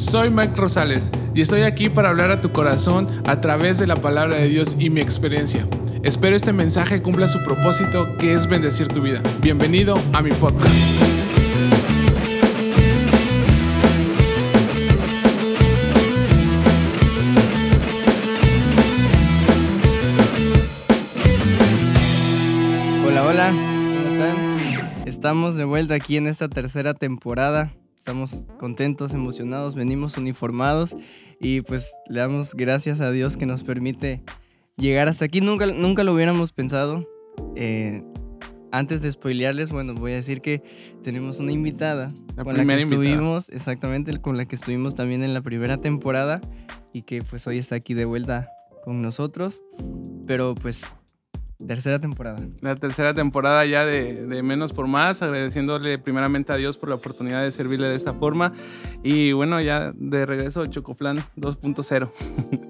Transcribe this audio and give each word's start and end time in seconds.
Soy 0.00 0.30
Mike 0.30 0.54
Rosales 0.56 1.12
y 1.34 1.42
estoy 1.42 1.60
aquí 1.60 1.90
para 1.90 2.08
hablar 2.08 2.30
a 2.30 2.40
tu 2.40 2.50
corazón 2.52 3.06
a 3.26 3.42
través 3.42 3.78
de 3.78 3.86
la 3.86 3.96
palabra 3.96 4.38
de 4.38 4.48
Dios 4.48 4.74
y 4.78 4.88
mi 4.88 5.02
experiencia. 5.02 5.68
Espero 6.02 6.34
este 6.34 6.54
mensaje 6.54 7.02
cumpla 7.02 7.28
su 7.28 7.38
propósito 7.44 8.16
que 8.16 8.32
es 8.32 8.46
bendecir 8.46 8.88
tu 8.88 9.02
vida. 9.02 9.22
Bienvenido 9.42 9.94
a 10.14 10.22
mi 10.22 10.30
podcast. 10.30 10.74
Hola, 23.06 23.26
hola, 23.26 23.50
¿cómo 23.50 24.08
están? 24.08 25.06
Estamos 25.06 25.58
de 25.58 25.64
vuelta 25.64 25.94
aquí 25.94 26.16
en 26.16 26.26
esta 26.26 26.48
tercera 26.48 26.94
temporada. 26.94 27.74
Estamos 28.00 28.46
contentos, 28.58 29.12
emocionados, 29.12 29.74
venimos 29.74 30.16
uniformados 30.16 30.96
y 31.38 31.60
pues 31.60 31.92
le 32.08 32.20
damos 32.20 32.54
gracias 32.54 33.02
a 33.02 33.10
Dios 33.10 33.36
que 33.36 33.44
nos 33.44 33.62
permite 33.62 34.22
llegar 34.78 35.08
hasta 35.08 35.26
aquí. 35.26 35.42
Nunca, 35.42 35.66
nunca 35.66 36.02
lo 36.02 36.14
hubiéramos 36.14 36.50
pensado. 36.50 37.06
Eh, 37.56 38.02
antes 38.72 39.02
de 39.02 39.10
spoilearles, 39.10 39.70
bueno, 39.70 39.92
voy 39.92 40.12
a 40.12 40.14
decir 40.14 40.40
que 40.40 40.62
tenemos 41.02 41.40
una 41.40 41.52
invitada 41.52 42.08
La 42.38 42.44
con 42.44 42.54
la 42.56 42.64
que 42.64 42.80
invitada. 42.80 42.84
estuvimos, 42.84 43.50
exactamente, 43.50 44.16
con 44.16 44.38
la 44.38 44.46
que 44.46 44.54
estuvimos 44.54 44.94
también 44.94 45.22
en 45.22 45.34
la 45.34 45.42
primera 45.42 45.76
temporada 45.76 46.40
y 46.94 47.02
que 47.02 47.20
pues 47.20 47.46
hoy 47.46 47.58
está 47.58 47.74
aquí 47.74 47.92
de 47.92 48.06
vuelta 48.06 48.48
con 48.82 49.02
nosotros. 49.02 49.60
Pero 50.26 50.54
pues, 50.54 50.86
tercera 51.66 51.98
temporada. 52.00 52.38
La 52.60 52.76
tercera 52.76 53.12
temporada 53.14 53.64
ya 53.66 53.84
de, 53.84 54.26
de 54.26 54.42
Menos 54.42 54.72
por 54.72 54.86
Más, 54.86 55.22
agradeciéndole 55.22 55.98
primeramente 55.98 56.52
a 56.52 56.56
Dios 56.56 56.76
por 56.76 56.88
la 56.88 56.94
oportunidad 56.96 57.42
de 57.42 57.50
servirle 57.50 57.88
de 57.88 57.96
esta 57.96 58.14
forma. 58.14 58.52
Y 59.02 59.32
bueno, 59.32 59.60
ya 59.60 59.92
de 59.94 60.26
regreso 60.26 60.64
Chocoplan 60.66 61.18
2.0. 61.36 62.10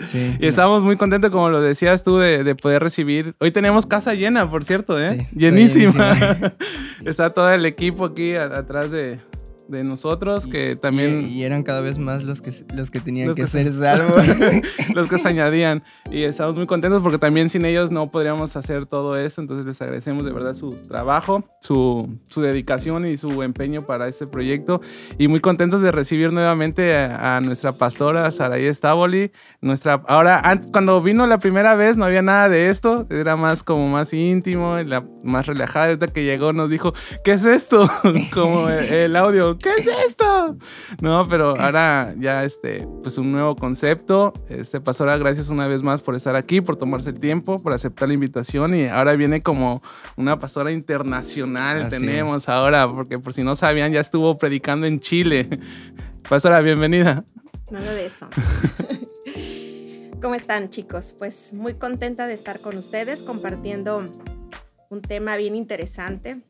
Sí. 0.06 0.36
Y 0.40 0.46
estamos 0.46 0.82
muy 0.82 0.96
contentos, 0.96 1.30
como 1.30 1.48
lo 1.50 1.60
decías 1.60 2.02
tú, 2.04 2.18
de, 2.18 2.44
de 2.44 2.54
poder 2.54 2.82
recibir. 2.82 3.34
Hoy 3.40 3.50
tenemos 3.50 3.86
casa 3.86 4.14
llena, 4.14 4.48
por 4.50 4.64
cierto, 4.64 4.98
¿eh? 4.98 5.18
Sí, 5.30 5.38
Llenísima. 5.38 6.14
llenísima. 6.14 6.52
Está 7.04 7.30
todo 7.30 7.50
el 7.52 7.64
equipo 7.66 8.04
aquí 8.06 8.34
a- 8.36 8.44
atrás 8.44 8.90
de, 8.90 9.20
de 9.70 9.84
nosotros, 9.84 10.46
que 10.46 10.76
también... 10.76 11.28
Y, 11.30 11.40
y 11.40 11.42
eran 11.44 11.62
cada 11.62 11.80
vez 11.80 11.98
más 11.98 12.24
los 12.24 12.42
que, 12.42 12.52
los 12.74 12.90
que 12.90 13.00
tenían 13.00 13.28
Los 13.28 13.36
que, 13.36 13.42
que 13.42 13.48
ser 13.48 13.72
salvos. 13.72 14.24
los 14.94 15.08
que 15.08 15.18
se 15.18 15.28
añadían. 15.28 15.82
Y 16.10 16.24
estamos 16.24 16.56
muy 16.56 16.66
contentos 16.66 17.02
porque 17.02 17.18
también 17.18 17.48
sin 17.50 17.64
ellos 17.64 17.90
no 17.90 18.10
podríamos 18.10 18.56
hacer 18.56 18.86
todo 18.86 19.16
esto. 19.16 19.40
Entonces 19.40 19.64
les 19.66 19.80
agradecemos 19.80 20.24
de 20.24 20.32
verdad 20.32 20.54
su 20.54 20.70
trabajo, 20.70 21.44
su, 21.60 22.18
su 22.28 22.40
dedicación 22.42 23.06
y 23.06 23.16
su 23.16 23.42
empeño 23.42 23.82
para 23.82 24.08
este 24.08 24.26
proyecto. 24.26 24.80
Y 25.18 25.28
muy 25.28 25.40
contentos 25.40 25.80
de 25.82 25.92
recibir 25.92 26.32
nuevamente 26.32 26.96
a, 26.96 27.36
a 27.36 27.40
nuestra 27.40 27.72
pastora 27.72 28.30
Saraí 28.30 28.72
Staboli. 28.74 29.30
Nuestra, 29.60 30.02
ahora, 30.08 30.40
an- 30.40 30.66
cuando 30.72 31.00
vino 31.02 31.26
la 31.26 31.38
primera 31.38 31.74
vez 31.76 31.96
no 31.96 32.04
había 32.04 32.22
nada 32.22 32.48
de 32.48 32.68
esto. 32.70 33.06
Era 33.10 33.36
más 33.36 33.62
como 33.62 33.88
más 33.88 34.12
íntimo, 34.12 34.76
la, 34.84 35.04
más 35.22 35.46
relajada. 35.46 35.86
Ahorita 35.86 36.08
que 36.08 36.24
llegó 36.24 36.52
nos 36.52 36.68
dijo, 36.70 36.92
¿qué 37.24 37.32
es 37.32 37.44
esto? 37.44 37.88
como 38.34 38.68
el, 38.68 38.84
el 38.92 39.16
audio, 39.16 39.56
¿qué 39.62 39.70
es 39.78 39.86
esto? 40.06 40.56
No, 41.00 41.26
pero 41.28 41.58
ahora 41.58 42.14
ya 42.18 42.44
este, 42.44 42.86
pues 43.02 43.18
un 43.18 43.32
nuevo 43.32 43.56
concepto. 43.56 44.32
Este, 44.48 44.80
pastora, 44.80 45.16
gracias 45.18 45.48
una 45.48 45.66
vez 45.68 45.82
más 45.82 46.00
por 46.00 46.14
estar 46.14 46.36
aquí, 46.36 46.60
por 46.60 46.76
tomarse 46.76 47.10
el 47.10 47.18
tiempo, 47.18 47.58
por 47.58 47.72
aceptar 47.72 48.08
la 48.08 48.14
invitación 48.14 48.74
y 48.74 48.86
ahora 48.86 49.14
viene 49.14 49.40
como 49.40 49.80
una 50.16 50.38
pastora 50.38 50.72
internacional. 50.72 51.82
Así 51.82 51.90
tenemos 51.90 52.48
ahora, 52.48 52.88
porque 52.88 53.18
por 53.18 53.32
si 53.32 53.44
no 53.44 53.54
sabían, 53.54 53.92
ya 53.92 54.00
estuvo 54.00 54.36
predicando 54.38 54.86
en 54.86 55.00
Chile. 55.00 55.48
Pastora, 56.28 56.60
bienvenida. 56.60 57.24
Nada 57.70 57.92
de 57.92 58.06
eso. 58.06 58.28
¿Cómo 60.20 60.34
están 60.34 60.68
chicos? 60.70 61.14
Pues 61.18 61.52
muy 61.52 61.74
contenta 61.74 62.26
de 62.26 62.34
estar 62.34 62.60
con 62.60 62.76
ustedes 62.76 63.22
compartiendo 63.22 64.04
un 64.90 65.02
tema 65.02 65.36
bien 65.36 65.56
interesante, 65.56 66.42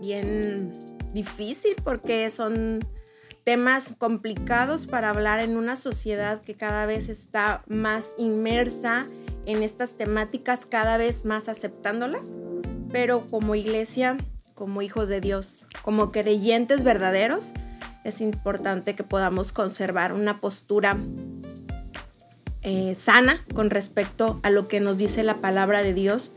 bien 0.00 0.72
difícil 1.12 1.76
porque 1.82 2.30
son 2.30 2.80
temas 3.44 3.94
complicados 3.98 4.86
para 4.86 5.10
hablar 5.10 5.40
en 5.40 5.56
una 5.56 5.76
sociedad 5.76 6.40
que 6.40 6.54
cada 6.54 6.86
vez 6.86 7.08
está 7.08 7.64
más 7.66 8.14
inmersa 8.18 9.06
en 9.46 9.62
estas 9.62 9.96
temáticas, 9.96 10.66
cada 10.66 10.98
vez 10.98 11.24
más 11.24 11.48
aceptándolas, 11.48 12.28
pero 12.92 13.20
como 13.30 13.54
iglesia, 13.54 14.16
como 14.54 14.82
hijos 14.82 15.08
de 15.08 15.20
Dios, 15.20 15.66
como 15.82 16.12
creyentes 16.12 16.84
verdaderos, 16.84 17.52
es 18.04 18.20
importante 18.20 18.94
que 18.94 19.04
podamos 19.04 19.52
conservar 19.52 20.12
una 20.12 20.40
postura 20.40 20.98
eh, 22.62 22.94
sana 22.94 23.42
con 23.54 23.70
respecto 23.70 24.38
a 24.42 24.50
lo 24.50 24.68
que 24.68 24.80
nos 24.80 24.98
dice 24.98 25.22
la 25.22 25.40
palabra 25.40 25.82
de 25.82 25.94
Dios 25.94 26.32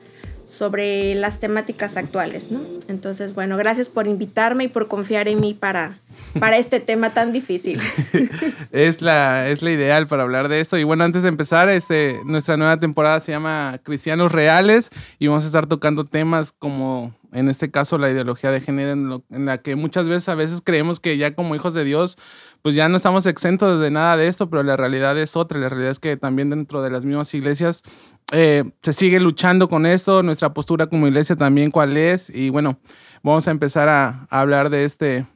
sobre 0.53 1.15
las 1.15 1.39
temáticas 1.39 1.97
actuales, 1.97 2.51
¿no? 2.51 2.59
Entonces, 2.87 3.33
bueno, 3.33 3.57
gracias 3.57 3.89
por 3.89 4.05
invitarme 4.05 4.65
y 4.65 4.67
por 4.67 4.87
confiar 4.87 5.27
en 5.27 5.39
mí 5.39 5.55
para, 5.55 5.97
para 6.39 6.57
este 6.57 6.79
tema 6.79 7.09
tan 7.09 7.33
difícil. 7.33 7.81
es 8.71 9.01
la, 9.01 9.47
es 9.47 9.63
la 9.63 9.71
ideal 9.71 10.05
para 10.05 10.23
hablar 10.23 10.49
de 10.49 10.59
esto. 10.59 10.77
Y 10.77 10.83
bueno, 10.83 11.03
antes 11.03 11.23
de 11.23 11.29
empezar, 11.29 11.69
este, 11.69 12.19
nuestra 12.25 12.55
nueva 12.55 12.77
temporada 12.77 13.19
se 13.19 13.31
llama 13.31 13.79
Cristianos 13.83 14.31
Reales 14.31 14.91
y 15.17 15.27
vamos 15.27 15.43
a 15.43 15.47
estar 15.47 15.65
tocando 15.65 16.03
temas 16.03 16.51
como, 16.51 17.15
en 17.31 17.49
este 17.49 17.71
caso, 17.71 17.97
la 17.97 18.11
ideología 18.11 18.51
de 18.51 18.61
género, 18.61 18.91
en, 18.91 19.23
en 19.31 19.45
la 19.47 19.57
que 19.57 19.75
muchas 19.75 20.07
veces, 20.07 20.29
a 20.29 20.35
veces 20.35 20.61
creemos 20.63 20.99
que 20.99 21.17
ya 21.17 21.33
como 21.33 21.55
hijos 21.55 21.73
de 21.73 21.83
Dios, 21.83 22.19
pues 22.63 22.75
ya 22.75 22.88
no 22.88 22.96
estamos 22.96 23.25
exentos 23.25 23.81
de 23.81 23.91
nada 23.91 24.16
de 24.16 24.28
esto, 24.29 24.50
pero 24.50 24.63
la 24.63 24.78
realidad 24.78 25.18
es 25.18 25.35
otra. 25.35 25.59
La 25.59 25.68
realidad 25.68 25.91
es 25.91 26.00
que 26.00 26.16
también 26.16 26.50
dentro 26.50 26.81
de 26.81 26.90
las 26.90 27.03
mismas 27.03 27.34
iglesias 27.34 27.84
eh, 28.31 28.63
se 28.81 28.94
sigue 28.94 29.19
luchando 29.19 29.68
con 29.68 29.85
esto, 29.85 30.24
nuestra 30.24 30.53
postura 30.53 30.88
como 30.88 31.06
iglesia 31.06 31.35
también 31.35 31.72
cuál 31.72 31.97
es. 31.97 32.29
Y 32.29 32.50
bueno, 32.50 32.79
vamos 33.22 33.50
a 33.50 33.51
empezar 33.51 33.90
a, 33.90 34.28
hablar 34.29 34.69
de 34.69 34.85
este, 34.85 35.28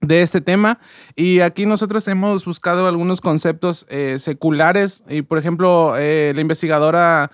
de 0.00 0.22
este 0.22 0.40
tema. 0.40 0.78
Y 1.16 1.40
aquí 1.40 1.66
nosotros 1.66 2.06
hemos 2.06 2.44
buscado 2.44 2.86
algunos 2.86 3.20
conceptos 3.20 3.84
eh, 3.88 4.20
seculares 4.20 5.02
y, 5.08 5.22
por 5.22 5.38
ejemplo, 5.38 5.96
eh, 5.98 6.30
la 6.36 6.40
investigadora 6.40 7.32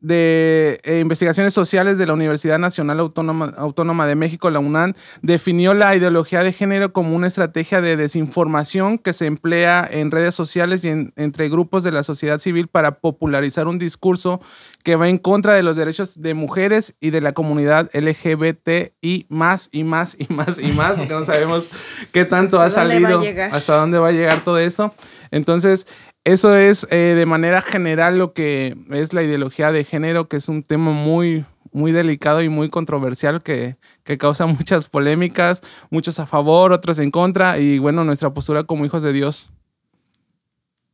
de 0.00 0.80
eh, 0.84 1.00
Investigaciones 1.00 1.52
Sociales 1.54 1.98
de 1.98 2.06
la 2.06 2.14
Universidad 2.14 2.58
Nacional 2.58 3.00
Autónoma, 3.00 3.52
Autónoma 3.56 4.06
de 4.06 4.14
México, 4.16 4.50
la 4.50 4.58
UNAM, 4.58 4.94
definió 5.22 5.74
la 5.74 5.94
ideología 5.94 6.42
de 6.42 6.52
género 6.52 6.92
como 6.92 7.14
una 7.14 7.26
estrategia 7.26 7.80
de 7.80 7.96
desinformación 7.96 8.98
que 8.98 9.12
se 9.12 9.26
emplea 9.26 9.88
en 9.90 10.10
redes 10.10 10.34
sociales 10.34 10.84
y 10.84 10.88
en- 10.88 11.12
entre 11.16 11.48
grupos 11.48 11.82
de 11.82 11.92
la 11.92 12.02
sociedad 12.02 12.38
civil 12.38 12.68
para 12.68 12.98
popularizar 13.00 13.66
un 13.68 13.78
discurso 13.78 14.40
que 14.84 14.96
va 14.96 15.08
en 15.08 15.18
contra 15.18 15.54
de 15.54 15.62
los 15.62 15.76
derechos 15.76 16.20
de 16.20 16.32
mujeres 16.34 16.94
y 17.00 17.10
de 17.10 17.20
la 17.20 17.32
comunidad 17.32 17.90
LGBT 17.92 18.92
y 19.02 19.26
más 19.28 19.68
y 19.72 19.84
más 19.84 20.16
y 20.18 20.32
más 20.32 20.58
y 20.58 20.68
más, 20.72 20.92
porque 20.92 21.12
no 21.12 21.24
sabemos 21.24 21.70
qué 22.12 22.24
tanto 22.24 22.60
ha 22.60 22.64
¿Hasta 22.66 22.84
dónde 22.84 23.00
va 23.00 23.08
a 23.08 23.12
salido, 23.12 23.20
hasta 23.52 23.76
dónde 23.76 23.98
va 23.98 24.08
a 24.08 24.12
llegar 24.12 24.40
todo 24.44 24.58
eso. 24.58 24.94
Entonces, 25.30 25.86
eso 26.24 26.56
es 26.56 26.86
eh, 26.90 27.14
de 27.16 27.26
manera 27.26 27.62
general 27.62 28.18
lo 28.18 28.32
que 28.32 28.76
es 28.90 29.12
la 29.12 29.22
ideología 29.22 29.72
de 29.72 29.84
género, 29.84 30.28
que 30.28 30.36
es 30.36 30.48
un 30.48 30.62
tema 30.62 30.92
muy, 30.92 31.44
muy 31.72 31.92
delicado 31.92 32.42
y 32.42 32.48
muy 32.48 32.68
controversial 32.68 33.42
que, 33.42 33.76
que 34.04 34.18
causa 34.18 34.46
muchas 34.46 34.88
polémicas, 34.88 35.62
muchos 35.90 36.18
a 36.18 36.26
favor, 36.26 36.72
otros 36.72 36.98
en 36.98 37.10
contra, 37.10 37.58
y 37.58 37.78
bueno, 37.78 38.04
nuestra 38.04 38.32
postura 38.32 38.64
como 38.64 38.84
hijos 38.84 39.02
de 39.02 39.12
Dios. 39.12 39.50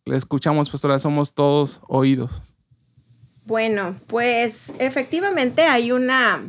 Le 0.05 0.17
escuchamos, 0.17 0.71
pastora, 0.71 0.99
somos 1.01 1.35
todos 1.35 1.81
oídos. 1.89 2.55
Bueno, 3.45 3.97
pues 4.07 4.73
efectivamente 4.79 5.63
hay 5.63 5.93
una, 5.93 6.45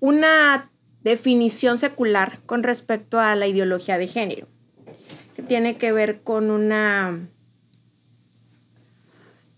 una 0.00 0.70
definición 1.02 1.78
secular 1.78 2.38
con 2.46 2.62
respecto 2.62 3.20
a 3.20 3.34
la 3.34 3.46
ideología 3.46 3.98
de 3.98 4.06
género, 4.06 4.46
que 5.34 5.42
tiene 5.42 5.76
que 5.76 5.92
ver 5.92 6.22
con 6.22 6.50
una 6.50 7.20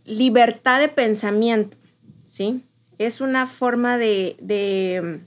libertad 0.07 0.81
de 0.81 0.89
pensamiento, 0.89 1.77
¿sí? 2.29 2.63
Es 2.99 3.21
una 3.21 3.47
forma 3.47 3.99
de, 3.99 4.37
de, 4.41 5.21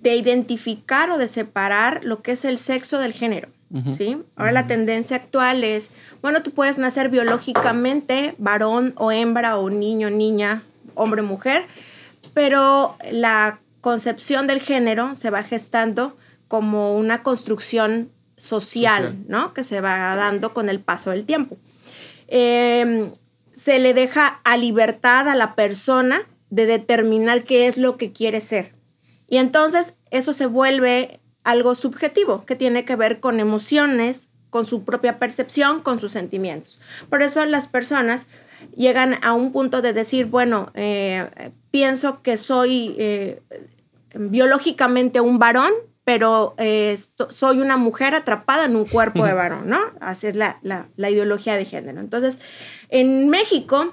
de 0.00 0.16
identificar 0.16 1.10
o 1.10 1.18
de 1.18 1.28
separar 1.28 2.02
lo 2.02 2.22
que 2.22 2.32
es 2.32 2.44
el 2.44 2.58
sexo 2.58 2.98
del 2.98 3.12
género. 3.12 3.48
¿sí? 3.96 4.18
Ahora 4.36 4.52
la 4.52 4.66
tendencia 4.66 5.16
actual 5.16 5.64
es, 5.64 5.92
bueno, 6.20 6.42
tú 6.42 6.50
puedes 6.50 6.78
nacer 6.78 7.08
biológicamente 7.08 8.34
varón 8.36 8.92
o 8.96 9.12
hembra 9.12 9.56
o 9.56 9.70
niño, 9.70 10.10
niña, 10.10 10.62
hombre, 10.94 11.22
mujer, 11.22 11.64
pero 12.34 12.96
la 13.10 13.60
concepción 13.80 14.46
del 14.46 14.60
género 14.60 15.14
se 15.14 15.30
va 15.30 15.42
gestando 15.42 16.14
como 16.48 16.98
una 16.98 17.22
construcción 17.22 18.10
social, 18.36 19.04
Social. 19.04 19.24
¿no? 19.28 19.54
Que 19.54 19.64
se 19.64 19.80
va 19.80 20.16
dando 20.16 20.52
con 20.52 20.68
el 20.68 20.80
paso 20.80 21.10
del 21.10 21.24
tiempo. 21.24 21.56
Eh, 22.34 23.10
se 23.54 23.78
le 23.78 23.92
deja 23.92 24.40
a 24.42 24.56
libertad 24.56 25.28
a 25.28 25.34
la 25.34 25.54
persona 25.54 26.22
de 26.48 26.64
determinar 26.64 27.44
qué 27.44 27.66
es 27.66 27.76
lo 27.76 27.98
que 27.98 28.10
quiere 28.10 28.40
ser. 28.40 28.72
Y 29.28 29.36
entonces 29.36 29.96
eso 30.10 30.32
se 30.32 30.46
vuelve 30.46 31.20
algo 31.44 31.74
subjetivo 31.74 32.44
que 32.46 32.56
tiene 32.56 32.86
que 32.86 32.96
ver 32.96 33.20
con 33.20 33.38
emociones, 33.38 34.30
con 34.48 34.64
su 34.64 34.84
propia 34.84 35.18
percepción, 35.18 35.80
con 35.80 36.00
sus 36.00 36.12
sentimientos. 36.12 36.80
Por 37.10 37.22
eso 37.22 37.44
las 37.44 37.66
personas 37.66 38.28
llegan 38.74 39.16
a 39.22 39.34
un 39.34 39.52
punto 39.52 39.82
de 39.82 39.92
decir, 39.92 40.26
bueno, 40.26 40.70
eh, 40.74 41.28
pienso 41.70 42.22
que 42.22 42.38
soy 42.38 42.94
eh, 42.98 43.42
biológicamente 44.14 45.20
un 45.20 45.38
varón, 45.38 45.72
pero 46.04 46.54
eh, 46.58 46.96
soy 47.30 47.60
una 47.60 47.76
mujer 47.76 48.14
atrapada 48.14 48.64
en 48.64 48.76
un 48.76 48.84
cuerpo 48.84 49.24
de 49.24 49.34
varón, 49.34 49.68
¿no? 49.68 49.78
Así 50.00 50.26
es 50.26 50.34
la, 50.34 50.58
ideología 50.96 51.56
de 51.56 51.64
género. 51.64 52.00
Entonces, 52.00 52.40
en 52.88 53.28
México, 53.28 53.90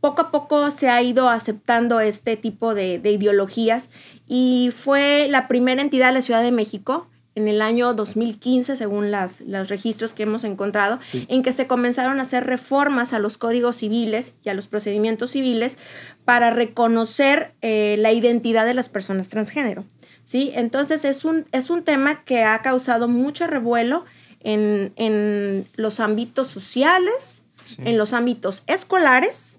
poco 0.00 0.22
a 0.22 0.30
poco 0.30 0.70
se 0.70 0.88
ha 0.88 1.00
ido 1.02 1.28
aceptando 1.28 2.00
este 2.00 2.36
tipo 2.36 2.74
de, 2.74 2.98
de 2.98 3.12
ideologías 3.12 3.90
y 4.26 4.70
fue 4.74 5.28
la 5.28 5.48
primera 5.48 5.82
entidad 5.82 6.08
de 6.08 6.14
la 6.14 6.22
Ciudad 6.22 6.42
de 6.42 6.52
México 6.52 7.06
en 7.34 7.48
el 7.48 7.62
año 7.62 7.94
2015, 7.94 8.76
según 8.76 9.10
las, 9.10 9.40
los 9.42 9.68
registros 9.68 10.12
que 10.12 10.24
hemos 10.24 10.44
encontrado, 10.44 10.98
en 11.12 11.42
que 11.42 11.52
se 11.52 11.66
comenzaron 11.66 12.18
a 12.18 12.22
hacer 12.22 12.46
reformas 12.46 13.12
a 13.12 13.18
los 13.18 13.38
códigos 13.38 13.76
civiles 13.76 14.34
y 14.42 14.48
a 14.48 14.54
los 14.54 14.66
procedimientos 14.66 15.32
civiles 15.32 15.76
para 16.24 16.50
reconocer 16.50 17.54
eh, 17.62 17.96
la 17.98 18.12
identidad 18.12 18.66
de 18.66 18.74
las 18.74 18.88
personas 18.88 19.28
transgénero. 19.28 19.84
¿Sí? 20.30 20.52
Entonces 20.54 21.04
es 21.04 21.24
un, 21.24 21.44
es 21.50 21.70
un 21.70 21.82
tema 21.82 22.22
que 22.22 22.44
ha 22.44 22.62
causado 22.62 23.08
mucho 23.08 23.48
revuelo 23.48 24.04
en, 24.38 24.92
en 24.94 25.66
los 25.74 25.98
ámbitos 25.98 26.46
sociales, 26.46 27.42
en 27.78 27.98
los 27.98 28.12
ámbitos 28.12 28.62
escolares 28.68 29.58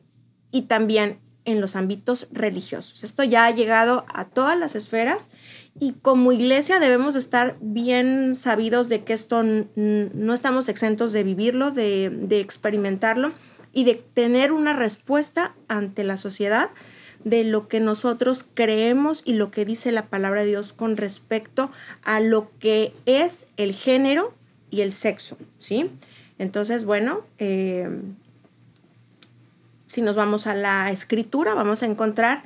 y 0.50 0.62
también 0.63 1.19
en 1.44 1.59
los 1.59 1.75
ámbitos 1.75 2.27
religiosos. 2.31 3.03
Esto 3.03 3.25
ya 3.25 3.47
ha 3.47 3.51
llegado 3.51 4.06
a 4.13 4.29
todas 4.29 4.57
las 4.57 4.75
esferas 4.75 5.27
y 5.77 5.91
como 5.91 6.31
iglesia 6.31 6.79
debemos 6.79 7.17
estar 7.17 7.57
bien 7.59 8.33
sabidos 8.33 8.88
de 8.88 9.03
que 9.03 9.12
esto 9.12 9.44
no 9.44 10.33
estamos 10.33 10.69
exentos 10.69 11.12
de 11.12 11.24
vivirlo, 11.24 11.71
de, 11.71 12.39
experimentarlo 12.39 13.33
y 13.74 13.83
de 13.83 13.95
tener 13.95 14.53
una 14.53 14.71
respuesta 14.71 15.53
ante 15.67 16.06
la 16.06 16.15
sociedad 16.15 16.69
de 17.23 17.44
lo 17.44 17.68
que 17.68 17.79
nosotros 17.79 18.45
creemos 18.53 19.21
y 19.25 19.33
lo 19.33 19.51
que 19.51 19.65
dice 19.65 19.91
la 19.91 20.07
palabra 20.07 20.41
de 20.41 20.47
Dios 20.47 20.73
con 20.73 20.97
respecto 20.97 21.71
a 22.03 22.19
lo 22.19 22.51
que 22.59 22.94
es 23.06 23.47
el 23.57 23.73
género 23.73 24.33
y 24.69 24.81
el 24.81 24.91
sexo, 24.91 25.38
¿sí? 25.59 25.89
Entonces, 26.39 26.85
bueno, 26.85 27.21
eh, 27.38 27.89
si 29.88 30.01
nos 30.01 30.15
vamos 30.15 30.47
a 30.47 30.56
la 30.56 30.89
escritura, 30.91 31.53
vamos 31.53 31.83
a 31.83 31.85
encontrar 31.85 32.44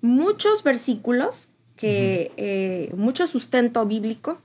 muchos 0.00 0.62
versículos 0.64 1.50
que 1.76 2.32
eh, 2.36 2.92
mucho 2.96 3.26
sustento 3.26 3.86
bíblico 3.86 4.40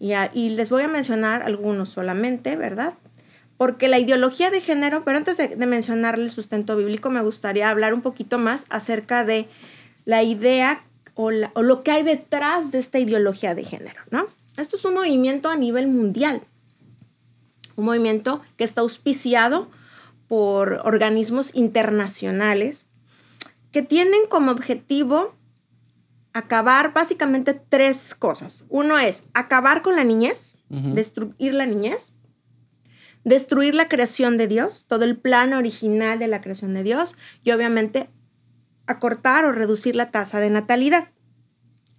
y, 0.00 0.14
y, 0.32 0.48
les 0.48 0.68
voy 0.70 0.82
a 0.82 0.88
mencionar 0.88 1.42
algunos 1.44 1.90
solamente, 1.90 2.56
¿verdad? 2.56 2.94
Porque 3.62 3.86
la 3.86 4.00
ideología 4.00 4.50
de 4.50 4.60
género, 4.60 5.04
pero 5.04 5.18
antes 5.18 5.36
de, 5.36 5.54
mencionarle 5.68 6.24
el 6.24 6.32
sustento 6.32 6.76
bíblico, 6.76 7.10
me 7.10 7.22
gustaría 7.22 7.70
hablar 7.70 7.94
un 7.94 8.02
poquito 8.02 8.36
más 8.36 8.66
acerca 8.70 9.24
de 9.24 9.46
la 10.04 10.24
idea 10.24 10.82
o, 11.14 11.30
o 11.52 11.62
lo 11.62 11.84
que 11.84 11.92
hay 11.92 12.02
detrás 12.02 12.72
de 12.72 12.80
esta 12.80 12.98
ideología 12.98 13.54
de 13.54 13.62
género, 13.62 14.00
¿no? 14.10 14.26
Esto 14.56 14.74
es 14.74 14.84
un 14.84 14.94
movimiento 14.94 15.48
a 15.48 15.54
nivel 15.54 15.86
mundial, 15.86 16.42
un 17.76 17.84
movimiento 17.84 18.42
que 18.56 18.64
está 18.64 18.80
auspiciado 18.80 19.70
por 20.26 20.80
organismos 20.84 21.54
internacionales 21.54 22.86
que 23.70 23.82
tienen 23.82 24.22
como 24.28 24.50
objetivo 24.50 25.36
acabar 26.32 26.92
básicamente 26.92 27.54
tres 27.54 28.16
cosas. 28.16 28.64
Uno 28.70 28.98
es 28.98 29.26
acabar 29.34 29.82
con 29.82 29.94
la 29.94 30.02
niñez, 30.02 30.56
destruir 30.68 31.54
la 31.54 31.66
niñez, 31.66 32.16
destruir 33.24 33.74
la 33.74 33.88
creación 33.88 34.36
de 34.36 34.48
Dios, 34.48 34.86
todo 34.86 35.04
el 35.04 35.16
plan 35.16 35.52
original 35.52 36.18
de 36.18 36.28
la 36.28 36.40
creación 36.40 36.74
de 36.74 36.82
Dios 36.82 37.16
y 37.44 37.50
obviamente 37.52 38.08
acortar 38.86 39.44
o 39.44 39.52
reducir 39.52 39.96
la 39.96 40.10
tasa 40.10 40.40
de 40.40 40.50
natalidad. 40.50 41.08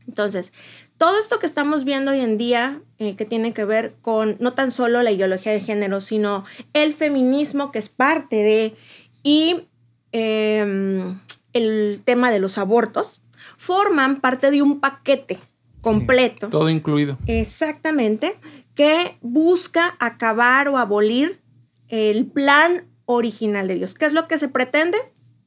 Entonces, 0.07 0.51
todo 0.97 1.19
esto 1.19 1.39
que 1.39 1.45
estamos 1.45 1.85
viendo 1.85 2.11
hoy 2.11 2.19
en 2.19 2.37
día, 2.37 2.81
eh, 2.99 3.15
que 3.15 3.25
tiene 3.25 3.53
que 3.53 3.65
ver 3.65 3.95
con 4.01 4.37
no 4.39 4.53
tan 4.53 4.71
solo 4.71 5.01
la 5.01 5.11
ideología 5.11 5.51
de 5.51 5.61
género, 5.61 6.01
sino 6.01 6.43
el 6.73 6.93
feminismo 6.93 7.71
que 7.71 7.79
es 7.79 7.89
parte 7.89 8.37
de, 8.37 8.75
y 9.23 9.67
em, 10.11 11.19
el 11.53 12.01
tema 12.03 12.31
de 12.31 12.39
los 12.39 12.57
abortos, 12.57 13.21
forman 13.57 14.19
parte 14.21 14.51
de 14.51 14.61
un 14.61 14.79
paquete 14.79 15.39
completo. 15.81 16.49
todo 16.49 16.69
incluido. 16.69 17.17
Exactamente, 17.27 18.35
que 18.75 19.17
busca 19.21 19.95
acabar 19.99 20.67
o 20.67 20.77
abolir 20.77 21.41
el 21.89 22.25
plan 22.25 22.87
original 23.05 23.67
de 23.67 23.75
Dios. 23.75 23.93
¿Qué 23.93 24.05
es 24.05 24.13
lo 24.13 24.27
que 24.27 24.37
se 24.37 24.47
pretende? 24.47 24.97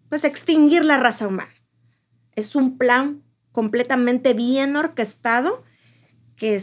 Pues 0.08 0.24
extinguir 0.24 0.84
la 0.84 0.98
raza 0.98 1.26
humana. 1.26 1.52
Es 2.34 2.54
un 2.54 2.78
plan 2.78 3.22
completamente 3.52 4.34
bien 4.34 4.76
orquestado 4.76 5.64
que 6.36 6.62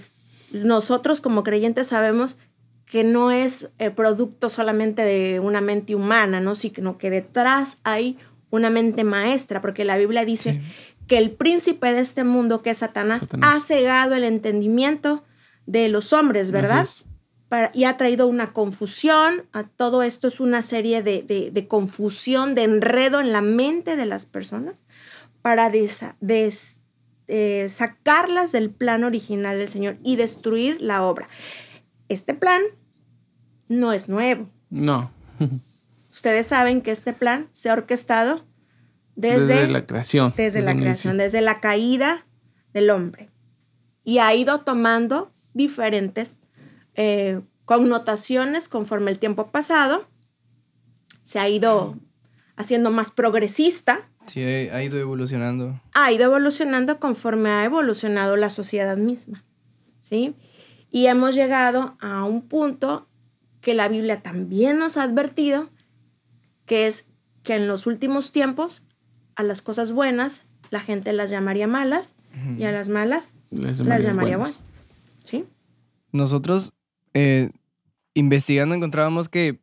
nosotros 0.51 1.19
como 1.19 1.43
creyentes 1.43 1.87
sabemos 1.87 2.37
que 2.85 3.03
no 3.03 3.31
es 3.31 3.71
el 3.79 3.93
producto 3.93 4.49
solamente 4.49 5.01
de 5.01 5.39
una 5.39 5.61
mente 5.61 5.95
humana, 5.95 6.39
¿no? 6.39 6.53
sino 6.53 6.97
que 6.97 7.09
detrás 7.09 7.79
hay 7.83 8.17
una 8.51 8.69
mente 8.69 9.03
maestra, 9.03 9.61
porque 9.61 9.83
la 9.83 9.97
Biblia 9.97 10.25
dice 10.25 10.61
que 11.07 11.17
el 11.17 11.31
príncipe 11.31 11.91
de 11.91 12.01
este 12.01 12.23
mundo, 12.23 12.61
que 12.61 12.69
es 12.69 12.77
Satanás, 12.77 13.27
ha 13.41 13.59
cegado 13.59 14.13
el 14.13 14.23
entendimiento 14.23 15.23
de 15.65 15.89
los 15.89 16.13
hombres, 16.13 16.51
¿verdad? 16.51 16.87
y 17.73 17.83
ha 17.83 17.97
traído 17.97 18.27
una 18.27 18.51
confusión, 18.51 19.43
a 19.51 19.63
todo 19.63 20.01
esto 20.03 20.27
es 20.27 20.39
una 20.39 20.61
serie 20.61 21.03
de, 21.03 21.67
confusión, 21.67 22.55
de 22.55 22.63
enredo 22.63 23.19
en 23.21 23.31
la 23.31 23.41
mente 23.41 23.95
de 23.95 24.05
las 24.05 24.25
personas 24.25 24.83
para 25.41 25.71
eh, 25.73 27.67
sacarlas 27.69 28.51
del 28.51 28.71
plan 28.71 29.03
original 29.03 29.57
del 29.57 29.69
Señor 29.69 29.97
y 30.03 30.15
destruir 30.15 30.81
la 30.81 31.03
obra. 31.03 31.27
Este 32.09 32.33
plan 32.33 32.61
no 33.69 33.93
es 33.93 34.09
nuevo. 34.09 34.49
No. 34.69 35.11
Ustedes 36.09 36.47
saben 36.47 36.81
que 36.81 36.91
este 36.91 37.13
plan 37.13 37.49
se 37.51 37.69
ha 37.69 37.73
orquestado 37.73 38.45
desde, 39.15 39.67
la 39.67 39.85
creación. 39.85 40.33
Desde, 40.35 40.61
la 40.61 40.75
creación, 40.75 41.17
desde 41.17 41.41
la 41.41 41.59
caída 41.59 42.25
del 42.73 42.89
hombre. 42.89 43.29
Y 44.03 44.17
ha 44.17 44.33
ido 44.33 44.61
tomando 44.61 45.32
diferentes 45.53 46.37
eh, 46.95 47.41
connotaciones 47.65 48.67
conforme 48.67 49.11
el 49.11 49.19
tiempo 49.19 49.47
pasado. 49.51 50.07
Se 51.23 51.39
ha 51.39 51.49
ido 51.49 51.97
haciendo 52.55 52.91
más 52.91 53.11
progresista. 53.11 54.09
Sí, 54.25 54.43
ha 54.43 54.83
ido 54.83 54.99
evolucionando. 54.99 55.81
Ha 55.93 56.11
ido 56.11 56.25
evolucionando 56.25 56.99
conforme 56.99 57.49
ha 57.49 57.65
evolucionado 57.65 58.35
la 58.35 58.49
sociedad 58.49 58.97
misma. 58.97 59.43
¿Sí? 60.01 60.35
Y 60.91 61.07
hemos 61.07 61.33
llegado 61.33 61.97
a 61.99 62.23
un 62.23 62.41
punto 62.41 63.07
que 63.61 63.73
la 63.73 63.87
Biblia 63.87 64.21
también 64.21 64.77
nos 64.77 64.97
ha 64.97 65.03
advertido, 65.03 65.69
que 66.65 66.87
es 66.87 67.07
que 67.43 67.55
en 67.55 67.67
los 67.67 67.87
últimos 67.87 68.31
tiempos 68.31 68.83
a 69.35 69.43
las 69.43 69.61
cosas 69.61 69.93
buenas 69.93 70.45
la 70.69 70.79
gente 70.79 71.13
las 71.13 71.29
llamaría 71.29 71.67
malas 71.67 72.15
y 72.57 72.63
a 72.63 72.71
las 72.71 72.89
malas 72.89 73.33
las 73.51 74.03
llamaría 74.03 74.37
buenas. 74.37 74.59
¿Sí? 74.59 74.59
Nosotros 76.13 76.71
eh, 77.13 77.49
investigando 78.13 78.75
encontrábamos 78.75 79.27
que 79.27 79.59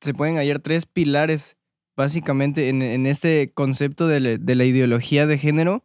se 0.00 0.14
pueden 0.14 0.36
hallar 0.36 0.60
tres 0.60 0.86
pilares 0.86 1.56
básicamente 1.96 2.68
en, 2.68 3.06
este 3.06 3.52
concepto 3.52 4.06
de, 4.06 4.20
la 4.20 4.64
ideología 4.64 5.26
de 5.26 5.38
género 5.38 5.84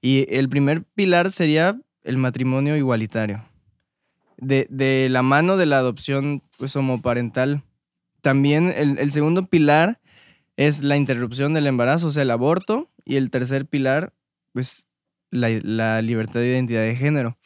y 0.00 0.26
el 0.30 0.48
primer 0.48 0.84
pilar 0.84 1.32
sería 1.32 1.80
el 2.04 2.16
matrimonio 2.16 2.76
igualitario. 2.76 3.44
De, 4.36 5.08
la 5.10 5.22
mano 5.22 5.56
de 5.56 5.66
la 5.66 5.78
adopción 5.78 6.42
pues, 6.56 6.76
homoparental. 6.76 7.62
También 8.22 8.72
el, 8.76 9.10
segundo 9.10 9.46
pilar 9.46 10.00
es 10.56 10.82
la 10.84 10.96
interrupción 10.96 11.54
del 11.54 11.66
embarazo, 11.66 12.08
o 12.08 12.10
sea, 12.10 12.22
el 12.22 12.30
aborto. 12.30 12.88
Y 13.04 13.16
el 13.16 13.30
tercer 13.30 13.66
pilar, 13.66 14.12
pues, 14.52 14.86
la, 15.30 16.02
libertad 16.02 16.40
de 16.40 16.48
identidad 16.48 16.82
de 16.82 16.94
género. 16.94 17.36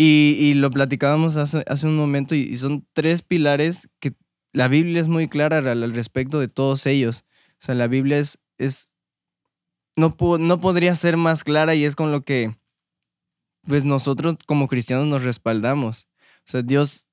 Y, 0.00 0.54
lo 0.54 0.70
platicábamos 0.70 1.36
hace, 1.36 1.64
hace 1.66 1.88
un 1.88 1.96
momento 1.96 2.36
y, 2.36 2.56
son 2.56 2.86
tres 2.92 3.22
pilares 3.22 3.90
que 3.98 4.14
la 4.52 4.68
Biblia 4.68 5.00
es 5.00 5.08
muy 5.08 5.26
clara 5.26 5.58
al, 5.58 5.92
respecto 5.92 6.38
de 6.38 6.46
todos 6.46 6.86
ellos. 6.86 7.24
O 7.54 7.66
sea, 7.66 7.74
la 7.74 7.88
Biblia 7.88 8.18
es, 8.18 8.38
es 8.58 8.92
no, 9.96 10.16
no 10.38 10.60
podría 10.60 10.94
ser 10.94 11.16
más 11.16 11.42
clara 11.42 11.74
y 11.74 11.84
es 11.84 11.96
con 11.96 12.12
lo 12.12 12.22
que 12.22 12.56
pues 13.66 13.84
nosotros 13.84 14.36
como 14.46 14.68
cristianos 14.68 15.08
nos 15.08 15.24
respaldamos. 15.24 16.06
O 16.46 16.50
sea, 16.50 16.62
Dios 16.62 17.08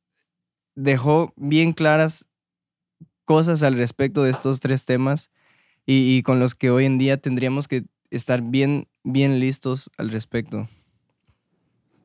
dejó 0.76 1.34
bien 1.36 1.74
claras 1.74 2.28
cosas 3.26 3.64
al 3.64 3.78
respecto 3.78 4.24
de 4.24 4.30
estos 4.30 4.60
tres 4.60 4.86
temas 4.86 5.32
y, 5.88 6.22
con 6.24 6.40
los 6.40 6.56
que 6.56 6.70
hoy 6.70 6.86
en 6.86 6.98
día 6.98 7.18
tendríamos 7.18 7.68
que 7.68 7.86
estar 8.10 8.42
bien, 8.42 8.88
bien 9.04 9.40
listos 9.40 9.92
al 9.98 10.10
respecto. 10.10 10.70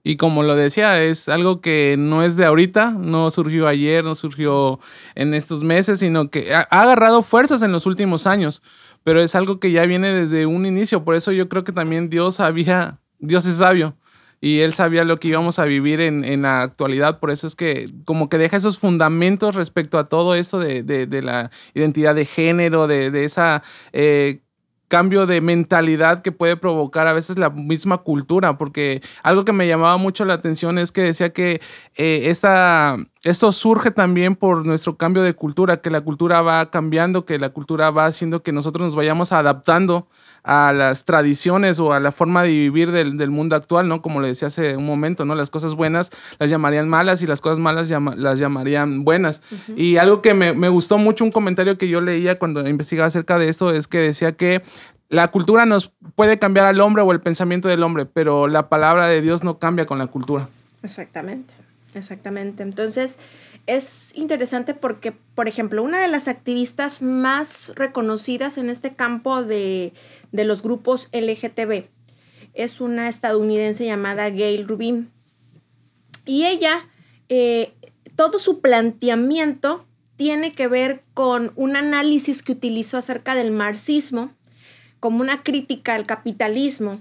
Y 0.02 0.16
como 0.16 0.42
lo 0.42 0.56
decía, 0.56 1.02
es 1.02 1.28
algo 1.28 1.60
que 1.60 1.96
no 1.98 2.22
es 2.22 2.36
de 2.36 2.46
ahorita, 2.46 2.92
no 2.92 3.30
surgió 3.30 3.66
ayer, 3.66 4.02
no 4.02 4.14
surgió 4.14 4.80
en 5.14 5.34
estos 5.34 5.62
meses, 5.62 6.00
sino 6.00 6.30
que 6.30 6.54
ha, 6.54 6.62
agarrado 6.62 7.22
fuerzas 7.22 7.62
en 7.62 7.72
los 7.72 7.84
últimos 7.84 8.26
años, 8.26 8.62
pero 9.04 9.20
es 9.20 9.34
algo 9.34 9.60
que 9.60 9.72
ya 9.72 9.84
viene 9.84 10.12
desde 10.12 10.46
un 10.46 10.64
inicio. 10.64 11.04
Por 11.04 11.16
eso 11.16 11.32
yo 11.32 11.48
creo 11.48 11.64
que 11.64 11.72
también 11.72 12.08
Dios 12.08 12.36
sabía, 12.36 12.98
Dios 13.18 13.44
es 13.44 13.56
sabio 13.56 13.94
y 14.40 14.60
Él 14.60 14.72
sabía 14.72 15.04
lo 15.04 15.20
que 15.20 15.28
íbamos 15.28 15.58
a 15.58 15.66
vivir 15.66 16.00
en, 16.00 16.42
la 16.42 16.62
actualidad. 16.62 17.20
Por 17.20 17.30
eso 17.30 17.46
es 17.46 17.54
que 17.54 17.90
como 18.06 18.30
que 18.30 18.38
deja 18.38 18.56
esos 18.56 18.78
fundamentos 18.78 19.54
respecto 19.54 19.98
a 19.98 20.08
todo 20.08 20.34
esto 20.34 20.58
de, 20.58 20.82
la 21.22 21.50
identidad 21.74 22.14
de 22.14 22.24
género, 22.24 22.86
de, 22.86 23.24
esa... 23.24 23.62
Eh, 23.92 24.40
cambio 24.90 25.24
de 25.26 25.40
mentalidad 25.40 26.20
que 26.20 26.32
puede 26.32 26.56
provocar 26.56 27.06
a 27.06 27.12
veces 27.12 27.38
la 27.38 27.48
misma 27.48 27.98
cultura, 27.98 28.58
porque 28.58 29.00
algo 29.22 29.44
que 29.44 29.52
me 29.52 29.68
llamaba 29.68 29.96
mucho 29.98 30.24
la 30.24 30.34
atención 30.34 30.78
es 30.78 30.90
que 30.90 31.02
decía 31.02 31.32
que 31.32 31.60
eh, 31.96 32.28
esto 33.22 33.52
surge 33.52 33.92
también 33.92 34.34
por 34.34 34.66
nuestro 34.66 34.96
cambio 34.96 35.22
de 35.22 35.32
cultura, 35.34 35.80
que 35.80 35.90
la 35.90 36.00
cultura 36.00 36.42
va 36.42 36.70
cambiando, 36.70 37.24
que 37.24 37.38
la 37.38 37.50
cultura 37.50 37.90
va 37.90 38.06
haciendo 38.06 38.42
que 38.42 38.50
nosotros 38.50 38.84
nos 38.84 38.96
vayamos 38.96 39.30
adaptando 39.30 40.08
a 40.42 40.72
las 40.72 41.04
tradiciones 41.04 41.78
o 41.78 41.92
a 41.92 42.00
la 42.00 42.12
forma 42.12 42.42
de 42.42 42.50
vivir 42.50 42.90
del, 42.92 43.30
mundo 43.30 43.56
actual, 43.56 43.88
¿no? 43.88 44.02
Como 44.02 44.20
le 44.20 44.28
decía 44.28 44.48
hace 44.48 44.76
un 44.76 44.86
momento, 44.86 45.24
¿no? 45.24 45.34
Las 45.34 45.50
cosas 45.50 45.74
buenas 45.74 46.10
las 46.38 46.50
llamarían 46.50 46.88
malas 46.88 47.22
y 47.22 47.26
las 47.26 47.40
cosas 47.40 47.58
malas 47.58 47.90
las 47.90 48.38
llamarían 48.38 49.04
buenas. 49.04 49.42
Y 49.76 49.96
algo 49.96 50.22
que 50.22 50.34
me, 50.34 50.52
me, 50.52 50.68
gustó 50.68 50.98
mucho, 50.98 51.24
un 51.24 51.30
comentario 51.30 51.78
que 51.78 51.88
yo 51.88 52.00
leía 52.00 52.38
cuando 52.38 52.66
investigaba 52.66 53.08
acerca 53.08 53.38
de 53.38 53.48
eso, 53.48 53.70
es 53.72 53.86
que 53.86 53.98
decía 53.98 54.32
que 54.32 54.62
la 55.10 55.28
cultura 55.28 55.66
nos 55.66 55.92
puede 56.14 56.38
cambiar 56.38 56.66
al 56.66 56.80
hombre 56.80 57.02
o 57.02 57.12
el 57.12 57.20
pensamiento 57.20 57.68
del 57.68 57.82
hombre, 57.82 58.06
pero 58.06 58.46
la 58.46 58.68
palabra 58.68 59.08
de 59.08 59.20
Dios 59.20 59.44
no 59.44 59.58
cambia 59.58 59.84
con 59.84 59.98
la 59.98 60.06
cultura. 60.06 60.48
Exactamente, 60.82 61.52
exactamente. 61.94 62.62
Entonces, 62.62 63.18
es 63.66 64.12
interesante 64.14 64.72
porque, 64.72 65.12
por 65.34 65.48
ejemplo, 65.48 65.82
una 65.82 66.00
de 66.00 66.08
las 66.08 66.28
activistas 66.28 67.02
más 67.02 67.72
reconocidas 67.74 68.56
en 68.56 68.70
este 68.70 68.94
campo 68.94 69.42
de, 69.42 69.92
los 70.32 70.62
grupos 70.62 71.08
LGTB 71.12 71.88
es 72.54 72.80
una 72.80 73.08
estadounidense 73.08 73.84
llamada 73.84 74.30
Gail 74.30 74.66
Rubin. 74.66 75.10
Y 76.26 76.46
ella, 76.46 76.88
eh, 77.28 77.72
todo 78.16 78.38
su 78.38 78.60
planteamiento 78.60 79.86
tiene 80.16 80.52
que 80.52 80.68
ver 80.68 81.02
con 81.14 81.52
un 81.56 81.76
análisis 81.76 82.42
que 82.42 82.52
utilizó 82.52 82.98
acerca 82.98 83.34
del 83.34 83.50
marxismo 83.52 84.34
como 84.98 85.22
una 85.22 85.42
crítica 85.42 85.94
al 85.94 86.06
capitalismo 86.06 87.00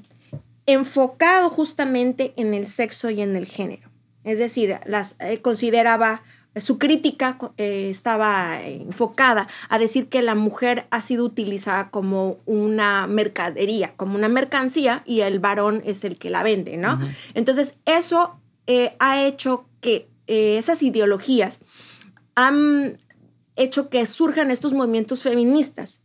enfocado 0.66 1.50
justamente 1.50 2.34
en 2.38 2.54
el 2.54 2.68
sexo 2.68 3.10
y 3.10 3.22
en 3.22 3.36
el 3.36 3.46
género. 3.46 3.90
Es 4.24 4.38
decir, 4.38 4.80
las, 4.86 5.16
eh, 5.20 5.42
consideraba 5.42 6.24
su 6.56 6.78
crítica 6.78 7.38
eh, 7.58 7.90
estaba 7.90 8.62
enfocada 8.64 9.48
a 9.70 9.80
decir 9.80 10.10
que 10.10 10.22
la 10.22 10.36
mujer 10.36 10.88
ha 10.90 11.02
sido 11.02 11.26
utilizada 11.26 11.90
como 11.90 12.38
una 12.46 13.08
mercadería, 13.08 13.94
como 13.96 14.16
una 14.16 14.30
mercancía 14.30 15.04
y 15.06 15.22
el 15.22 15.40
varón 15.40 15.82
es 15.86 16.04
el 16.04 16.18
que 16.18 16.30
la 16.30 16.44
vende, 16.44 16.78
¿no? 16.78 17.00
Entonces, 17.34 17.78
eso 17.86 18.40
eh, 18.68 18.96
ha 19.00 19.24
hecho 19.24 19.66
que 19.82 20.10
esas 20.28 20.84
ideologías 20.84 21.62
han 22.36 22.98
hecho 23.56 23.90
que 23.90 24.06
surjan 24.06 24.52
estos 24.52 24.74
movimientos 24.74 25.24
feministas, 25.24 26.02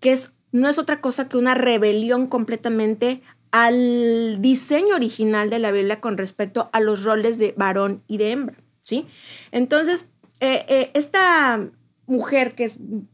que 0.00 0.12
es 0.12 0.36
no 0.52 0.68
es 0.68 0.78
otra 0.78 1.00
cosa 1.00 1.28
que 1.28 1.36
una 1.36 1.54
rebelión 1.54 2.26
completamente 2.26 3.22
al 3.50 4.40
diseño 4.40 4.94
original 4.94 5.50
de 5.50 5.58
la 5.58 5.70
Biblia 5.70 6.00
con 6.00 6.16
respecto 6.16 6.68
a 6.72 6.80
los 6.80 7.04
roles 7.04 7.38
de 7.38 7.54
varón 7.56 8.02
y 8.06 8.18
de 8.18 8.32
hembra, 8.32 8.56
¿sí? 8.86 9.06
Entonces, 9.50 10.08
eh, 10.40 10.64
eh, 10.68 10.90
esta 10.94 11.68
mujer 12.06 12.54
que 12.54 12.64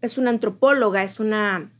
es, 0.02 0.19
una 0.19 0.31
antropóloga, 0.31 1.02
es 1.02 1.19
una 1.19 1.71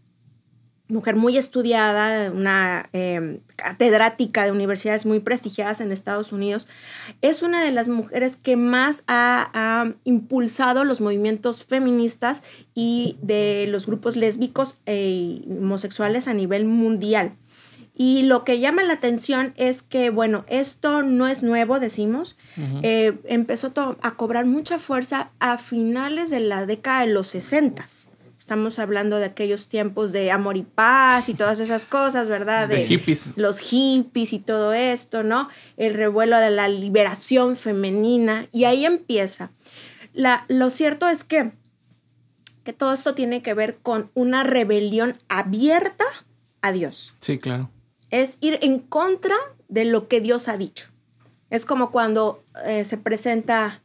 mujer 0.89 1.15
muy 1.17 1.37
estudiada, 1.37 2.31
una 2.31 2.89
em, 2.93 3.41
catedrática 3.57 4.45
de 4.45 4.51
universidades 4.51 5.05
muy 5.05 5.21
prestigiadas 5.21 5.83
en 5.83 5.93
Estados 5.93 6.33
Unidos, 6.33 6.69
es 7.21 7.43
una 7.43 7.63
de 7.63 7.71
las 7.71 7.89
mujeres 7.89 8.37
que 8.37 8.57
más 8.57 9.05
ha, 9.09 9.93
impulsado 10.05 10.85
los 10.85 11.03
movimientos 11.03 11.65
feministas 11.67 12.43
y 12.75 13.19
de 13.21 13.67
los 13.69 13.87
grupos 13.87 14.17
lésbicos 14.17 14.81
e 14.87 15.43
homosexuales 15.49 16.29
a 16.29 16.35
nivel 16.35 16.65
mundial. 16.65 17.33
Y 17.95 18.23
lo 18.23 18.45
que 18.45 18.59
llama 18.59 18.83
la 18.83 18.95
atención 18.95 19.53
es 19.57 19.83
que, 19.83 20.11
bueno, 20.11 20.45
esto 20.49 21.03
no 21.03 21.29
es 21.29 21.43
nuevo, 21.43 21.79
decimos, 21.79 22.37
eh, 22.83 23.19
empezó 23.25 23.73
a 24.01 24.15
cobrar 24.15 24.47
mucha 24.47 24.79
fuerza 24.79 25.31
a 25.41 25.59
finales 25.59 26.31
de 26.31 26.41
la 26.41 26.65
década 26.65 27.03
de 27.03 27.13
los 27.13 27.27
60 27.29 27.85
Estamos 28.43 28.81
hablando 28.81 29.21
de 29.21 29.27
aquellos 29.27 29.69
tiempos 29.69 30.11
de 30.11 30.33
amor 30.33 30.57
y 30.57 30.65
paz 30.65 31.29
y 31.29 31.35
todas 31.35 31.61
esas 31.61 31.87
cosas, 31.87 32.29
¿verdad? 32.29 32.67
De, 32.67 32.85
hippies. 32.85 33.35
Los 33.37 33.61
hippies 33.61 34.33
y 34.33 34.41
todo 34.41 34.73
esto, 34.73 35.23
¿no? 35.23 35.49
El 35.77 35.95
revuelo 35.95 36.37
de 36.39 36.51
la 36.51 36.67
liberación 36.67 37.55
femenina. 37.55 38.49
Y 38.51 38.65
ahí 38.65 38.85
empieza. 38.85 39.53
La, 40.13 40.45
lo 40.49 40.71
cierto 40.71 41.09
es 41.09 41.23
que, 41.23 41.53
que 42.65 42.73
todo 42.73 42.95
esto 42.95 43.15
tiene 43.15 43.43
que 43.43 43.55
ver 43.55 43.79
con 43.81 44.11
una 44.15 44.43
rebelión 44.43 45.19
abierta 45.29 46.05
a 46.63 46.73
Dios. 46.73 47.15
Sí, 47.21 47.39
claro. 47.39 47.71
Es 48.13 48.39
ir 48.41 48.61
en 48.63 48.79
contra 48.79 49.35
de 49.69 49.85
lo 49.85 50.07
que 50.07 50.21
Dios 50.21 50.47
ha 50.47 50.57
dicho. 50.57 50.89
Es 51.51 51.67
como 51.67 51.91
cuando 51.91 52.45
eh, 52.65 52.85
se 52.85 52.99
presenta 52.99 53.83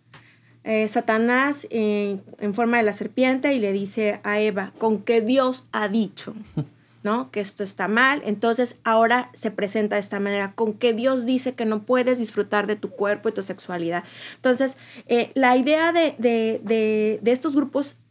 eh, 0.64 0.88
Satanás 0.90 1.66
en 1.72 2.54
forma 2.54 2.78
de 2.78 2.84
la 2.84 2.94
serpiente 2.94 3.54
y 3.54 3.60
le 3.60 3.72
dice 3.72 4.20
a 4.24 4.40
Eva, 4.40 4.74
con 4.78 5.02
que 5.02 5.22
Dios 5.22 5.66
ha 5.72 5.88
dicho, 5.88 6.36
¿no? 7.04 7.32
Que 7.32 7.40
esto 7.40 7.64
está 7.64 7.88
mal. 7.88 8.22
Entonces 8.26 8.80
ahora 8.84 9.32
se 9.34 9.50
presenta 9.50 9.96
de 9.96 10.02
esta 10.02 10.20
manera, 10.20 10.52
con 10.54 10.74
que 10.74 10.92
Dios 10.94 11.26
dice 11.26 11.56
que 11.56 11.64
no 11.64 11.84
puedes 11.84 12.20
disfrutar 12.20 12.68
de 12.68 12.76
tu 12.76 12.90
cuerpo 12.90 13.30
y 13.30 13.32
tu 13.32 13.44
sexualidad. 13.44 14.04
Entonces, 14.36 14.76
eh, 15.08 15.32
la 15.34 15.56
idea 15.58 15.92
de, 15.94 17.20
estos 17.24 17.56
grupos... 17.56 18.02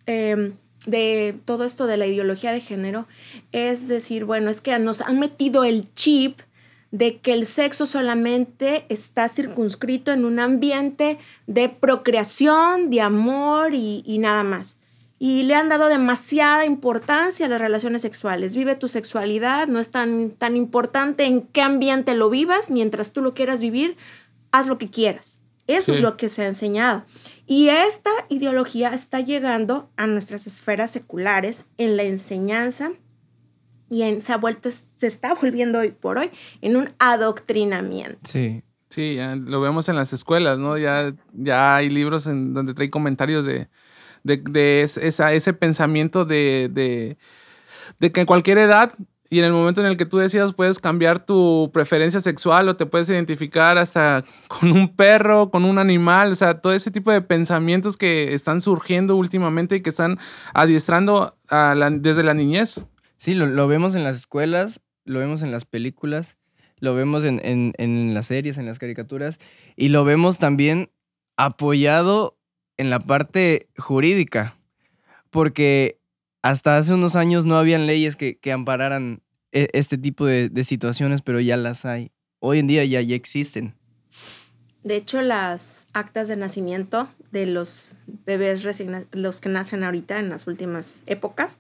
De 0.87 1.35
todo 1.45 1.64
esto 1.64 1.87
de 1.87 1.97
la 1.97 2.07
ideología 2.07 2.52
de 2.52 2.61
género 2.61 3.07
es 3.52 3.88
decir, 3.88 4.25
bueno, 4.25 4.50
es 4.50 4.61
que 4.61 4.78
nos 4.78 5.00
han 5.00 5.19
metido 5.19 5.64
el 5.64 5.93
chip 5.95 6.40
de 6.90 7.19
que 7.19 7.33
el 7.33 7.47
sexo 7.47 7.85
solamente 7.85 8.87
está 8.88 9.28
circunscrito 9.28 10.12
en 10.12 10.25
un 10.25 10.38
ambiente 10.38 11.19
de 11.47 11.69
procreación, 11.69 12.90
de 12.90 13.00
amor 13.00 13.75
y, 13.75 14.19
nada 14.19 14.45
más. 14.45 14.78
Y 15.19 15.43
le 15.43 15.55
han 15.55 15.69
dado 15.69 15.88
demasiada 15.88 16.64
importancia 16.64 17.47
a 17.47 17.49
las 17.49 17.61
relaciones 17.61 18.02
sexuales. 18.02 18.55
Vive 18.55 18.76
tu 18.76 18.88
sexualidad, 18.88 19.66
no 19.66 19.81
es 19.81 19.90
tan, 19.90 20.31
tan 20.31 20.57
importante 20.57 21.25
en 21.25 21.43
qué 21.43 21.62
ambiente 21.62 22.14
lo 22.14 22.31
vivas, 22.31 22.71
mientras 22.71 23.12
tú 23.12 23.23
lo 23.23 23.35
quieras 23.35 23.61
vivir, 23.61 23.97
haz 24.52 24.66
lo 24.66 24.78
que 24.78 24.88
quieras. 24.88 25.38
Eso 25.66 25.92
es 25.92 26.00
lo 26.00 26.16
que 26.16 26.28
se 26.28 26.42
ha 26.42 26.46
enseñado. 26.46 27.04
Y 27.46 27.68
esta 27.68 28.11
ideología 28.28 28.94
está 28.94 29.20
llegando 29.20 29.90
a 29.96 30.06
nuestras 30.06 30.46
esferas 30.46 30.90
seculares 30.90 31.64
en 31.78 31.96
la 31.96 32.04
enseñanza 32.04 32.92
y 33.88 34.20
se 34.20 34.32
ha 34.32 34.37
vuelto, 34.37 34.70
se 34.70 35.06
está 35.06 35.35
volviendo 35.35 35.80
hoy 35.80 35.90
por 35.90 36.18
hoy 36.18 36.30
en 36.61 36.76
un 36.76 36.90
adoctrinamiento. 36.99 38.18
Sí. 38.25 38.62
Sí, 38.88 39.16
ya 39.16 39.35
lo 39.35 39.61
vemos 39.61 39.88
en 39.88 39.96
las 39.96 40.12
escuelas, 40.12 40.58
¿no? 40.58 40.78
Ya, 40.78 41.12
ya 41.32 41.76
hay 41.76 41.90
libros 41.90 42.26
en 42.28 42.54
donde 42.54 42.73
trae 42.73 42.88
comentarios 42.88 43.44
de, 43.44 43.68
de, 44.23 44.82
esa, 44.82 45.32
ese 45.32 45.52
pensamiento 45.52 46.25
de, 46.25 46.70
de, 46.73 47.18
de 47.99 48.12
que 48.12 48.20
en 48.20 48.26
cualquier 48.26 48.58
edad 48.58 48.92
y 49.28 49.40
en 49.40 49.45
el 49.45 49.52
momento 49.52 49.80
en 49.80 49.87
el 49.87 49.97
que 49.97 50.06
tú 50.06 50.18
decidas 50.18 50.54
puedes 50.54 50.78
cambiar 50.78 51.25
tu 51.25 51.71
preferencia 51.73 52.21
sexual 52.21 52.68
o 52.68 52.76
te 52.76 52.87
puedes 52.87 53.09
identificar 53.09 53.78
hasta 53.78 54.25
con 54.49 54.73
un 54.73 54.95
perro, 54.95 55.50
con 55.50 55.64
un 55.64 55.78
animal, 55.78 56.33
o 56.33 56.37
sea, 56.37 56.61
todo 56.61 56.73
ese 56.73 56.90
tipo 56.90 57.11
de 57.11 57.23
pensamientos 57.23 57.97
que 57.97 58.35
están 58.35 58.61
surgiendo 58.61 59.16
últimamente 59.16 59.76
y 59.76 59.83
que 59.83 59.90
están 59.90 60.18
adiestrando 60.54 61.37
a 61.49 61.75
desde 61.92 62.23
la 62.23 62.35
niñez. 62.35 62.85
Sí, 63.18 63.35
lo, 63.35 63.68
vemos 63.68 63.95
en 63.95 64.04
las 64.04 64.16
escuelas, 64.16 64.80
lo 65.04 65.18
vemos 65.18 65.42
en 65.42 65.50
las 65.50 65.64
películas, 65.64 66.37
lo 66.78 66.95
vemos 66.95 67.25
en, 67.25 67.40
en, 67.42 68.14
las 68.14 68.26
series, 68.26 68.59
en 68.59 68.66
las 68.66 68.78
caricaturas, 68.78 69.38
y 69.75 69.88
lo 69.88 70.04
vemos 70.04 70.38
también 70.38 70.90
apoyado 71.37 72.38
en 72.76 72.90
la 72.90 73.00
parte 73.00 73.68
jurídica, 73.78 74.56
porque 75.30 75.99
hasta 76.49 76.76
hace 76.76 76.95
unos 76.95 77.17
años 77.17 77.45
no 77.45 77.59
habían 77.59 77.87
leyes 77.87 78.17
que, 78.17 78.38
ampararan 78.53 79.21
e, 79.53 79.69
este 79.73 79.99
tipo 79.99 80.26
de, 80.26 80.65
situaciones, 80.65 81.21
pero 81.23 81.41
ya 81.41 81.57
las 81.57 81.85
hay. 81.85 82.12
Hoy 82.38 82.61
en 82.61 82.67
día 82.67 82.85
ya, 82.85 83.00
ya 83.00 83.17
existen. 83.17 83.75
De 84.85 84.97
hecho, 84.97 85.21
las 85.23 85.88
actas 85.93 86.29
de 86.29 86.37
nacimiento 86.37 87.09
de 87.33 87.47
los 87.47 87.88
bebés 88.25 88.62
recién, 88.62 89.07
los 89.11 89.41
que 89.41 89.49
nacen 89.49 89.83
ahorita 89.83 90.21
en 90.21 90.29
las 90.29 90.47
últimas 90.47 91.03
épocas, 91.07 91.59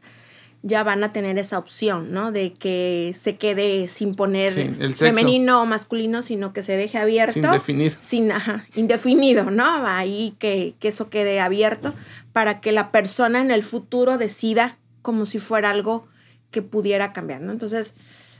ya 0.62 0.84
van 0.84 1.02
a 1.04 1.12
tener 1.12 1.38
esa 1.38 1.58
opción, 1.58 2.12
¿no? 2.12 2.30
De 2.30 2.52
que 2.52 3.12
se 3.14 3.36
quede 3.36 3.88
sin 3.88 4.14
poner 4.14 4.50
Sí, 4.50 4.60
el 4.60 4.94
sexo. 4.94 5.06
femenino 5.06 5.62
o 5.62 5.66
masculino, 5.66 6.22
sino 6.22 6.52
que 6.52 6.62
se 6.62 6.76
deje 6.76 6.98
abierto. 6.98 7.32
Sin 7.34 7.42
definir. 7.42 7.96
Sin, 8.00 8.32
ajá, 8.32 8.66
indefinido, 8.74 9.50
¿no? 9.50 9.64
Ahí 9.86 10.34
que, 10.38 10.74
que 10.78 10.88
eso 10.88 11.10
quede 11.10 11.40
abierto 11.40 11.92
para 12.36 12.60
que 12.60 12.70
la 12.70 12.92
persona 12.92 13.40
en 13.40 13.50
el 13.50 13.64
futuro 13.64 14.18
decida 14.18 14.76
como 15.00 15.24
si 15.24 15.38
fuera 15.38 15.70
algo 15.70 16.06
que 16.50 16.60
pudiera 16.60 17.14
cambiar, 17.14 17.40
¿no? 17.40 17.50
Entonces, 17.50 17.94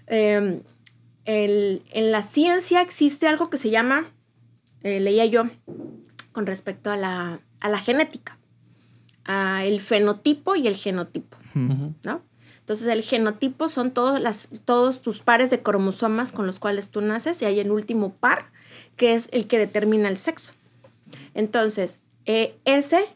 eh, 0.07 0.61
el- 1.25 1.83
en 1.93 2.13
la 2.13 2.23
ciencia 2.23 2.83
existe 2.83 3.27
algo 3.27 3.49
que 3.49 3.57
se 3.57 3.71
llama, 3.71 4.13
eh, 4.83 5.01
leía 5.01 5.25
yo, 5.25 5.45
con 6.33 6.45
respecto 6.45 6.91
a 6.91 6.99
la, 6.99 7.41
a 7.61 7.69
la 7.71 7.79
genética, 7.79 8.37
a 9.25 9.65
el 9.65 9.81
fenotipo 9.81 10.57
y 10.57 10.67
el 10.67 10.77
genotipo. 10.77 11.39
¿no? 12.05 12.21
Entonces, 12.61 12.89
el 12.89 13.01
genotipo 13.03 13.71
son 13.71 13.93
todos, 13.93 14.21
las, 14.21 14.51
todos 14.67 15.01
tus 15.01 15.23
pares 15.23 15.49
de 15.49 15.63
cromosomas 15.63 16.33
con 16.33 16.45
los 16.47 16.59
cuales 16.59 16.91
tú 16.91 17.01
naces 17.01 17.41
y 17.41 17.47
hay 17.47 17.61
el 17.61 17.71
último 17.71 18.13
par, 18.13 18.51
que 18.99 19.15
es 19.15 19.31
el 19.33 19.47
que 19.47 19.57
determina 19.59 20.11
el 20.11 20.19
sexo. 20.19 20.53
Entonces, 21.33 22.01
eh, 22.27 22.59
ese 22.67 23.07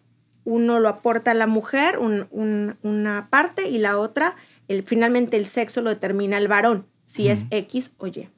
uno 0.44 0.78
lo 0.80 0.88
aporta 0.88 1.30
a 1.32 1.34
la 1.34 1.46
mujer, 1.46 1.98
un- 1.98 2.26
un- 2.30 2.76
una 2.82 3.28
parte, 3.30 3.68
y 3.68 3.78
la 3.78 3.98
otra, 3.98 4.36
el, 4.68 4.82
finalmente 4.84 5.36
el 5.36 5.46
sexo 5.46 5.80
lo 5.82 5.90
determina 5.90 6.38
el 6.38 6.48
varón, 6.48 6.86
si 7.06 7.28
es 7.28 7.44
X 7.50 7.92
o 7.98 8.06
Y. 8.06 8.28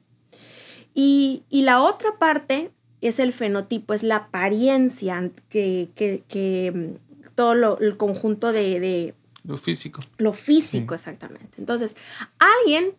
y. 0.93 1.43
Y 1.49 1.61
la 1.63 1.81
otra 1.81 2.17
parte 2.19 2.71
es 3.01 3.19
el 3.19 3.33
fenotipo, 3.33 3.93
es 3.93 4.03
la 4.03 4.15
apariencia, 4.17 5.31
que, 5.49 5.89
que- 5.95 6.23
que, 6.27 6.71
mm, 6.73 7.29
todo 7.35 7.55
lo- 7.55 7.79
el 7.79 7.97
conjunto 7.97 8.51
de, 8.51 8.79
de 8.79 9.15
Lo 9.43 9.57
físico. 9.57 10.01
lo 10.17 10.33
físico, 10.33 10.93
exactamente. 10.93 11.49
Entonces, 11.57 11.95
alguien 12.37 12.91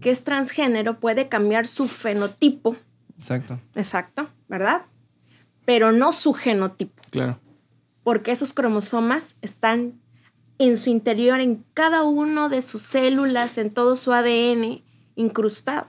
que 0.00 0.10
es 0.10 0.22
transgénero 0.24 1.00
puede 1.00 1.28
cambiar 1.28 1.66
su 1.66 1.88
fenotipo, 1.88 2.76
Exacto. 3.16 3.58
exacto, 3.74 4.28
¿verdad? 4.48 4.82
Pero 5.64 5.92
no 5.92 6.12
su 6.12 6.32
genotipo 6.34 7.02
Claro. 7.10 7.38
Porque 8.02 8.32
esos 8.32 8.52
cromosomas 8.52 9.36
están 9.42 10.00
en 10.58 10.76
su 10.76 10.90
interior, 10.90 11.40
en 11.40 11.64
cada 11.74 12.04
uno 12.04 12.48
de 12.48 12.62
sus 12.62 12.82
células, 12.82 13.58
en 13.58 13.70
todo 13.70 13.96
su 13.96 14.12
ADN 14.12 14.82
incrustado. 15.14 15.88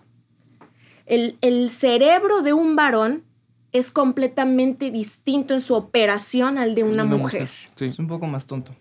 El, 1.06 1.38
el 1.42 1.72
cerebro 1.72 2.42
de 2.42 2.54
un 2.54 2.75
varón 2.75 3.24
es 3.72 3.92
completamente 3.92 4.92
distinto 4.92 5.54
en 5.54 5.62
su 5.62 5.75
operación 5.75 6.58
al 6.58 6.75
de 6.75 6.84
una, 6.84 7.06
mujer. 7.06 7.50
Sí. 7.75 7.86
Es 7.86 8.00
un 8.00 8.08
poco 8.08 8.28
más 8.28 8.48
tonto. 8.48 8.75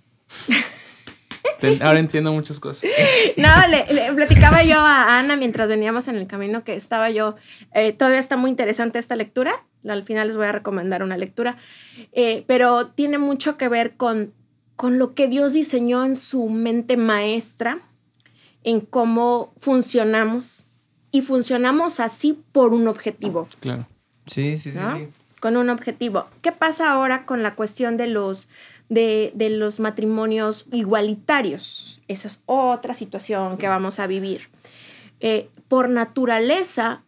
Ahora 1.81 1.99
entiendo 1.99 2.33
muchas 2.33 2.61
cosas. 2.61 2.91
No, 3.37 3.49
le, 3.69 3.93
le 3.93 4.13
platicaba 4.15 4.63
yo 4.63 4.79
a 4.79 5.19
Ana 5.19 5.37
mientras 5.37 5.69
veníamos 5.69 6.09
en 6.09 6.17
el 6.17 6.27
camino 6.27 6.65
que 6.65 6.75
estaba 6.75 7.11
yo, 7.11 7.37
eh, 7.73 7.93
todavía 7.93 8.21
está 8.21 8.37
muy 8.37 8.51
interesante 8.51 8.99
esta 8.99 9.17
lectura, 9.17 9.65
al 9.87 10.03
final 10.05 10.29
les 10.29 10.37
voy 10.37 10.47
a 10.47 10.53
recomendar 10.53 11.03
una 11.03 11.17
lectura, 11.17 11.57
eh, 12.13 12.45
pero 12.47 12.89
tiene 12.89 13.19
mucho 13.19 13.57
que 13.57 13.69
ver 13.69 13.97
con, 13.97 14.33
con 14.77 14.99
lo 14.99 15.15
que 15.15 15.29
Dios 15.29 15.53
diseñó 15.53 16.05
en 16.05 16.15
su 16.15 16.49
mente 16.49 16.97
maestra, 16.97 17.81
en 18.65 18.81
cómo 18.81 19.53
funcionamos 19.59 20.67
y 21.11 21.23
funcionamos 21.23 22.01
así 22.01 22.43
por 22.53 22.75
un 22.75 22.87
objetivo. 22.89 23.49
Claro. 23.61 23.87
Sí, 24.27 24.59
sí, 24.59 24.73
sí, 24.73 24.79
¿no? 24.79 24.97
sí. 24.97 25.09
Con 25.41 25.57
un 25.57 25.71
objetivo. 25.71 26.27
¿Qué 26.43 26.53
pasa 26.53 26.91
ahora 26.91 27.25
con 27.25 27.43
la 27.43 27.55
cuestión 27.55 27.97
de 27.97 28.09
los, 28.09 28.49
de, 28.89 29.33
de 29.35 29.51
los 29.51 29.81
matrimonios 29.81 30.67
igualitarios? 30.73 32.03
Esa 32.09 32.29
es 32.29 32.43
otra 32.47 32.95
situación 32.95 33.57
que 33.57 33.69
vamos 33.69 34.01
a 34.01 34.07
vivir. 34.07 34.49
Eh, 35.21 35.49
por 35.69 35.89
naturaleza, 35.89 37.03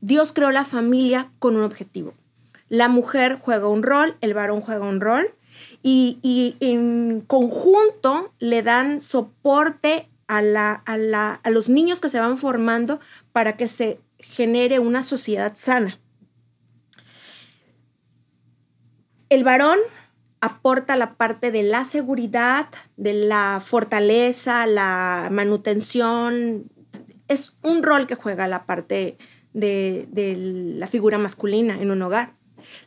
Dios 0.00 0.32
creó 0.32 0.50
la 0.50 0.64
familia 0.64 1.30
con 1.38 1.56
un 1.56 1.62
objetivo. 1.62 2.14
La 2.68 2.88
mujer 2.88 3.38
juega 3.40 3.68
un 3.68 3.82
rol, 3.82 4.16
el 4.20 4.34
varón 4.34 4.60
juega 4.60 4.86
un 4.86 5.00
rol 5.00 5.34
y, 5.82 6.18
y 6.22 6.56
en 6.60 7.22
conjunto 7.22 8.32
le 8.38 8.62
dan 8.62 9.00
soporte 9.00 10.08
a, 10.26 10.42
la, 10.42 10.72
a, 10.72 10.96
la, 10.96 11.40
a 11.42 11.50
los 11.50 11.68
niños 11.68 12.00
que 12.00 12.10
se 12.10 12.20
van 12.20 12.36
formando 12.36 13.00
para 13.32 13.56
que 13.56 13.68
se 13.68 14.00
genere 14.18 14.78
una 14.78 15.02
sociedad 15.02 15.52
sana. 15.56 15.98
El 19.30 19.44
varón 19.44 19.78
aporta 20.40 20.96
la 20.96 21.14
parte 21.14 21.50
de 21.50 21.62
la 21.62 21.84
seguridad, 21.84 22.68
de 22.96 23.12
la 23.12 23.60
fortaleza, 23.64 24.66
la 24.66 25.28
manutención. 25.30 26.70
Es 27.26 27.56
un 27.62 27.82
rol 27.82 28.06
que 28.06 28.14
juega 28.14 28.48
la 28.48 28.64
parte 28.64 29.18
de, 29.58 30.36
la 30.76 30.86
figura 30.86 31.18
masculina 31.18 31.80
en 31.80 31.90
un 31.90 32.02
hogar. 32.02 32.34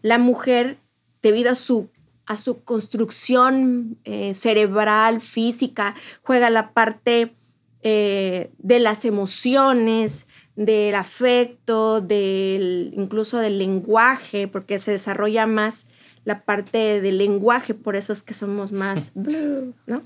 La 0.02 0.18
mujer, 0.18 0.78
debido 1.22 1.52
a 1.52 1.56
su, 1.56 1.90
a 2.26 2.38
su 2.38 2.64
construcción 2.64 3.98
eh, 4.04 4.34
cerebral, 4.34 5.22
física, 5.22 5.96
juega 6.22 6.50
la 6.50 6.74
parte 6.74 7.36
eh, 7.84 8.52
de 8.58 8.80
las 8.80 9.06
emociones, 9.06 10.28
del 10.56 10.96
afecto, 10.96 12.02
del, 12.02 12.94
incluso 12.96 13.38
del 13.40 13.58
lenguaje, 13.58 14.48
porque 14.48 14.80
se 14.80 14.92
desarrolla 14.92 15.48
más 15.48 15.88
la 16.24 16.44
parte 16.44 17.02
del 17.02 17.18
lenguaje, 17.18 17.74
por 17.74 17.96
eso 17.96 18.14
es 18.14 18.22
que 18.22 18.34
somos 18.34 18.72
más, 18.72 19.12
¿no? 19.16 20.04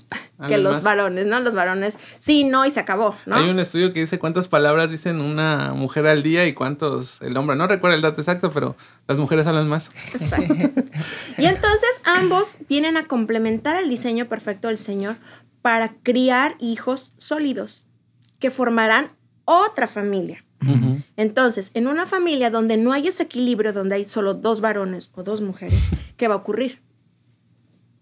que 0.48 0.58
los 0.58 0.82
varones, 0.82 1.26
¿no? 1.26 1.40
Los 1.40 1.54
varones, 1.54 1.98
sí, 2.18 2.44
no, 2.44 2.64
y 2.64 2.70
se 2.70 2.80
acabó, 2.80 3.14
¿no? 3.26 3.36
Hay 3.36 3.50
un 3.50 3.58
estudio 3.58 3.92
que 3.92 4.00
dice 4.00 4.18
cuántas 4.18 4.48
palabras 4.48 4.90
dicen 4.90 5.20
una 5.20 5.74
mujer 5.74 6.06
al 6.06 6.22
día 6.22 6.46
y 6.46 6.54
cuántos 6.54 7.20
el 7.20 7.36
hombre. 7.36 7.56
No 7.56 7.66
recuerdo 7.66 7.96
el 7.96 8.02
dato 8.02 8.20
exacto, 8.22 8.50
pero 8.50 8.76
las 9.06 9.18
mujeres 9.18 9.46
hablan 9.46 9.68
más. 9.68 9.90
Exacto. 10.12 10.54
Y 11.38 11.44
entonces 11.44 11.90
ambos 12.04 12.58
vienen 12.68 12.96
a 12.96 13.06
complementar 13.06 13.76
el 13.76 13.90
diseño 13.90 14.26
perfecto 14.26 14.68
del 14.68 14.78
Señor 14.78 15.16
para 15.60 15.94
criar 16.02 16.54
hijos 16.60 17.12
sólidos 17.18 17.84
que 18.38 18.50
formarán 18.50 19.10
otra 19.44 19.86
familia. 19.86 20.45
Entonces, 21.16 21.70
en 21.74 21.86
una 21.86 22.06
familia 22.06 22.50
donde 22.50 22.76
no 22.76 22.92
hay 22.92 23.08
ese 23.08 23.24
equilibrio, 23.24 23.72
donde 23.72 23.94
hay 23.96 24.04
solo 24.04 24.34
dos 24.34 24.60
varones 24.60 25.10
o 25.14 25.22
dos 25.22 25.40
mujeres, 25.40 25.80
¿qué 26.16 26.28
va 26.28 26.34
a 26.34 26.38
ocurrir? 26.38 26.80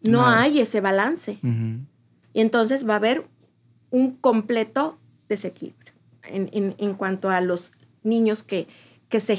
No 0.03 0.23
Nada. 0.23 0.43
hay 0.43 0.61
ese 0.61 0.81
balance. 0.81 1.39
Y 1.43 2.41
entonces 2.41 2.89
va 2.89 2.95
a 2.95 2.97
haber 2.97 3.27
un 3.91 4.17
completo 4.17 4.99
desequilibrio 5.29 5.93
en, 6.25 6.51
en- 6.53 6.75
en 6.79 6.95
cuanto 6.95 7.31
a 7.31 7.41
los 7.41 7.75
niños 8.03 8.43
que, 8.43 8.67
que 9.09 9.21
se, 9.21 9.37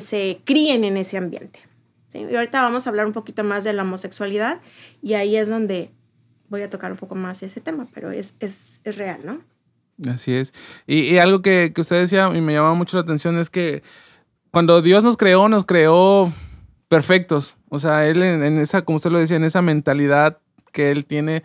se 0.00 0.40
críen 0.44 0.84
en 0.84 0.96
ese 0.96 1.16
ambiente. 1.18 1.60
¿sí? 2.12 2.18
Y 2.20 2.34
ahorita 2.34 2.62
vamos 2.62 2.86
a 2.86 2.90
hablar 2.90 3.06
un 3.06 3.12
poquito 3.12 3.44
más 3.44 3.64
de 3.64 3.72
la 3.74 3.82
homosexualidad 3.82 4.60
y 5.02 5.14
ahí 5.14 5.36
es 5.36 5.48
donde 5.48 5.90
voy 6.48 6.62
a 6.62 6.70
tocar 6.70 6.90
un 6.90 6.98
poco 6.98 7.14
más 7.14 7.42
ese 7.42 7.60
tema, 7.60 7.86
pero 7.92 8.10
es, 8.10 8.36
es, 8.40 8.80
es 8.84 8.96
real, 8.96 9.20
¿no? 9.24 9.42
Así 10.06 10.32
es. 10.32 10.54
Y, 10.86 11.00
y 11.00 11.18
algo 11.18 11.42
que, 11.42 11.72
que 11.74 11.80
usted 11.80 12.00
decía 12.00 12.30
y 12.34 12.40
me 12.40 12.52
llamaba 12.52 12.74
mucho 12.74 12.96
la 12.96 13.02
atención 13.02 13.38
es 13.38 13.50
que 13.50 13.82
cuando 14.50 14.80
Dios 14.82 15.04
nos 15.04 15.16
creó, 15.16 15.48
nos 15.48 15.64
creó 15.64 16.32
perfectos. 16.88 17.56
O 17.68 17.78
sea, 17.78 18.06
Él 18.06 18.22
en, 18.22 18.42
en 18.42 18.58
esa, 18.58 18.82
como 18.82 18.96
usted 18.96 19.10
lo 19.10 19.18
decía, 19.18 19.36
en 19.36 19.44
esa 19.44 19.62
mentalidad 19.62 20.38
que 20.72 20.90
Él 20.90 21.04
tiene, 21.04 21.42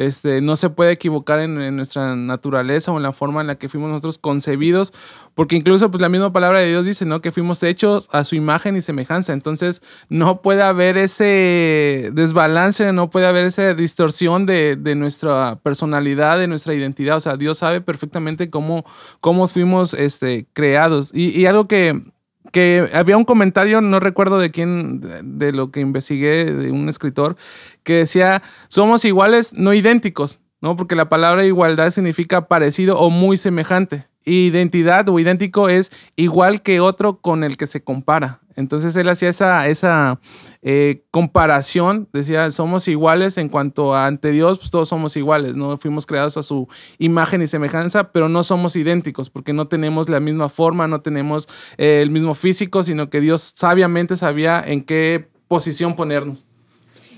este, 0.00 0.40
no 0.40 0.56
se 0.56 0.70
puede 0.70 0.92
equivocar 0.92 1.40
en, 1.40 1.76
nuestra 1.76 2.16
naturaleza 2.16 2.90
o 2.90 2.96
en 2.96 3.02
la 3.02 3.12
forma 3.12 3.42
en 3.42 3.48
la 3.48 3.56
que 3.56 3.68
fuimos 3.68 3.90
nosotros 3.90 4.16
concebidos, 4.16 4.94
porque 5.34 5.56
incluso 5.56 5.90
pues 5.90 6.00
la 6.00 6.08
misma 6.08 6.32
palabra 6.32 6.60
de 6.60 6.68
Dios 6.70 6.86
dice, 6.86 7.04
¿no? 7.04 7.20
Que 7.20 7.32
fuimos 7.32 7.62
hechos 7.62 8.08
a 8.10 8.24
su 8.24 8.34
imagen 8.34 8.78
y 8.78 8.82
semejanza. 8.82 9.34
Entonces, 9.34 9.82
no 10.08 10.40
puede 10.40 10.62
haber 10.62 10.96
ese 10.96 12.12
desbalance, 12.14 12.94
no 12.94 13.10
puede 13.10 13.26
haber 13.26 13.44
esa 13.44 13.74
distorsión 13.74 14.46
de, 14.46 14.76
de 14.76 14.94
nuestra 14.94 15.56
personalidad, 15.62 16.38
de 16.38 16.48
nuestra 16.48 16.72
identidad. 16.72 17.18
O 17.18 17.20
sea, 17.20 17.36
Dios 17.36 17.58
sabe 17.58 17.82
perfectamente 17.82 18.48
cómo, 18.48 18.86
cómo 19.20 19.48
fuimos 19.48 19.92
este, 19.92 20.46
creados. 20.54 21.10
Y, 21.12 21.38
y 21.38 21.44
algo 21.44 21.68
que, 21.68 22.02
que 22.50 22.90
había 22.92 23.16
un 23.16 23.24
comentario, 23.24 23.80
no 23.80 24.00
recuerdo 24.00 24.38
de 24.38 24.50
quién, 24.50 25.00
de, 25.22 25.52
lo 25.52 25.70
que 25.70 25.80
investigué, 25.80 26.46
de 26.46 26.70
un 26.70 26.88
escritor, 26.88 27.36
que 27.82 27.94
decía, 27.94 28.42
somos 28.68 29.04
iguales, 29.04 29.54
no 29.54 29.72
idénticos, 29.74 30.40
¿no? 30.60 30.76
Porque 30.76 30.94
la 30.94 31.08
palabra 31.08 31.44
igualdad 31.44 31.90
significa 31.90 32.48
parecido 32.48 32.98
o 32.98 33.10
muy 33.10 33.36
semejante. 33.36 34.06
Identidad 34.24 35.08
o 35.08 35.18
idéntico 35.18 35.68
es 35.68 35.90
igual 36.16 36.62
que 36.62 36.80
otro 36.80 37.20
con 37.20 37.42
el 37.42 37.56
que 37.56 37.66
se 37.66 37.82
compara. 37.82 38.40
Entonces 38.56 38.96
él 38.96 39.08
hacía 39.08 39.28
esa, 39.28 39.68
esa 39.68 40.20
eh, 40.62 41.04
comparación, 41.10 42.08
decía, 42.12 42.50
somos 42.50 42.88
iguales 42.88 43.38
en 43.38 43.48
cuanto 43.48 43.94
a 43.94 44.06
ante 44.06 44.32
Dios, 44.32 44.58
pues 44.58 44.70
todos 44.70 44.88
somos 44.88 45.16
iguales, 45.16 45.56
¿no? 45.56 45.76
Fuimos 45.78 46.06
creados 46.06 46.36
a 46.36 46.42
su 46.42 46.68
imagen 46.98 47.42
y 47.42 47.46
semejanza, 47.46 48.12
pero 48.12 48.28
no 48.28 48.42
somos 48.42 48.76
idénticos 48.76 49.30
porque 49.30 49.52
no 49.52 49.68
tenemos 49.68 50.08
la 50.08 50.20
misma 50.20 50.48
forma, 50.48 50.88
no 50.88 51.00
tenemos 51.00 51.48
eh, 51.78 52.00
el 52.02 52.10
mismo 52.10 52.34
físico, 52.34 52.84
sino 52.84 53.08
que 53.10 53.20
Dios 53.20 53.52
sabiamente 53.54 54.16
sabía 54.16 54.62
en 54.66 54.82
qué 54.84 55.28
posición 55.48 55.96
ponernos. 55.96 56.46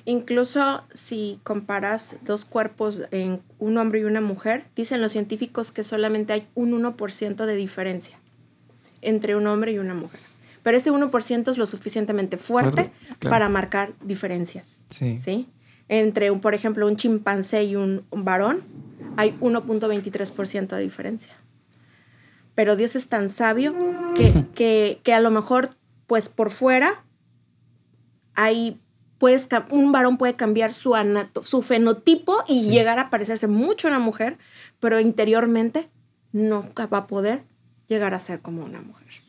Incluso 0.05 0.83
si 0.92 1.38
comparas 1.45 2.16
dos 2.23 2.45
cuerpos 2.45 3.03
un 3.59 3.79
hombre 3.79 4.01
y 4.01 4.05
una 4.05 4.21
mujer, 4.21 4.64
dicen 4.75 5.01
los 5.01 5.12
científicos 5.12 5.71
que 5.71 5.85
solamente 5.85 6.33
hay 6.33 6.49
un 6.55 6.73
1% 6.73 7.47
de 7.47 7.55
diferencia 7.55 8.18
entre 9.01 9.37
un 9.37 9.47
hombre 9.47 9.73
y 9.73 9.79
una 9.79 9.95
mujer. 9.95 10.32
Pero 10.62 10.77
ese 10.77 10.92
1% 10.92 11.51
es 11.51 11.59
lo 11.59 11.66
suficientemente 11.66 12.37
fuerte 12.37 12.90
para 13.20 13.48
marcar 13.48 13.92
diferencias. 14.03 14.83
Sí. 14.90 15.48
Entre, 15.88 16.31
un, 16.31 16.40
por 16.40 16.55
ejemplo, 16.55 16.87
un 16.87 16.96
chimpancé 16.96 17.64
y 17.64 17.77
un, 17.77 18.05
varón, 18.11 18.62
hay 19.16 19.37
1.23% 19.40 20.68
de 20.68 20.81
diferencia. 20.81 21.35
Pero 22.55 22.77
Dios 22.77 22.96
es 22.96 23.09
tan 23.09 23.29
sabio 23.29 23.75
que, 24.14 24.44
que, 24.55 25.01
que 25.03 25.12
a 25.12 25.20
lo 25.20 25.31
mejor, 25.31 25.77
pues 26.07 26.29
por 26.29 26.51
fuera, 26.51 27.05
hay 28.35 28.81
puedes, 29.22 29.48
un 29.70 29.92
varón 29.92 30.18
puede 30.18 30.35
cambiar 30.35 30.72
su, 30.72 30.94
su 31.44 31.62
fenotipo 31.62 32.42
y 32.48 32.68
llegar 32.70 32.98
a 32.98 33.09
parecerse 33.09 33.46
mucho 33.46 33.87
a 33.87 33.90
una 33.90 34.01
mujer, 34.01 34.37
pero 34.81 34.98
interiormente 34.98 35.88
nunca 36.33 36.87
va 36.87 36.98
a 36.98 37.07
poder 37.07 37.44
llegar 37.87 38.14
a 38.14 38.18
ser 38.18 38.40
como 38.40 38.64
una 38.64 38.81
mujer. 38.81 39.22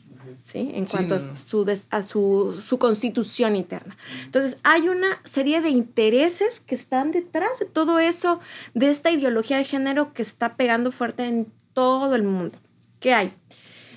¿Sí? 0.43 0.71
En 0.73 0.85
cuanto 0.85 1.15
a, 1.15 1.19
su, 1.19 1.65
a 1.89 2.03
su, 2.03 2.61
su, 2.61 2.79
constitución 2.79 3.55
interna. 3.55 3.97
Entonces, 4.25 4.57
hay 4.63 4.89
una 4.89 5.07
serie 5.23 5.61
de 5.61 5.69
intereses 5.69 6.59
que 6.59 6.75
están 6.75 7.11
detrás 7.11 7.59
de 7.59 7.65
todo 7.65 7.99
eso, 7.99 8.39
de 8.73 8.89
esta 8.89 9.11
ideología 9.11 9.57
de 9.57 9.63
género 9.63 10.13
que 10.13 10.21
está 10.21 10.55
pegando 10.55 10.91
fuerte 10.91 11.25
en 11.25 11.51
todo 11.73 12.15
el 12.15 12.23
mundo. 12.23 12.57
¿Qué 12.99 13.13
hay? 13.13 13.33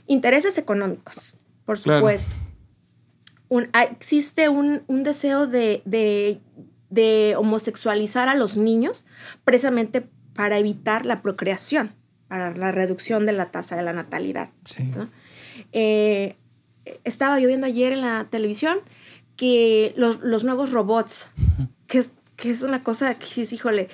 Intereses 0.06 0.58
económicos, 0.58 1.34
por 1.64 1.78
supuesto 1.78 2.34
existe 3.90 4.48
un, 4.48 4.82
deseo 4.88 5.46
de, 5.46 6.40
homosexualizar 7.36 8.28
a 8.28 8.34
los 8.34 8.56
niños 8.56 9.04
precisamente 9.44 10.08
para 10.34 10.58
evitar 10.58 11.06
la 11.06 11.22
procreación, 11.22 11.94
para 12.28 12.54
la 12.54 12.72
reducción 12.72 13.26
de 13.26 13.32
la 13.32 13.50
tasa 13.50 13.76
de 13.76 13.82
la 13.82 13.92
natalidad. 13.92 14.50
Eh, 15.78 16.36
estaba 17.04 17.38
yo 17.38 17.48
viendo 17.48 17.66
ayer 17.66 17.92
en 17.92 18.00
la 18.00 18.26
televisión 18.30 18.78
que 19.36 19.92
los, 19.98 20.42
nuevos 20.42 20.72
robots, 20.72 21.26
que 21.86 21.98
es, 21.98 22.12
que 22.36 22.50
es 22.50 22.62
una 22.62 22.82
cosa 22.82 23.14
que 23.14 23.26
sí, 23.26 23.46
híjole, 23.50 23.90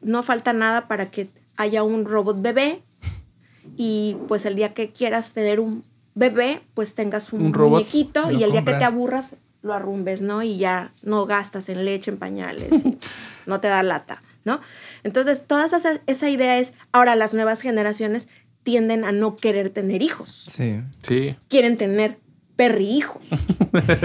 no 0.00 0.22
falta 0.22 0.52
nada 0.52 0.86
para 0.86 1.06
que 1.10 1.26
haya 1.56 1.82
un 1.82 2.04
robot 2.04 2.40
bebé 2.40 2.82
y 3.76 4.16
pues 4.28 4.46
el 4.46 4.54
día 4.54 4.74
que 4.74 4.92
quieras 4.92 5.32
tener 5.32 5.58
un 5.58 5.82
bebé, 6.14 6.60
pues 6.74 6.94
tengas 6.94 7.32
un, 7.32 7.50
muñequito 7.50 8.30
y 8.30 8.44
el 8.44 8.52
día 8.52 8.64
que 8.64 8.74
te 8.74 8.84
aburras 8.84 9.34
lo 9.62 9.74
arrumbes, 9.74 10.22
¿no? 10.22 10.44
Y 10.44 10.58
ya 10.58 10.92
no 11.02 11.26
gastas 11.26 11.68
en 11.68 11.84
leche, 11.84 12.12
en 12.12 12.18
pañales, 12.18 12.84
y 12.84 12.96
no 13.46 13.60
te 13.60 13.66
da 13.66 13.82
lata, 13.82 14.22
¿no? 14.44 14.60
Entonces, 15.02 15.48
toda 15.48 15.64
esa, 15.64 15.80
esa 16.06 16.28
idea 16.28 16.58
es, 16.58 16.74
ahora 16.92 17.16
las 17.16 17.34
nuevas 17.34 17.60
generaciones 17.60 18.28
tienden 18.64 19.04
a 19.04 19.12
no 19.12 19.36
querer 19.36 19.70
tener 19.70 20.02
hijos. 20.02 20.48
Sí. 20.50 20.80
Sí. 21.02 21.36
Quieren 21.48 21.76
tener 21.76 22.18
perrijos. 22.56 23.28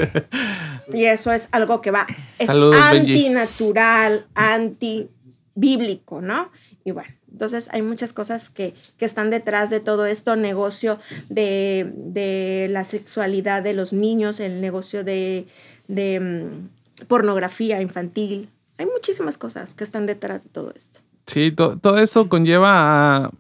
y 0.94 1.06
eso 1.06 1.32
es 1.32 1.50
algo 1.52 1.82
que 1.82 1.92
va, 1.92 2.06
es 2.38 2.50
antinatural, 2.50 4.28
antibíblico, 4.36 6.22
¿no? 6.22 6.52
Y 6.84 6.92
bueno, 6.92 7.14
entonces 7.32 7.70
hay 7.72 7.82
muchas 7.82 8.14
cosas 8.14 8.50
que, 8.50 8.74
están 9.00 9.30
detrás 9.30 9.70
de 9.70 9.80
todo 9.80 10.06
esto, 10.06 10.36
negocio 10.36 11.00
de, 11.30 12.68
la 12.70 12.84
sexualidad 12.84 13.64
de 13.64 13.74
los 13.74 13.94
niños, 13.94 14.40
el 14.40 14.62
negocio 14.62 15.04
de, 15.04 15.48
mm, 15.88 17.06
pornografía 17.08 17.82
infantil. 17.82 18.50
Hay 18.78 18.88
muchísimas 18.88 19.38
cosas 19.38 19.74
que 19.74 19.84
están 19.84 20.06
detrás 20.06 20.44
de 20.44 20.50
todo 20.50 20.74
esto. 20.76 21.00
Sí, 21.28 21.52
todo 21.52 21.98
eso 21.98 22.28
conlleva 22.28 23.26
a... 23.26 23.32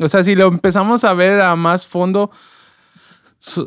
O 0.00 0.08
sea, 0.08 0.24
si 0.24 0.34
lo 0.34 0.48
empezamos 0.48 1.04
a 1.04 1.14
ver 1.14 1.40
a 1.40 1.54
más 1.56 1.86
fondo, 1.86 2.30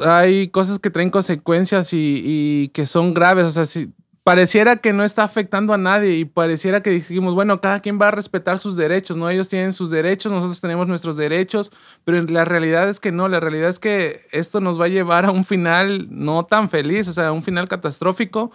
hay 0.06 0.50
cosas 0.50 0.80
que 0.80 0.89
traen 0.89 1.10
consecuencias 1.10 1.93
y, 1.93 2.22
y 2.24 2.67
que 2.69 2.86
son 2.86 3.13
graves. 3.13 3.46
O 3.46 3.52
sea, 3.52 3.65
si, 3.65 3.93
pareciera 4.24 4.78
que 4.78 4.93
no 4.93 5.04
está 5.04 5.24
afectando 5.24 5.74
a 5.74 5.78
nadie 5.78 6.17
y 6.17 6.26
pareciera 6.26 6.82
que 6.82 6.89
dijimos, 6.89 7.36
bueno, 7.36 7.60
cada 7.60 7.82
quien 7.82 8.00
va 8.00 8.08
a 8.08 8.12
respetar 8.12 8.58
sus 8.58 8.76
derechos, 8.76 9.17
¿no? 9.17 9.30
Ellos 9.30 9.50
tienen 9.50 9.74
sus 9.74 9.89
derechos, 9.89 10.32
nosotros 10.32 10.62
tenemos 10.62 10.88
nuestros 10.88 11.17
derechos, 11.17 11.72
pero 12.06 12.22
la 12.24 12.46
realidad 12.46 12.89
es 12.89 13.00
que 13.00 13.12
no, 13.12 13.28
la 13.28 13.39
realidad 13.39 13.69
es 13.69 13.80
que 13.80 14.22
esto 14.32 14.62
nos 14.62 14.80
va 14.80 14.86
a 14.86 14.89
llevar 14.89 15.26
a 15.26 15.32
un 15.32 15.43
final 15.43 16.08
no 16.10 16.46
tan 16.46 16.69
feliz, 16.69 17.08
o 17.08 17.13
sea, 17.13 17.32
un 17.32 17.43
final 17.43 17.67
catastrófico, 17.67 18.52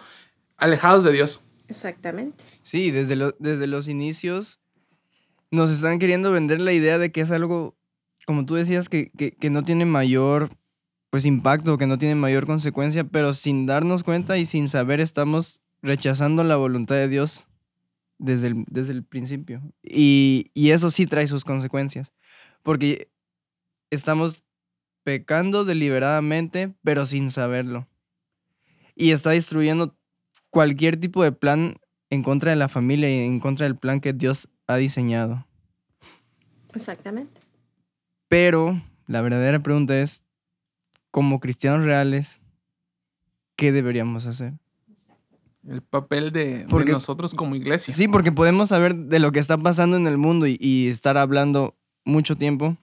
alejados 0.57 1.03
de 1.03 1.11
Dios. 1.11 1.43
Exactamente. 1.67 2.43
Sí, 2.63 2.89
desde, 2.89 3.35
desde 3.37 3.67
los 3.67 3.87
inicios 3.87 4.59
nos 5.51 5.71
están 5.71 5.99
queriendo 5.99 6.31
vender 6.31 6.61
la 6.61 6.73
idea 6.73 6.97
de 6.97 7.11
que 7.11 7.21
es 7.21 7.31
algo, 7.31 7.75
como 8.25 8.45
tú 8.45 8.55
decías, 8.55 8.89
que, 8.89 9.11
que 9.11 9.49
no 9.49 9.63
tiene 9.63 9.85
mayor 9.85 10.49
pues 11.09 11.25
impacto, 11.25 11.77
que 11.77 11.87
no 11.87 11.97
tiene 11.97 12.15
mayor 12.15 12.45
consecuencia, 12.45 13.03
pero 13.03 13.33
sin 13.33 13.65
darnos 13.65 14.03
cuenta 14.03 14.37
y 14.37 14.45
sin 14.45 14.67
saber 14.67 14.99
estamos 14.99 15.61
rechazando 15.81 16.43
la 16.43 16.55
voluntad 16.55 16.95
de 16.95 17.07
Dios 17.07 17.47
desde 18.19 18.47
el, 18.47 18.65
desde 18.69 18.93
el 18.93 19.03
principio. 19.03 19.61
Y, 19.81 20.51
y 20.53 20.69
eso 20.71 20.91
sí 20.91 21.07
trae 21.07 21.27
sus 21.27 21.45
consecuencias, 21.45 22.13
porque 22.61 23.09
estamos 23.89 24.43
pecando 25.03 25.65
deliberadamente, 25.65 26.75
pero 26.83 27.05
sin 27.05 27.31
saberlo. 27.31 27.87
Y 28.95 29.11
está 29.11 29.31
destruyendo 29.31 29.97
cualquier 30.49 30.97
tipo 30.97 31.23
de 31.23 31.31
plan 31.31 31.77
en 32.11 32.21
contra 32.21 32.51
de 32.51 32.57
la 32.57 32.69
familia 32.69 33.09
y 33.09 33.25
en 33.25 33.39
contra 33.39 33.65
del 33.65 33.77
plan 33.77 34.01
que 34.01 34.13
Dios 34.13 34.49
ha 34.69 34.77
diseñado. 34.77 35.45
Exactamente. 36.75 37.41
Pero 38.27 38.79
la 39.07 39.21
verdadera 39.21 39.59
pregunta 39.63 39.99
es, 39.99 40.21
como 41.09 41.39
cristianos 41.39 41.83
reales, 41.85 42.43
¿qué 43.55 43.71
deberíamos 43.71 44.27
hacer? 44.27 44.53
El 45.67 45.81
papel 45.81 46.31
de, 46.31 46.67
nosotros 46.87 47.33
como 47.33 47.55
iglesia. 47.55 47.95
Sí, 47.95 48.07
porque 48.07 48.31
podemos 48.31 48.69
saber 48.69 48.95
de 48.95 49.17
lo 49.17 49.31
que 49.31 49.39
está 49.39 49.57
pasando 49.57 49.97
en 49.97 50.05
el 50.05 50.17
mundo 50.17 50.45
y, 50.47 50.87
estar 50.87 51.17
hablando 51.17 51.75
mucho 52.05 52.35
tiempo, 52.35 52.77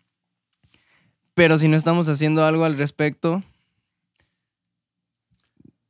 pero 1.34 1.56
si 1.56 1.68
no 1.68 1.76
estamos 1.76 2.08
haciendo 2.08 2.44
algo 2.44 2.64
al 2.64 2.76
respecto, 2.76 3.44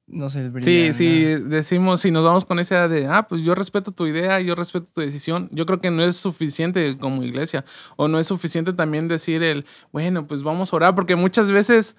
no 0.06 0.30
sé. 0.30 0.50
Sí, 0.62 0.94
sí, 0.94 1.24
decimos, 1.24 2.00
si 2.00 2.10
nos 2.10 2.24
vamos 2.24 2.44
con 2.44 2.58
esa 2.58 2.74
idea 2.74 2.88
de, 2.88 3.06
ah, 3.06 3.26
pues 3.28 3.42
yo 3.42 3.54
respeto 3.54 3.90
tu 3.90 4.06
idea, 4.06 4.40
yo 4.40 4.54
respeto 4.54 4.86
tu 4.92 5.00
decisión, 5.00 5.48
yo 5.50 5.66
creo 5.66 5.80
que 5.80 5.90
no 5.90 6.04
es 6.04 6.16
suficiente 6.16 6.96
como 6.98 7.24
iglesia, 7.24 7.64
o 7.96 8.06
no 8.06 8.18
es 8.20 8.28
suficiente 8.28 8.72
también 8.72 9.08
decir 9.08 9.42
el, 9.42 9.66
bueno, 9.92 10.26
pues 10.26 10.42
vamos 10.42 10.72
a 10.72 10.76
orar, 10.76 10.94
porque 10.94 11.16
muchas 11.16 11.50
veces 11.50 11.96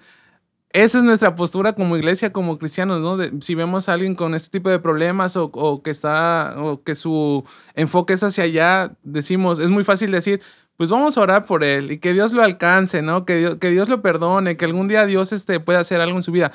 esa 0.70 0.98
es 0.98 1.04
nuestra 1.04 1.34
postura 1.34 1.74
como 1.74 1.96
iglesia, 1.96 2.32
como 2.32 2.58
cristianos, 2.58 3.00
¿no? 3.00 3.40
si 3.40 3.54
vemos 3.54 3.88
a 3.88 3.94
alguien 3.94 4.14
con 4.14 4.34
este 4.34 4.50
tipo 4.50 4.68
de 4.70 4.78
problemas 4.78 5.36
o, 5.36 5.82
que 5.82 5.90
está, 5.90 6.54
o 6.58 6.82
que 6.82 6.94
su 6.94 7.44
enfoque 7.74 8.14
es 8.14 8.22
hacia 8.22 8.44
allá, 8.44 8.92
decimos, 9.02 9.58
es 9.58 9.70
muy 9.70 9.84
fácil 9.84 10.12
decir, 10.12 10.40
pues 10.76 10.90
vamos 10.90 11.18
a 11.18 11.22
orar 11.22 11.44
por 11.46 11.64
él 11.64 11.92
y 11.92 11.98
que 11.98 12.12
Dios 12.12 12.32
lo 12.32 12.42
alcance, 12.42 13.02
¿no? 13.02 13.24
Que 13.24 13.36
Dios, 13.36 13.56
que 13.56 13.70
Dios 13.70 13.88
lo 13.88 14.00
perdone, 14.00 14.56
que 14.56 14.64
algún 14.64 14.88
día 14.88 15.06
Dios 15.06 15.32
este, 15.32 15.58
pueda 15.58 15.80
hacer 15.80 16.00
algo 16.00 16.16
en 16.16 16.22
su 16.22 16.30
vida. 16.30 16.52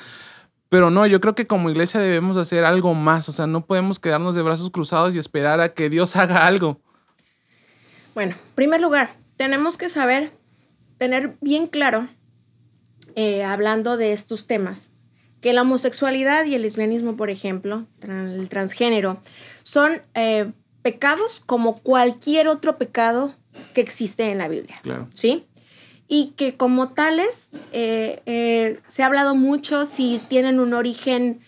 Pero 0.74 0.90
no, 0.90 1.06
yo 1.06 1.20
creo 1.20 1.36
que 1.36 1.46
como 1.46 1.70
iglesia 1.70 2.00
debemos 2.00 2.36
hacer 2.36 2.64
algo 2.64 2.94
más, 2.94 3.28
o 3.28 3.32
sea, 3.32 3.46
no 3.46 3.64
podemos 3.64 4.00
quedarnos 4.00 4.34
de 4.34 4.42
brazos 4.42 4.70
cruzados 4.70 5.14
y 5.14 5.20
esperar 5.20 5.60
a 5.60 5.72
que 5.72 5.88
Dios 5.88 6.16
haga 6.16 6.48
algo. 6.48 6.80
Bueno, 8.12 8.32
en 8.32 8.54
primer 8.56 8.80
lugar, 8.80 9.14
tenemos 9.36 9.76
que 9.76 9.88
saber, 9.88 10.32
tener 10.98 11.36
bien 11.40 11.68
claro 11.68 12.08
eh, 13.14 13.44
hablando 13.44 13.96
de 13.96 14.12
estos 14.12 14.48
temas, 14.48 14.90
que 15.40 15.52
la 15.52 15.62
homosexualidad 15.62 16.44
y 16.44 16.56
el 16.56 16.62
lesbianismo, 16.62 17.16
por 17.16 17.30
ejemplo, 17.30 17.86
el 18.02 18.48
transgénero, 18.48 19.20
son 19.62 20.02
eh, 20.14 20.50
pecados 20.82 21.40
como 21.46 21.78
cualquier 21.82 22.48
otro 22.48 22.78
pecado 22.78 23.36
que 23.74 23.80
existe 23.80 24.28
en 24.32 24.38
la 24.38 24.48
Biblia. 24.48 24.82
¿Sí? 25.12 25.46
Y 26.06 26.32
que 26.36 26.56
como 26.56 26.90
tales, 26.90 27.50
eh, 27.72 28.80
se 28.86 29.02
ha 29.02 29.06
hablado 29.06 29.34
mucho 29.34 29.86
si 29.86 30.20
tienen 30.28 30.60
un 30.60 30.74
origen 30.74 31.40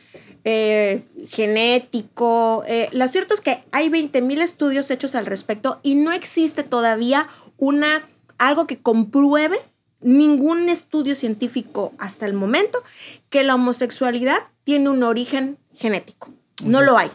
genético. 1.29 2.62
lo 2.92 3.09
cierto 3.09 3.35
es 3.35 3.40
que 3.40 3.64
hay 3.73 3.88
20.000 3.88 4.42
estudios 4.42 4.92
hechos 4.92 5.16
al 5.16 5.27
respecto 5.27 5.81
y 5.83 5.97
no 5.97 6.12
existe 6.12 6.62
todavía 6.62 7.29
una, 7.57 8.07
algo 8.38 8.69
que 8.69 8.79
compruebe 8.79 9.59
ningún 10.01 10.69
estudio 10.69 11.16
científico 11.16 11.92
hasta 11.99 12.27
el 12.27 12.33
momento 12.33 12.83
que 13.29 13.42
la 13.42 13.55
homosexualidad 13.55 14.38
tiene 14.64 14.88
un 14.90 15.03
origen 15.03 15.59
genético. 15.75 16.33
No 16.64 16.83
lo 16.83 16.97
hay. 16.97 17.11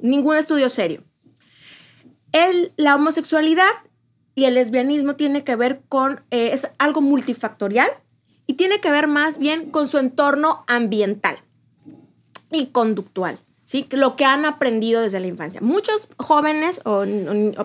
Ningún 0.00 0.36
estudio 0.36 0.70
serio. 0.70 1.04
El, 2.32 2.72
la 2.76 2.96
homosexualidad 2.96 3.70
y 4.34 4.44
el 4.44 4.54
lesbianismo 4.54 5.16
tiene 5.16 5.44
que 5.44 5.56
ver 5.56 5.82
con, 5.88 6.20
eh, 6.30 6.50
es 6.52 6.70
algo 6.78 7.00
multifactorial 7.00 7.90
y 8.46 8.54
tiene 8.54 8.80
que 8.80 8.90
ver 8.90 9.06
más 9.06 9.38
bien 9.38 9.70
con 9.70 9.86
su 9.88 9.98
entorno 9.98 10.64
ambiental 10.66 11.38
y 12.50 12.66
conductual. 12.66 13.38
¿sí? 13.64 13.86
Lo 13.90 14.16
que 14.16 14.24
han 14.24 14.44
aprendido 14.44 15.00
desde 15.00 15.20
la 15.20 15.26
infancia. 15.26 15.60
Muchos 15.60 16.08
jóvenes 16.16 16.80
o, 16.84 17.04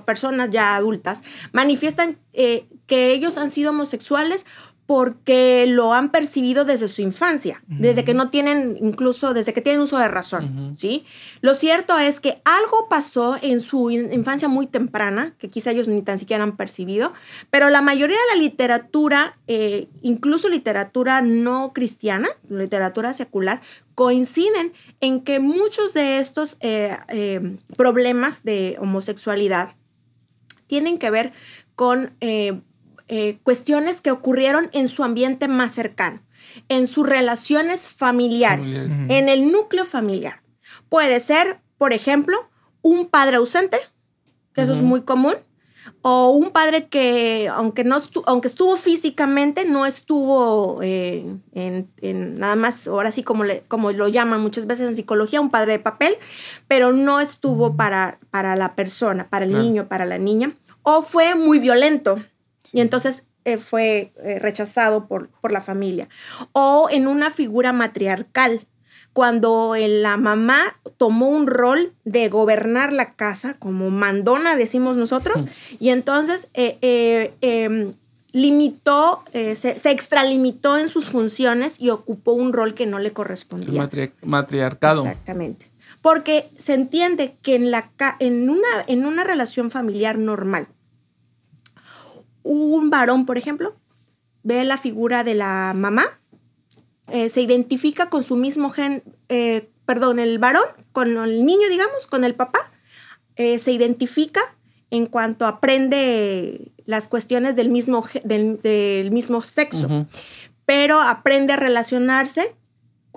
personas 0.06 0.50
ya 0.52 0.76
adultas 0.76 1.24
manifiestan 1.52 2.18
eh, 2.34 2.66
que 2.86 3.12
ellos 3.12 3.38
han 3.38 3.50
sido 3.50 3.72
homosexuales 3.72 4.46
porque 4.88 5.65
lo 5.67 5.93
han 5.93 6.12
percibido 6.12 6.63
desde 6.63 6.88
su 6.88 7.02
infancia, 7.02 7.62
desde 7.67 8.06
que 8.06 8.13
no 8.13 8.30
tienen, 8.30 8.78
incluso 8.82 9.34
desde 9.34 9.54
que 9.54 9.62
tienen 9.62 9.82
uso 9.82 9.97
de 9.97 10.08
razón, 10.08 10.78
¿sí? 10.78 11.06
Lo 11.41 11.54
cierto 11.56 12.00
es 12.00 12.21
que 12.21 12.41
algo 12.45 12.88
pasó 12.89 13.38
en 13.41 13.60
su 13.60 13.91
infancia 13.91 14.47
muy 14.47 14.65
temprana, 14.65 15.36
que 15.39 15.50
quizá 15.50 15.71
ellos 15.71 15.89
ni 15.89 16.02
tan 16.02 16.17
siquiera 16.17 16.43
han 16.43 16.56
percibido, 16.56 17.12
pero 17.50 17.69
la 17.69 17.82
mayoría 17.82 18.15
de 18.15 18.38
la 18.38 18.41
literatura, 18.41 19.38
eh, 19.47 19.89
incluso 20.02 20.47
literatura 20.47 21.21
no 21.21 21.73
cristiana, 21.73 22.30
literatura 22.47 23.12
secular, 23.12 23.60
coinciden 23.93 24.71
en 25.02 25.21
que 25.21 25.41
muchos 25.41 25.93
de 25.95 26.19
estos 26.19 26.56
eh, 26.62 26.95
eh, 27.10 27.58
problemas 27.76 28.45
de 28.45 28.78
homosexualidad 28.80 29.76
tienen 30.67 30.97
que 30.97 31.10
ver 31.10 31.34
con 31.76 32.15
eh, 32.21 32.62
cuestiones 33.43 34.02
que 34.02 34.12
ocurrieron 34.12 34.70
en 34.74 34.88
su 34.88 35.04
ambiente 35.04 35.48
más 35.48 35.72
cercano, 35.72 36.22
en 36.70 36.88
sus 36.88 37.08
relaciones 37.08 37.89
familiares, 37.89 38.88
en 39.08 39.30
el 39.30 39.52
núcleo 39.52 39.86
familiar. 39.86 40.41
Puede 40.89 41.20
ser, 41.20 41.60
por 41.78 41.93
ejemplo, 41.93 42.50
un 42.82 43.08
padre 43.08 43.38
ausente, 43.38 43.78
que 44.54 44.62
eso 44.62 44.74
es 44.74 44.82
muy 44.82 45.02
común, 45.02 45.36
o 46.02 46.30
un 46.30 46.52
padre 46.52 46.88
que, 46.88 47.50
aunque, 47.54 47.84
no 47.84 47.98
aunque 48.26 48.48
estuvo 48.48 48.76
físicamente, 48.78 49.65
no 49.65 49.86
estuvo 49.86 50.80
eh, 50.82 51.38
en, 51.54 52.36
nada 52.36 52.56
más, 52.56 52.88
ahora 52.88 53.12
sí 53.12 53.24
como, 53.24 53.43
le, 53.43 53.63
como 53.67 53.91
lo 53.91 54.08
llaman 54.08 54.41
muchas 54.41 54.67
veces 54.67 54.88
en 54.88 54.96
psicología, 54.96 55.41
un 55.41 55.50
padre 55.50 55.74
de 55.74 55.80
papel, 55.80 56.15
pero 56.67 56.93
no 56.93 57.20
estuvo 57.20 57.76
para, 57.76 58.20
para 58.32 58.56
la 58.56 58.76
persona, 58.76 59.30
para 59.30 59.46
el 59.46 59.54
niño, 59.54 59.88
para 59.88 60.06
la 60.06 60.17
niña, 60.17 60.56
o 60.84 61.02
fue 61.02 61.36
muy 61.36 61.60
violento 61.60 62.17
y 62.74 62.82
entonces 62.82 63.24
eh, 63.46 63.58
fue 63.58 64.12
eh, 64.24 64.40
rechazado 64.40 65.08
por, 65.08 65.30
por 65.30 65.52
la 65.52 65.62
familia. 65.62 66.10
O 66.52 66.90
en 66.92 67.08
una 67.08 67.32
figura 67.32 67.72
matriarcal, 67.72 68.68
cuando 69.14 69.74
la 69.78 70.18
mamá 70.18 70.60
tomó 70.98 71.30
un 71.30 71.48
rol 71.48 71.94
de 72.04 72.30
gobernar 72.30 72.94
la 72.94 73.14
casa, 73.14 73.56
como 73.56 73.90
mandona 73.90 74.56
decimos 74.56 74.98
nosotros, 74.98 75.44
y 75.80 75.90
entonces 75.90 76.50
eh, 76.54 77.34
em, 77.42 77.94
limitó, 78.32 79.24
se, 79.32 79.56
se, 79.56 79.92
extralimitó 79.92 80.78
en 80.78 80.88
sus 80.88 81.06
funciones 81.06 81.80
y 81.80 81.90
ocupó 81.90 82.34
un 82.34 82.54
rol 82.54 82.76
que 82.76 82.86
no 82.86 83.00
le 83.00 83.14
correspondía. 83.14 83.90
matriarcado. 84.22 85.04
Exactamente. 85.04 85.72
Porque 86.02 86.50
se 86.60 86.74
entiende 86.74 87.38
que 87.42 87.56
en, 87.56 87.72
la, 87.72 87.90
en, 88.20 88.50
una, 88.50 88.68
en 88.88 89.06
una 89.06 89.24
relación 89.24 89.72
familiar 89.72 90.18
normal, 90.18 90.68
un 92.48 92.90
varón, 92.90 93.26
por 93.26 93.38
ejemplo, 93.38 93.76
ve 94.44 94.64
la 94.64 94.78
figura 94.78 95.24
de 95.24 95.36
la 95.36 95.74
mamá, 95.76 96.20
eh, 97.08 97.30
se 97.30 97.42
identifica 97.42 98.10
con 98.10 98.24
su 98.24 98.36
mismo 98.36 98.70
gen, 98.70 99.04
eh, 99.30 99.70
perdón, 99.86 100.20
el 100.20 100.40
varón, 100.40 100.64
con 100.92 101.18
el 101.18 101.46
niño, 101.46 101.68
digamos, 101.70 102.08
con 102.08 102.24
el 102.24 102.36
papá, 102.36 102.72
eh, 103.36 103.60
se 103.60 103.72
identifica 103.72 104.42
en 104.90 105.06
cuanto 105.06 105.46
aprende 105.46 106.72
las 106.86 107.08
cuestiones 107.08 107.56
del 107.56 107.70
mismo, 107.70 108.06
del, 108.24 109.12
mismo 109.12 109.42
sexo, 109.42 110.08
pero 110.66 111.02
aprende 111.02 111.54
a 111.54 111.58
relacionarse 111.58 112.56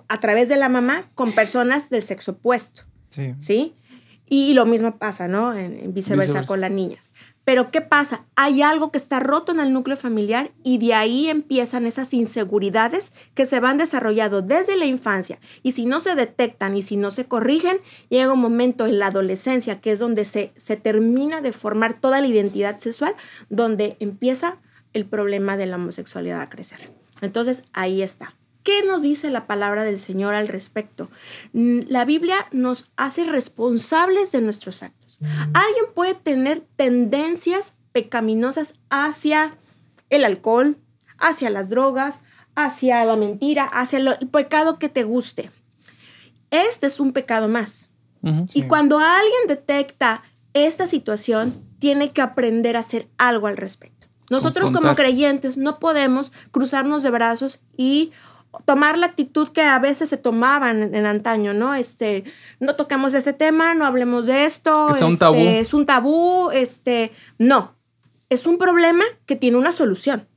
a 0.08 0.18
través 0.18 0.48
de 0.48 0.56
la 0.56 0.68
mamá 0.68 1.08
con 1.14 1.32
personas 1.32 1.90
del 1.90 2.02
sexo 2.02 2.32
opuesto. 2.32 2.82
Sí. 3.38 3.74
Y 4.26 4.54
lo 4.54 4.66
mismo 4.66 4.98
pasa, 4.98 5.28
¿no? 5.28 5.54
En, 5.54 5.92
viceversa, 5.94 6.44
con 6.44 6.60
la 6.60 6.68
niña. 6.68 7.02
Pero 7.50 7.72
¿qué 7.72 7.80
pasa? 7.80 8.26
Hay 8.36 8.62
algo 8.62 8.92
que 8.92 8.98
está 8.98 9.18
roto 9.18 9.50
en 9.50 9.58
el 9.58 9.72
núcleo 9.72 9.96
familiar 9.96 10.52
y 10.62 10.78
de 10.78 10.94
ahí 10.94 11.28
empiezan 11.28 11.84
esas 11.84 12.14
inseguridades 12.14 13.12
que 13.34 13.44
se 13.44 13.58
van 13.58 13.76
desarrollando 13.76 14.40
desde 14.40 14.76
la 14.76 14.84
infancia. 14.84 15.40
Y 15.64 15.72
si 15.72 15.84
no 15.84 15.98
se 15.98 16.14
detectan 16.14 16.76
y 16.76 16.82
si 16.82 16.96
no 16.96 17.10
se 17.10 17.24
corrigen, 17.24 17.80
llega 18.08 18.32
un 18.32 18.38
momento 18.38 18.86
en 18.86 19.00
la 19.00 19.08
adolescencia, 19.08 19.80
que 19.80 19.90
es 19.90 19.98
donde 19.98 20.26
se, 20.26 20.52
se 20.58 20.76
termina 20.76 21.40
de 21.40 21.52
formar 21.52 21.94
toda 21.94 22.20
la 22.20 22.28
identidad 22.28 22.78
sexual, 22.78 23.16
donde 23.48 23.96
empieza 23.98 24.58
el 24.92 25.04
problema 25.06 25.56
de 25.56 25.66
la 25.66 25.74
homosexualidad 25.74 26.42
a 26.42 26.50
crecer. 26.50 26.78
Entonces, 27.20 27.64
ahí 27.72 28.00
está. 28.00 28.36
¿Qué 28.62 28.84
nos 28.84 29.02
dice 29.02 29.28
la 29.28 29.48
palabra 29.48 29.82
del 29.82 29.98
Señor 29.98 30.34
al 30.34 30.46
respecto? 30.46 31.10
La 31.52 32.04
Biblia 32.04 32.46
nos 32.52 32.92
hace 32.94 33.24
responsables 33.24 34.30
de 34.30 34.40
nuestros 34.40 34.84
actos. 34.84 34.99
Alguien 35.20 35.84
puede 35.94 36.14
tener 36.14 36.60
tendencias 36.76 37.76
pecaminosas 37.92 38.74
hacia 38.88 39.54
el 40.08 40.24
alcohol, 40.24 40.78
hacia 41.18 41.50
las 41.50 41.68
drogas, 41.68 42.22
hacia 42.54 43.04
la 43.04 43.16
mentira, 43.16 43.64
hacia 43.64 43.98
el 43.98 44.28
pecado 44.28 44.78
que 44.78 44.88
te 44.88 45.04
guste. 45.04 45.50
Este 46.50 46.86
es 46.86 47.00
un 47.00 47.12
pecado 47.12 47.48
más. 47.48 47.88
Y 48.52 48.64
cuando 48.64 48.98
alguien 48.98 49.48
detecta 49.48 50.22
esta 50.52 50.86
situación, 50.86 51.64
tiene 51.78 52.12
que 52.12 52.20
aprender 52.20 52.76
a 52.76 52.80
hacer 52.80 53.08
algo 53.16 53.46
al 53.46 53.56
respecto. 53.56 54.08
Nosotros 54.30 54.70
como 54.70 54.94
creyentes 54.94 55.56
no 55.56 55.78
podemos 55.78 56.32
cruzarnos 56.50 57.02
de 57.02 57.10
brazos 57.10 57.60
y 57.76 58.12
tomar 58.64 58.98
la 58.98 59.06
actitud 59.06 59.48
que 59.50 59.62
a 59.62 59.78
veces 59.78 60.08
se 60.08 60.16
tomaban 60.16 60.94
en, 60.94 61.06
antaño, 61.06 61.54
¿no? 61.54 61.74
Este, 61.74 62.24
no 62.58 62.76
toquemos 62.76 63.14
ese 63.14 63.32
tema, 63.32 63.74
no 63.74 63.86
hablemos 63.86 64.26
de 64.26 64.44
esto. 64.44 64.90
Es 64.90 65.02
un 65.02 65.18
tabú. 65.18 65.36
Este, 65.36 65.60
es 65.60 65.74
un 65.74 65.86
tabú, 65.86 66.50
este, 66.50 67.12
no. 67.38 67.76
Es 68.28 68.46
un 68.46 68.58
problema 68.58 69.04
que 69.26 69.36
tiene 69.36 69.56
una 69.56 69.72
solución. 69.72 70.28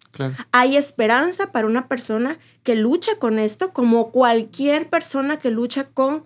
Hay 0.52 0.78
esperanza 0.78 1.52
para 1.52 1.65
una 1.65 1.88
persona 1.88 2.38
que 2.62 2.76
lucha 2.76 3.17
con 3.17 3.39
esto, 3.39 3.73
como 3.73 4.12
cualquier 4.12 4.88
persona 4.89 5.38
que 5.38 5.49
lucha 5.49 5.86
con 5.86 6.26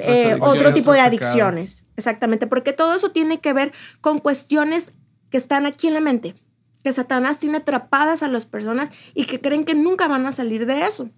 eh, 0.00 0.36
otro 0.40 0.72
tipo 0.72 0.92
de 0.92 1.00
adicciones. 1.00 1.84
Exactamente, 1.96 2.46
porque 2.46 2.72
todo 2.72 2.94
eso 2.94 3.10
tiene 3.10 3.40
que 3.40 3.52
ver 3.52 3.72
con 4.00 4.18
cuestiones 4.18 4.92
que 5.30 5.38
están 5.38 5.66
aquí 5.66 5.86
en 5.86 5.94
la 5.94 6.00
mente, 6.00 6.34
que 6.82 6.92
Satanás 6.92 7.38
tiene 7.38 7.58
atrapadas 7.58 8.22
a 8.22 8.28
las 8.28 8.44
personas 8.44 8.90
y 9.14 9.24
que 9.26 9.40
creen 9.40 9.64
que 9.64 9.74
nunca 9.74 10.08
van 10.08 10.26
a 10.26 10.32
salir 10.32 10.66
de 10.66 10.86
eso. 10.86 11.10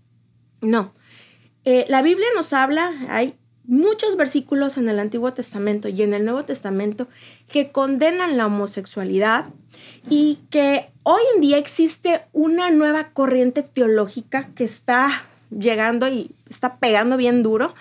No. 0.61 0.95
Eh, 1.65 1.85
la 1.89 2.03
Biblia 2.03 2.27
nos 2.35 2.53
habla, 2.53 2.93
hay 3.09 3.35
muchos 3.65 4.17
versículos 4.17 4.79
en 4.79 4.89
el 4.89 4.99
Antiguo 4.99 5.33
Testamento 5.33 5.89
y 5.89 6.03
en 6.03 6.13
el 6.13 6.25
Nuevo 6.25 6.45
Testamento 6.45 7.07
que 7.53 7.71
condenan 7.71 8.37
la 8.37 8.47
homosexualidad 8.47 9.47
y 10.09 10.41
que 10.51 10.91
hoy 11.05 11.23
en 11.35 11.41
día 11.41 11.59
existe 11.59 12.23
una 12.33 12.71
nueva 12.71 13.11
corriente 13.13 13.63
teológica 13.63 14.49
que 14.55 14.65
está 14.65 15.25
llegando 15.57 16.09
y 16.09 16.31
está 16.49 16.79
pegando 16.79 17.17
bien 17.17 17.43
duro. 17.43 17.75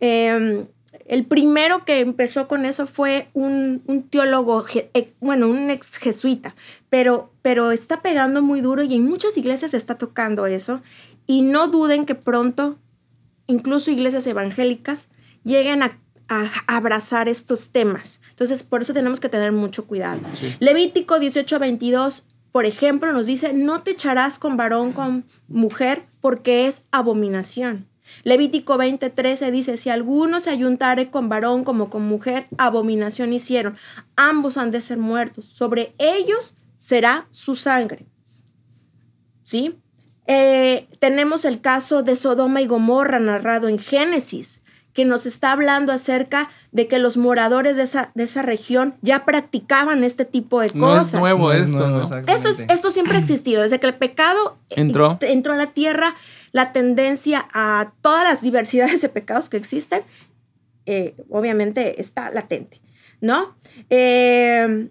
Em, 0.00 0.66
el 1.06 1.24
primero 1.24 1.84
que 1.84 2.00
empezó 2.00 2.46
con 2.48 2.66
eso 2.66 2.86
fue 2.86 3.28
un, 3.32 3.82
teólogo, 4.10 4.64
eh, 4.74 5.12
bueno, 5.20 5.48
un 5.48 5.70
ex 5.70 5.96
jesuita, 5.96 6.54
pero, 6.90 7.32
pero 7.40 7.72
está 7.72 8.02
pegando 8.02 8.42
muy 8.42 8.60
duro 8.60 8.82
y 8.82 8.94
en 8.94 9.04
muchas 9.04 9.36
iglesias 9.36 9.74
está 9.74 9.96
tocando 9.96 10.46
eso 10.46 10.82
y 11.26 11.42
no 11.42 11.68
duden 11.68 12.06
que 12.06 12.14
pronto, 12.14 12.78
incluso 13.46 13.90
iglesias 13.90 14.26
evangélicas, 14.26 15.08
lleguen 15.44 15.82
a, 15.82 15.98
abrazar 16.66 17.28
estos 17.28 17.72
temas. 17.72 18.20
Entonces, 18.30 18.62
por 18.62 18.80
eso 18.80 18.94
tenemos 18.94 19.20
que 19.20 19.28
tener 19.28 19.52
mucho 19.52 19.86
cuidado. 19.86 20.20
Levítico 20.60 21.16
18:22, 21.18 22.22
por 22.52 22.64
ejemplo, 22.64 23.12
nos 23.12 23.26
dice, 23.26 23.52
no 23.52 23.82
te 23.82 23.90
echarás 23.90 24.38
con 24.38 24.56
varón 24.56 24.92
con 24.92 25.24
mujer 25.48 26.04
porque 26.22 26.66
es 26.66 26.86
abominación. 26.90 27.86
Levítico 28.24 28.78
20:13 28.78 29.50
dice, 29.50 29.76
si 29.76 29.90
alguno 29.90 30.40
se 30.40 30.50
ayuntare 30.50 31.10
con 31.10 31.28
varón 31.28 31.64
como 31.64 31.90
con 31.90 32.02
mujer, 32.02 32.46
abominación 32.56 33.32
hicieron. 33.32 33.76
Ambos 34.16 34.56
han 34.56 34.70
de 34.70 34.80
ser 34.80 34.98
muertos. 34.98 35.46
Sobre 35.46 35.94
ellos 35.98 36.54
será 36.76 37.26
su 37.30 37.54
sangre. 37.54 38.06
¿Sí? 39.42 39.76
Eh, 40.26 40.88
tenemos 40.98 41.44
el 41.44 41.60
caso 41.60 42.02
de 42.02 42.16
Sodoma 42.16 42.60
y 42.60 42.66
Gomorra 42.66 43.18
narrado 43.18 43.68
en 43.68 43.78
Génesis, 43.78 44.62
que 44.92 45.04
nos 45.04 45.26
está 45.26 45.52
hablando 45.52 45.92
acerca 45.92 46.50
de 46.70 46.86
que 46.86 46.98
los 46.98 47.16
moradores 47.16 47.76
de 47.76 47.84
esa, 47.84 48.12
de 48.14 48.24
esa 48.24 48.42
región 48.42 48.94
ya 49.00 49.24
practicaban 49.24 50.04
este 50.04 50.24
tipo 50.24 50.60
de 50.60 50.70
cosas. 50.70 51.14
No 51.14 51.26
es 51.26 51.36
nuevo 51.38 51.52
esto, 51.52 52.02
Esto, 52.26 52.50
esto, 52.68 52.90
siempre 52.90 53.16
ha 53.16 53.20
existido. 53.20 53.62
Desde 53.62 53.80
que 53.80 53.86
el 53.86 53.94
pecado 53.94 54.56
entró. 54.70 55.18
entró 55.22 55.54
a 55.54 55.56
la 55.56 55.72
tierra, 55.72 56.14
la 56.52 56.72
tendencia 56.72 57.48
a 57.52 57.92
todas 58.02 58.24
las 58.24 58.42
diversidades 58.42 59.00
de 59.00 59.08
pecados 59.08 59.48
que 59.48 59.56
existen, 59.56 60.02
eh, 60.84 61.14
obviamente 61.30 62.00
está 62.00 62.30
latente, 62.30 62.80
¿no? 63.20 63.56
Eh, 63.88 64.88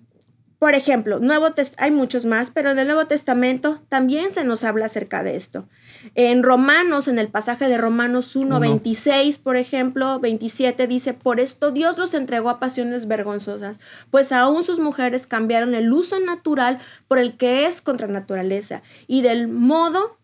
por 0.61 0.75
ejemplo, 0.75 1.17
Nuevo 1.17 1.47
hay 1.79 1.89
muchos 1.89 2.25
más, 2.25 2.51
pero 2.51 2.69
en 2.69 2.77
el 2.77 2.85
Nuevo 2.85 3.07
Testamento 3.07 3.81
también 3.89 4.29
se 4.29 4.43
nos 4.43 4.63
habla 4.63 4.85
acerca 4.85 5.23
de 5.23 5.35
esto. 5.35 5.67
En 6.13 6.43
Romanos, 6.43 7.07
en 7.07 7.17
el 7.17 7.29
pasaje 7.29 7.67
de 7.67 7.79
Romanos 7.79 8.35
1, 8.35 8.59
26, 8.59 9.39
por 9.39 9.55
ejemplo, 9.55 10.19
27 10.19 10.85
dice, 10.85 11.15
por 11.15 11.39
esto 11.39 11.71
Dios 11.71 11.97
los 11.97 12.13
entregó 12.13 12.51
a 12.51 12.59
pasiones 12.59 13.07
vergonzosas, 13.07 13.79
pues 14.11 14.31
aún 14.31 14.63
sus 14.63 14.77
mujeres 14.77 15.25
cambiaron 15.25 15.73
el 15.73 15.91
uso 15.91 16.19
natural 16.19 16.77
por 17.07 17.17
el 17.17 17.37
que 17.37 17.65
es 17.65 17.81
contra 17.81 18.05
naturaleza, 18.05 18.83
y 19.07 19.23
del 19.23 19.47
modo, 19.47 20.19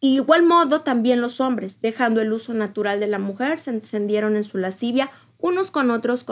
igual 0.00 0.42
modo 0.44 0.80
también 0.80 1.20
los 1.20 1.38
hombres, 1.38 1.82
dejando 1.82 2.22
el 2.22 2.32
uso 2.32 2.54
natural 2.54 2.98
de 2.98 3.08
la 3.08 3.18
mujer, 3.18 3.60
se 3.60 3.72
encendieron 3.72 4.36
en 4.36 4.44
su 4.44 4.56
lascivia 4.56 5.10
unos 5.36 5.70
con 5.70 5.90
otros, 5.90 6.24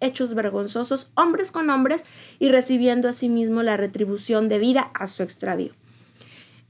hechos 0.00 0.34
vergonzosos, 0.34 1.10
hombres 1.14 1.50
con 1.50 1.70
hombres, 1.70 2.04
y 2.38 2.48
recibiendo 2.48 3.08
asimismo 3.08 3.62
la 3.62 3.76
retribución 3.76 4.48
debida 4.48 4.90
a 4.94 5.06
su 5.06 5.22
extravío. 5.22 5.72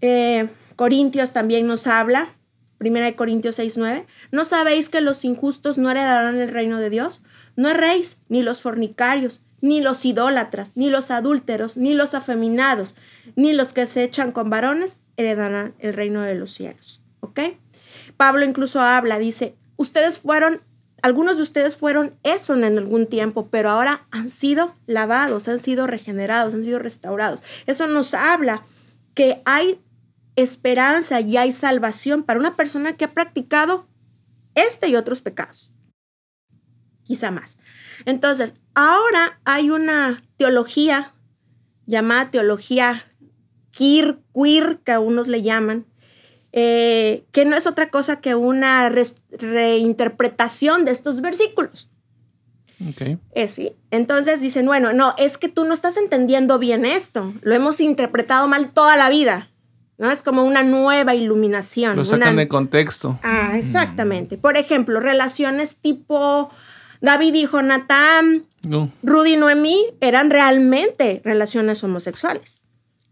Eh, 0.01 0.49
Corintios 0.77 1.33
también 1.33 1.67
nos 1.67 1.87
habla, 1.87 2.35
primera 2.79 3.07
de 3.07 3.15
Corintios 3.15 3.57
6, 3.57 3.79
9, 3.79 4.07
¿no 4.33 4.45
sabéis 4.45 4.89
que 4.89 5.01
los 5.01 5.25
injustos 5.25 5.79
no 5.79 5.91
heredarán 5.91 6.41
el 6.41 6.49
reino 6.49 6.79
de 6.79 6.91
Dios? 6.91 7.23
No 7.55 7.69
erréis, 7.69 8.23
ni 8.29 8.43
los 8.43 8.63
fornicarios, 8.63 9.43
ni 9.61 9.81
los 9.81 10.05
idólatras, 10.05 10.77
ni 10.77 10.91
los 10.91 11.11
adúlteros, 11.11 11.77
ni 11.77 11.95
los 11.95 12.15
afeminados, 12.15 12.97
ni 13.37 13.53
los 13.53 13.73
que 13.73 13.87
se 13.87 14.03
echan 14.03 14.33
con 14.33 14.51
varones 14.51 15.05
heredarán 15.17 15.75
el 15.79 15.95
reino 15.95 16.23
de 16.23 16.35
los 16.35 16.53
cielos. 16.53 17.01
¿Ok? 17.21 17.41
Pablo 18.17 18.45
incluso 18.45 18.81
habla, 18.81 19.19
dice, 19.19 19.55
ustedes 19.77 20.19
fueron, 20.19 20.63
algunos 21.03 21.37
de 21.37 21.43
ustedes 21.43 21.77
fueron 21.77 22.15
eso 22.23 22.55
en 22.55 22.65
algún 22.65 23.07
tiempo, 23.07 23.49
pero 23.51 23.71
ahora 23.71 24.07
han 24.11 24.29
sido 24.29 24.75
lavados, 24.87 25.49
han 25.49 25.59
sido 25.59 25.87
regenerados, 25.87 26.55
han 26.55 26.65
sido 26.65 26.79
restaurados. 26.79 27.43
Eso 27.67 27.89
nos 27.89 28.15
habla 28.15 28.63
que 29.15 29.43
hay 29.45 29.81
esperanza 30.37 31.21
y 31.21 31.37
hay 31.37 31.53
salvación 31.53 32.23
para 32.23 32.41
una 32.41 32.57
persona 32.57 32.95
que 32.95 33.05
ha 33.05 33.13
practicado 33.13 33.87
este 34.55 34.89
y 34.89 34.97
otros 34.97 35.21
pecados. 35.21 35.73
Quizá 37.03 37.31
más. 37.31 37.59
Entonces, 38.05 38.55
ahora 38.75 39.41
hay 39.45 39.71
una 39.71 40.25
teología 40.37 41.15
llamada 41.85 42.31
teología 42.31 43.13
queer, 43.73 44.19
queer, 44.35 44.79
que 44.85 44.93
a 44.93 45.01
unos 45.01 45.29
le 45.29 45.43
llaman, 45.43 45.87
eh, 46.53 47.25
que 47.33 47.45
no 47.45 47.57
es 47.57 47.67
otra 47.67 47.91
cosa 47.91 48.21
que 48.21 48.35
una 48.35 48.91
reinterpretación 48.91 50.85
de 50.85 50.93
estos 50.93 51.21
versículos. 51.21 51.89
Okay. 52.91 53.19
Eh, 53.35 53.49
sí. 53.49 53.73
Entonces 53.91 54.41
dicen, 54.41 54.67
bueno, 54.67 54.93
no, 54.93 55.15
es 55.19 55.39
que 55.39 55.49
tú 55.49 55.65
no 55.65 55.73
estás 55.73 55.97
entendiendo 55.97 56.59
bien 56.59 56.85
esto, 56.85 57.33
lo 57.43 57.55
hemos 57.55 57.81
interpretado 57.81 58.49
mal 58.49 58.73
toda 58.73 58.97
la 58.97 59.09
vida. 59.09 59.49
¿no? 59.99 60.11
Es 60.11 60.23
como 60.23 60.45
una 60.45 60.63
nueva 60.63 61.15
iluminación. 61.15 61.97
Lo 61.97 62.05
sacan 62.05 62.37
de 62.37 62.49
contexto. 62.49 63.19
Ah, 63.23 63.53
exactamente. 63.57 64.37
Por 64.37 64.57
ejemplo, 64.57 64.99
relaciones 65.01 65.77
tipo 65.77 66.51
David 67.01 67.35
y 67.35 67.47
Jonathan, 67.47 68.45
Rudy 69.03 69.35
y 69.35 69.37
Noemí 69.37 69.87
eran 70.01 70.31
realmente 70.31 71.23
relaciones 71.25 71.83
homosexuales. 71.85 72.63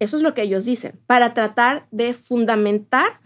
Eso 0.01 0.17
es 0.17 0.23
lo 0.23 0.35
que 0.35 0.43
ellos 0.43 0.65
dicen, 0.65 0.99
para 1.07 1.35
tratar 1.35 1.87
de 1.91 2.15
fundamentar 2.15 3.21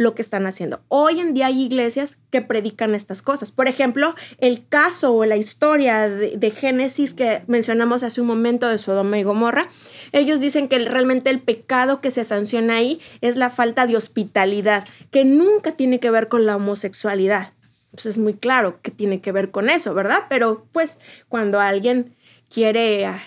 lo 0.00 0.14
que 0.14 0.22
están 0.22 0.46
haciendo. 0.46 0.80
Hoy 0.88 1.20
en 1.20 1.34
día 1.34 1.48
hay 1.48 1.60
iglesias 1.60 2.16
que 2.30 2.40
predican 2.40 2.94
estas 2.94 3.20
cosas. 3.20 3.52
Por 3.52 3.68
ejemplo, 3.68 4.14
el 4.38 4.66
caso 4.66 5.12
o 5.12 5.26
la 5.26 5.36
historia 5.36 6.08
de, 6.08 6.50
Génesis 6.52 7.12
que 7.12 7.42
mencionamos 7.48 8.02
hace 8.02 8.22
un 8.22 8.26
momento 8.26 8.66
de 8.66 8.78
Sodoma 8.78 9.18
y 9.18 9.24
Gomorra, 9.24 9.68
ellos 10.12 10.40
dicen 10.40 10.68
que 10.68 10.78
realmente 10.78 11.28
el 11.28 11.42
pecado 11.42 12.00
que 12.00 12.10
se 12.10 12.24
sanciona 12.24 12.76
ahí 12.76 12.98
es 13.20 13.36
la 13.36 13.50
falta 13.50 13.86
de 13.86 13.98
hospitalidad, 13.98 14.88
que 15.10 15.26
nunca 15.26 15.72
tiene 15.72 16.00
que 16.00 16.10
ver 16.10 16.28
con 16.28 16.46
la 16.46 16.56
homosexualidad. 16.56 17.52
Pues 17.90 18.06
es 18.06 18.16
muy 18.16 18.32
claro 18.32 18.80
que 18.80 18.90
tiene 18.90 19.20
que 19.20 19.32
ver 19.32 19.50
con 19.50 19.68
eso, 19.68 19.92
¿verdad? 19.92 20.20
Pero 20.30 20.66
pues 20.72 20.98
cuando 21.28 21.60
alguien 21.60 22.16
quiere 22.48 23.04
ah, 23.04 23.22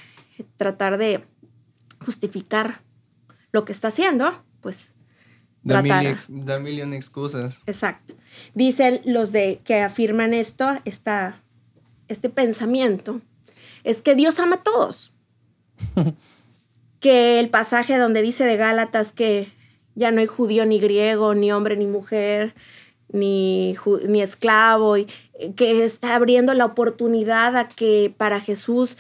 tratar 0.58 0.98
de 0.98 1.24
justificar 2.04 2.82
lo 3.52 3.64
que 3.64 3.74
está 3.74 3.90
haciendo, 3.90 4.44
pues 4.60 4.93
Da 5.64 5.82
mil, 5.82 6.94
excusas. 6.94 7.64
Exacto. 7.66 8.14
Dicen 8.54 9.02
los 9.06 9.32
de 9.32 9.62
que 9.64 9.82
afirman 9.82 10.34
esto, 10.34 10.70
esta, 10.86 11.42
este 12.08 12.30
pensamiento, 12.30 13.22
es 13.84 14.02
que 14.02 14.16
Dios 14.16 14.40
ama 14.40 14.58
a 14.58 14.64
todos. 14.64 15.14
que 17.00 17.40
el 17.40 17.50
pasaje 17.50 17.98
donde 17.98 18.22
dice 18.22 18.46
de 18.46 18.58
Gálatas 18.58 19.12
que 19.12 19.52
ya 19.96 20.12
no 20.12 20.22
hay 20.22 20.28
judío 20.28 20.66
ni 20.66 20.80
griego, 20.80 21.36
ni 21.36 21.52
hombre 21.52 21.78
ni 21.78 21.86
mujer, 21.86 22.56
ni, 23.10 23.78
ni 24.08 24.22
esclavo, 24.22 24.98
y 24.98 25.08
que 25.56 25.86
está 25.86 26.16
abriendo 26.16 26.54
la 26.54 26.66
oportunidad 26.66 27.56
a 27.56 27.68
que 27.68 28.14
para 28.16 28.40
Jesús 28.40 28.98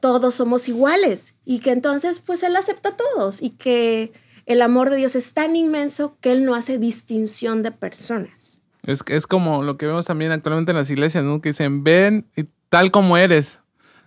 todos 0.00 0.34
somos 0.34 0.68
iguales 0.68 1.34
y 1.44 1.60
que 1.60 1.70
entonces 1.70 2.18
pues 2.18 2.42
Él 2.42 2.56
acepta 2.56 2.90
a 2.90 2.96
todos 2.96 3.40
y 3.40 3.50
que 3.50 4.12
el 4.46 4.62
amor 4.62 4.90
de 4.90 4.96
Dios 4.96 5.14
es 5.14 5.34
tan 5.34 5.56
inmenso 5.56 6.16
que 6.20 6.32
Él 6.32 6.44
no 6.44 6.54
hace 6.54 6.78
distinción 6.78 7.62
de 7.62 7.70
personas. 7.70 8.60
Es, 8.84 9.02
es 9.08 9.26
como 9.26 9.62
lo 9.62 9.76
que 9.76 9.86
vemos 9.86 10.06
también 10.06 10.32
actualmente 10.32 10.72
en 10.72 10.76
las 10.76 10.90
iglesias, 10.90 11.24
¿no? 11.24 11.40
Que 11.40 11.50
dicen, 11.50 11.84
ven 11.84 12.26
tal 12.68 12.90
como 12.90 13.16
eres. 13.16 13.60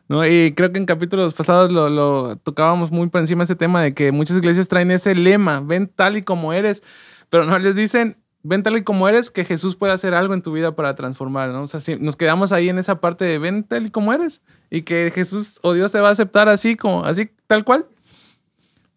¿no? 0.08 0.26
Y 0.26 0.54
creo 0.54 0.72
que 0.72 0.78
en 0.78 0.86
capítulos 0.86 1.34
pasados 1.34 1.72
lo, 1.72 1.90
lo, 1.90 2.36
tocábamos 2.38 2.92
muy 2.92 3.08
por 3.10 3.22
encima 3.22 3.44
ese 3.44 3.56
tema 3.56 3.82
de 3.82 3.94
que 3.94 4.12
muchas 4.12 4.38
iglesias 4.38 4.68
traen 4.68 4.92
ese 4.92 5.16
lema, 5.16 5.62
ven 5.62 5.88
tal 5.88 6.18
y 6.18 6.22
como 6.22 6.54
eres, 6.54 6.84
pero 7.30 7.46
no 7.46 7.58
les 7.58 7.76
dicen, 7.76 8.18
ven 8.44 8.62
tal 8.62 8.78
y 8.78 8.84
como 8.84 9.08
eres, 9.10 9.32
que 9.32 9.46
Jesús 9.46 9.76
puede 9.76 9.94
hacer 9.94 10.14
algo 10.14 10.34
en 10.34 10.42
tu 10.42 10.52
vida 10.52 10.76
para 10.76 10.96
transformar, 10.96 11.50
¿no? 11.50 11.64
O 11.64 11.68
sea, 11.68 11.80
si 11.80 11.96
nos 11.96 12.16
quedamos 12.16 12.52
ahí 12.52 12.70
en 12.70 12.78
esa 12.78 13.02
parte 13.02 13.26
de 13.26 13.40
ven 13.40 13.64
tal 13.64 13.88
y 13.88 13.90
como 13.90 14.14
eres 14.14 14.42
y 14.70 14.84
que 14.84 15.12
Jesús 15.14 15.60
o 15.64 15.74
Dios 15.74 15.92
te 15.92 16.00
va 16.00 16.10
a 16.10 16.12
aceptar 16.12 16.50
así, 16.50 16.76
como, 16.76 17.04
así, 17.04 17.32
tal 17.48 17.66
cual 17.66 17.88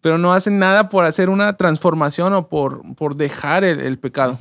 pero 0.01 0.17
no 0.17 0.33
hacen 0.33 0.59
nada 0.59 0.89
por 0.89 1.05
hacer 1.05 1.29
una 1.29 1.57
transformación 1.57 2.33
o 2.33 2.47
por, 2.47 2.95
por 2.95 3.15
dejar 3.15 3.63
el, 3.63 3.99
pecado. 3.99 4.37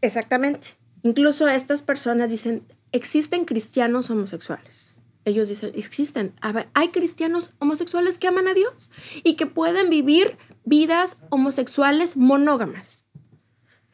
Exactamente. 0.00 0.68
Incluso 1.02 1.48
estas 1.48 1.82
personas 1.82 2.30
dicen, 2.30 2.62
existen 2.92 3.44
cristianos 3.44 4.10
homosexuales. 4.10 4.94
Ellos 5.24 5.48
dicen, 5.48 5.72
existen. 5.74 6.32
A 6.40 6.52
ver, 6.52 6.68
hay 6.74 6.88
cristianos 6.88 7.52
homosexuales 7.58 8.18
que 8.18 8.28
aman 8.28 8.48
a 8.48 8.54
Dios 8.54 8.90
y 9.22 9.34
que 9.34 9.46
pueden 9.46 9.90
vivir 9.90 10.38
vidas 10.64 11.18
homosexuales 11.30 12.16
monógamas. 12.16 13.04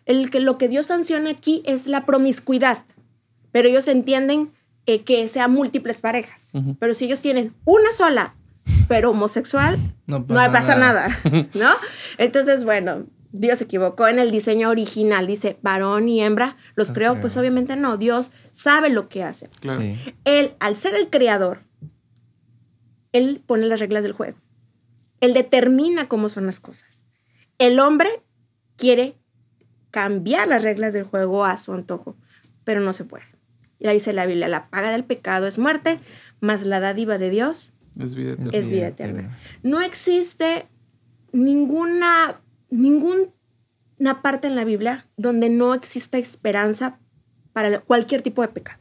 El 0.05 0.31
que, 0.31 0.41
lo 0.41 0.57
que 0.57 0.69
Dios 0.69 0.87
sanciona 0.87 1.31
aquí 1.31 1.63
es 1.67 1.89
la 1.89 2.07
promiscuidad, 2.07 2.85
pero 3.51 3.69
ellos 3.69 3.89
entienden 3.89 4.53
eh, 4.87 5.03
que 5.03 5.27
sea 5.27 5.49
múltiples 5.49 6.01
parejas. 6.01 6.53
Pero 6.79 6.95
si 6.95 7.07
ellos 7.07 7.21
tienen 7.21 7.55
una 7.65 7.93
sola 7.93 8.37
pero 8.89 9.11
homosexual, 9.11 9.79
no 10.07 10.27
pasa, 10.27 10.77
nada. 10.77 11.09
¿no? 11.55 11.71
Entonces, 12.19 12.65
bueno, 12.65 13.07
Dios 13.33 13.59
se 13.59 13.65
equivocó 13.65 14.09
en 14.09 14.19
el 14.19 14.31
diseño 14.31 14.71
original. 14.71 15.27
Dice 15.27 15.59
varón 15.63 16.09
y 16.09 16.23
hembra, 16.23 16.57
los 16.75 16.91
creó. 16.91 17.21
Pues 17.21 17.37
obviamente 17.37 17.77
no. 17.77 17.97
Dios 17.97 18.33
sabe 18.53 18.89
lo 18.89 19.09
que 19.09 19.23
hace. 19.23 19.51
Él, 20.25 20.55
al 20.59 20.77
ser 20.77 20.95
el 20.95 21.11
creador, 21.11 21.61
él 23.13 23.43
pone 23.47 23.67
las 23.67 23.81
reglas 23.81 24.03
del 24.03 24.13
juego. 24.13 24.39
Él 25.21 25.35
determina 25.35 26.09
cómo 26.09 26.29
son 26.29 26.47
las 26.47 26.61
cosas. 26.61 27.05
El 27.59 27.79
hombre 27.81 28.09
quiere 28.77 29.17
cambiar 29.91 30.47
las 30.49 30.63
reglas 30.63 30.93
del 30.93 31.05
juego 31.05 31.45
a 31.45 31.57
su 31.57 31.73
antojo, 31.73 32.17
pero 32.65 32.81
no 32.81 32.93
se 32.93 33.05
puede. 33.05 33.25
Y 33.79 33.87
ahí 33.87 33.95
dice 33.95 34.13
la 34.13 34.27
Biblia, 34.27 34.49
la 34.49 34.69
paga 34.69 34.91
del 34.91 35.05
pecado 35.05 35.47
es 35.47 35.59
muerte, 35.59 35.99
más 36.41 36.65
la 36.65 36.81
dádiva 36.81 37.17
de 37.19 37.31
Dios 37.31 37.73
es 38.53 38.71
vida 38.71 38.89
eterna. 38.89 39.39
No 39.63 39.81
existe 39.81 40.67
ninguna, 41.33 42.41
ninguna 42.71 44.23
parte 44.23 44.47
en 44.47 44.57
la 44.57 44.65
Biblia 44.65 45.07
donde 45.17 45.49
no 45.49 45.75
exista 45.75 46.19
esperanza 46.19 46.99
para 47.53 47.81
cualquier 47.81 48.23
tipo 48.23 48.43
de 48.43 48.49
pecado. 48.49 48.79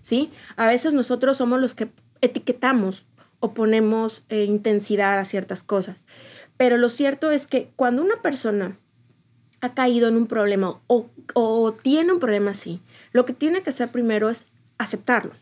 ¿Sí? 0.00 0.30
A 0.56 0.68
veces 0.68 0.94
nosotros 0.94 1.36
somos 1.36 1.60
los 1.60 1.74
que 1.74 1.88
etiquetamos 2.20 3.06
o 3.40 3.52
ponemos 3.52 4.24
eh, 4.28 4.44
intensidad 4.44 5.18
a 5.18 5.24
ciertas 5.24 5.64
cosas. 5.64 6.04
Pero 6.56 6.76
lo 6.76 6.88
cierto 6.88 7.30
es 7.32 7.46
que 7.46 7.70
cuando 7.74 8.02
una 8.02 8.16
persona 8.16 8.78
ha 9.60 9.74
caído 9.74 10.08
en 10.08 10.16
un 10.16 10.26
problema 10.26 10.80
o, 10.86 11.10
o 11.34 11.72
tiene 11.72 12.12
un 12.12 12.20
problema 12.20 12.52
así, 12.52 12.80
lo 13.12 13.24
que 13.24 13.32
tiene 13.32 13.62
que 13.62 13.70
hacer 13.70 13.90
primero 13.90 14.30
es 14.30 14.50
aceptarlo 14.78 15.32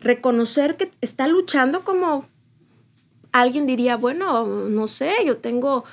reconocer 0.00 0.76
que 0.76 0.90
está 1.00 1.26
luchando 1.26 1.84
como 1.84 2.26
alguien 3.32 3.66
diría, 3.66 3.96
bueno, 3.96 4.44
no 4.44 4.88
sé, 4.88 5.12
yo 5.24 5.36
tengo, 5.36 5.84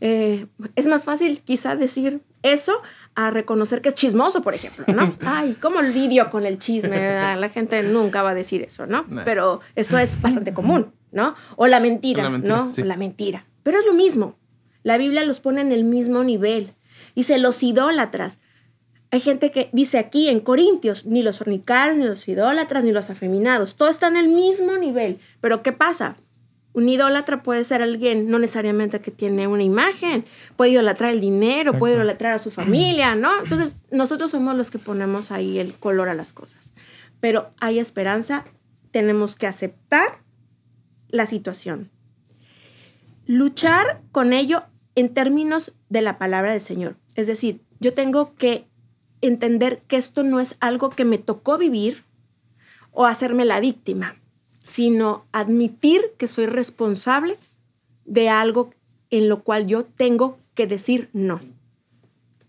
eh, 0.00 0.46
es 0.74 0.86
más 0.86 1.04
fácil 1.04 1.40
quizá 1.40 1.76
decir 1.76 2.22
eso 2.42 2.80
a 3.14 3.30
reconocer 3.30 3.80
que 3.80 3.88
es 3.88 3.94
chismoso, 3.94 4.42
por 4.42 4.54
ejemplo, 4.54 4.84
¿no? 4.94 5.16
Ay, 5.26 5.56
¿cómo 5.60 5.80
lidio 5.82 6.30
con 6.30 6.44
el 6.44 6.58
chisme? 6.58 7.36
La 7.36 7.48
gente 7.48 7.82
nunca 7.82 8.22
va 8.22 8.30
a 8.30 8.34
decir 8.34 8.62
eso, 8.62 8.86
¿no? 8.86 9.06
Pero 9.24 9.60
eso 9.74 9.98
es 9.98 10.20
bastante 10.20 10.52
común, 10.54 10.92
¿no? 11.12 11.34
O 11.56 11.66
la 11.66 11.80
mentira, 11.80 12.28
¿no? 12.28 12.70
La 12.76 12.96
mentira. 12.96 13.46
Pero 13.62 13.78
es 13.78 13.86
lo 13.86 13.94
mismo. 13.94 14.36
La 14.82 14.98
Biblia 14.98 15.24
los 15.24 15.40
pone 15.40 15.62
en 15.62 15.72
el 15.72 15.84
mismo 15.84 16.22
nivel. 16.22 16.74
Dice 17.16 17.38
los 17.38 17.62
idólatras. 17.62 18.38
Hay 19.10 19.20
gente 19.20 19.50
que 19.50 19.70
dice 19.72 19.98
aquí 19.98 20.28
en 20.28 20.40
Corintios, 20.40 21.06
ni 21.06 21.22
los 21.22 21.38
fornicarios, 21.38 21.96
ni 21.96 22.04
los 22.04 22.26
idólatras, 22.28 22.84
ni 22.84 22.92
los 22.92 23.08
afeminados, 23.10 23.76
todo 23.76 23.88
está 23.88 24.08
en 24.08 24.16
el 24.16 24.28
mismo 24.28 24.76
nivel. 24.76 25.20
Pero 25.40 25.62
¿qué 25.62 25.72
pasa? 25.72 26.16
Un 26.72 26.88
idólatra 26.88 27.42
puede 27.42 27.64
ser 27.64 27.80
alguien 27.80 28.28
no 28.28 28.38
necesariamente 28.38 29.00
que 29.00 29.10
tiene 29.10 29.46
una 29.46 29.62
imagen, 29.62 30.26
puede 30.56 30.72
idolatrar 30.72 31.10
el 31.10 31.20
dinero, 31.20 31.78
puede 31.78 31.94
idolatrar 31.94 32.34
a 32.34 32.38
su 32.38 32.50
familia, 32.50 33.14
¿no? 33.14 33.30
Entonces, 33.42 33.80
nosotros 33.90 34.32
somos 34.32 34.54
los 34.56 34.70
que 34.70 34.78
ponemos 34.78 35.30
ahí 35.30 35.58
el 35.58 35.72
color 35.74 36.10
a 36.10 36.14
las 36.14 36.34
cosas. 36.34 36.74
Pero 37.18 37.54
hay 37.60 37.78
esperanza, 37.78 38.44
tenemos 38.90 39.36
que 39.36 39.46
aceptar 39.46 40.20
la 41.08 41.26
situación. 41.26 41.90
Luchar 43.24 44.02
con 44.12 44.34
ello 44.34 44.64
en 44.96 45.14
términos 45.14 45.72
de 45.88 46.02
la 46.02 46.18
palabra 46.18 46.52
del 46.52 46.60
Señor. 46.60 46.96
Es 47.14 47.26
decir, 47.26 47.62
yo 47.80 47.94
tengo 47.94 48.34
que 48.34 48.66
entender 49.28 49.82
que 49.86 49.96
esto 49.96 50.22
no 50.22 50.40
es 50.40 50.56
algo 50.60 50.90
que 50.90 51.04
me 51.04 51.18
tocó 51.18 51.58
vivir 51.58 52.04
o 52.92 53.06
hacerme 53.06 53.44
la 53.44 53.60
víctima 53.60 54.16
sino 54.66 55.26
admitir 55.30 56.00
que 56.18 56.26
soy 56.26 56.46
responsable 56.46 57.36
de 58.04 58.28
algo 58.28 58.74
en 59.10 59.28
lo 59.28 59.44
cual 59.44 59.68
yo 59.68 59.84
tengo 59.84 60.38
que 60.56 60.66
decir 60.66 61.08
no. 61.12 61.38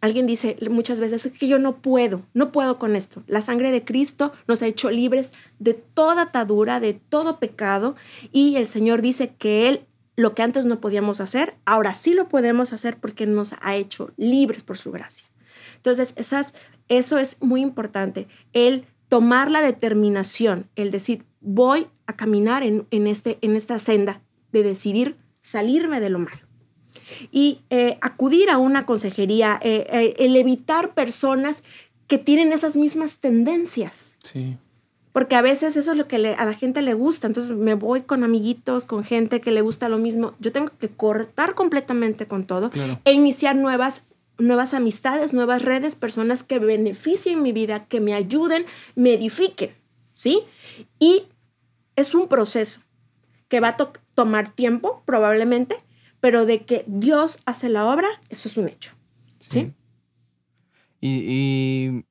Alguien 0.02 0.26
dice 0.26 0.56
muchas 0.72 1.00
veces 1.00 1.32
que 1.32 1.48
yo 1.48 1.60
no 1.60 1.78
puedo, 1.78 2.24
no 2.34 2.52
puedo 2.52 2.80
con 2.80 2.96
esto. 2.96 3.22
La 3.28 3.44
sangre 3.44 3.70
de 3.70 3.86
Cristo 3.86 4.34
nos 4.48 4.64
ha 4.64 4.68
hecho 4.68 4.90
libres 4.90 5.32
de 5.60 5.76
toda 5.76 6.24
atadura, 6.24 6.80
de 6.80 6.94
todo 6.94 7.38
pecado, 7.38 7.96
y 8.32 8.56
el 8.56 8.66
Señor 8.66 9.04
dice 9.04 9.36
que 9.38 9.70
Él, 9.70 9.86
lo 10.16 10.34
que 10.34 10.42
antes 10.42 10.66
no 10.66 10.80
podíamos 10.80 11.20
hacer, 11.20 11.54
ahora 11.66 11.94
sí 11.94 12.16
lo 12.16 12.30
podemos 12.30 12.74
hacer 12.74 12.98
porque 12.98 13.28
nos 13.28 13.54
ha 13.62 13.76
hecho 13.76 14.12
libres 14.18 14.64
por 14.64 14.80
su 14.80 14.92
gracia. 14.92 15.28
Entonces, 15.78 16.14
esas, 16.18 16.54
eso 16.90 17.18
es 17.18 17.42
muy 17.42 17.62
importante, 17.62 18.28
el 18.54 18.86
tomar 19.08 19.50
la 19.50 19.62
determinación, 19.62 20.70
el 20.76 20.92
decir, 20.92 21.24
voy 21.40 21.88
a 22.08 22.16
caminar 22.16 22.64
en, 22.64 22.86
este, 23.08 23.38
en 23.42 23.56
esta 23.56 23.80
senda 23.80 24.22
de 24.52 24.64
decidir 24.64 25.16
salirme 25.42 26.00
de 26.00 26.10
lo 26.10 26.20
malo. 26.20 26.42
Y 27.32 27.62
eh, 27.70 27.98
acudir 28.02 28.50
a 28.50 28.58
una 28.58 28.86
consejería, 28.86 29.60
eh, 29.64 29.88
eh, 29.90 30.14
el 30.20 30.36
evitar 30.36 30.94
personas 30.94 31.64
que 32.08 32.18
tienen 32.18 32.52
esas 32.52 32.76
mismas 32.76 33.20
tendencias. 33.20 34.16
Sí. 34.24 34.58
Porque 35.14 35.36
a 35.36 35.42
veces 35.42 35.78
eso 35.78 35.92
es 35.92 35.98
lo 35.98 36.08
que 36.08 36.18
a 36.18 36.46
la 36.46 36.54
gente 36.54 36.82
le 36.82 36.94
gusta. 36.94 37.28
Entonces 37.28 37.56
me 37.56 37.74
voy 37.74 38.02
con 38.02 38.24
amiguitos, 38.24 38.86
con 38.86 39.04
gente 39.04 39.42
que 39.42 39.52
le 39.52 39.62
gusta 39.62 39.90
lo 39.90 39.98
mismo. 39.98 40.34
Yo 40.40 40.52
tengo 40.52 40.68
que 40.80 40.90
cortar 40.90 41.56
completamente 41.56 42.28
con 42.28 42.46
todo 42.46 42.72
e 43.04 43.14
iniciar 43.14 43.56
nuevas, 43.56 44.04
nuevas 44.38 44.74
amistades, 44.74 45.34
nuevas 45.34 45.62
redes, 45.62 45.96
personas 45.96 46.44
que 46.44 46.60
beneficien 46.60 47.42
mi 47.42 47.52
vida, 47.52 47.86
que 47.86 48.00
me 48.00 48.14
ayuden, 48.14 48.66
me 48.96 49.14
edifiquen. 49.14 49.72
¿Sí? 50.14 50.42
Y 51.00 51.24
es 51.96 52.16
un 52.16 52.28
proceso 52.28 52.82
que 53.48 53.60
va 53.60 53.70
a 53.70 53.78
tomar 54.16 54.52
tiempo, 54.54 55.04
probablemente, 55.06 55.78
pero 56.20 56.46
de 56.46 56.64
que 56.66 56.84
Dios 56.88 57.40
hace 57.46 57.70
la 57.70 57.86
obra, 57.86 58.08
eso 58.30 58.50
es 58.50 58.58
un 58.58 58.68
hecho. 58.68 58.92
¿Sí? 59.40 59.72
Y, 61.00 62.06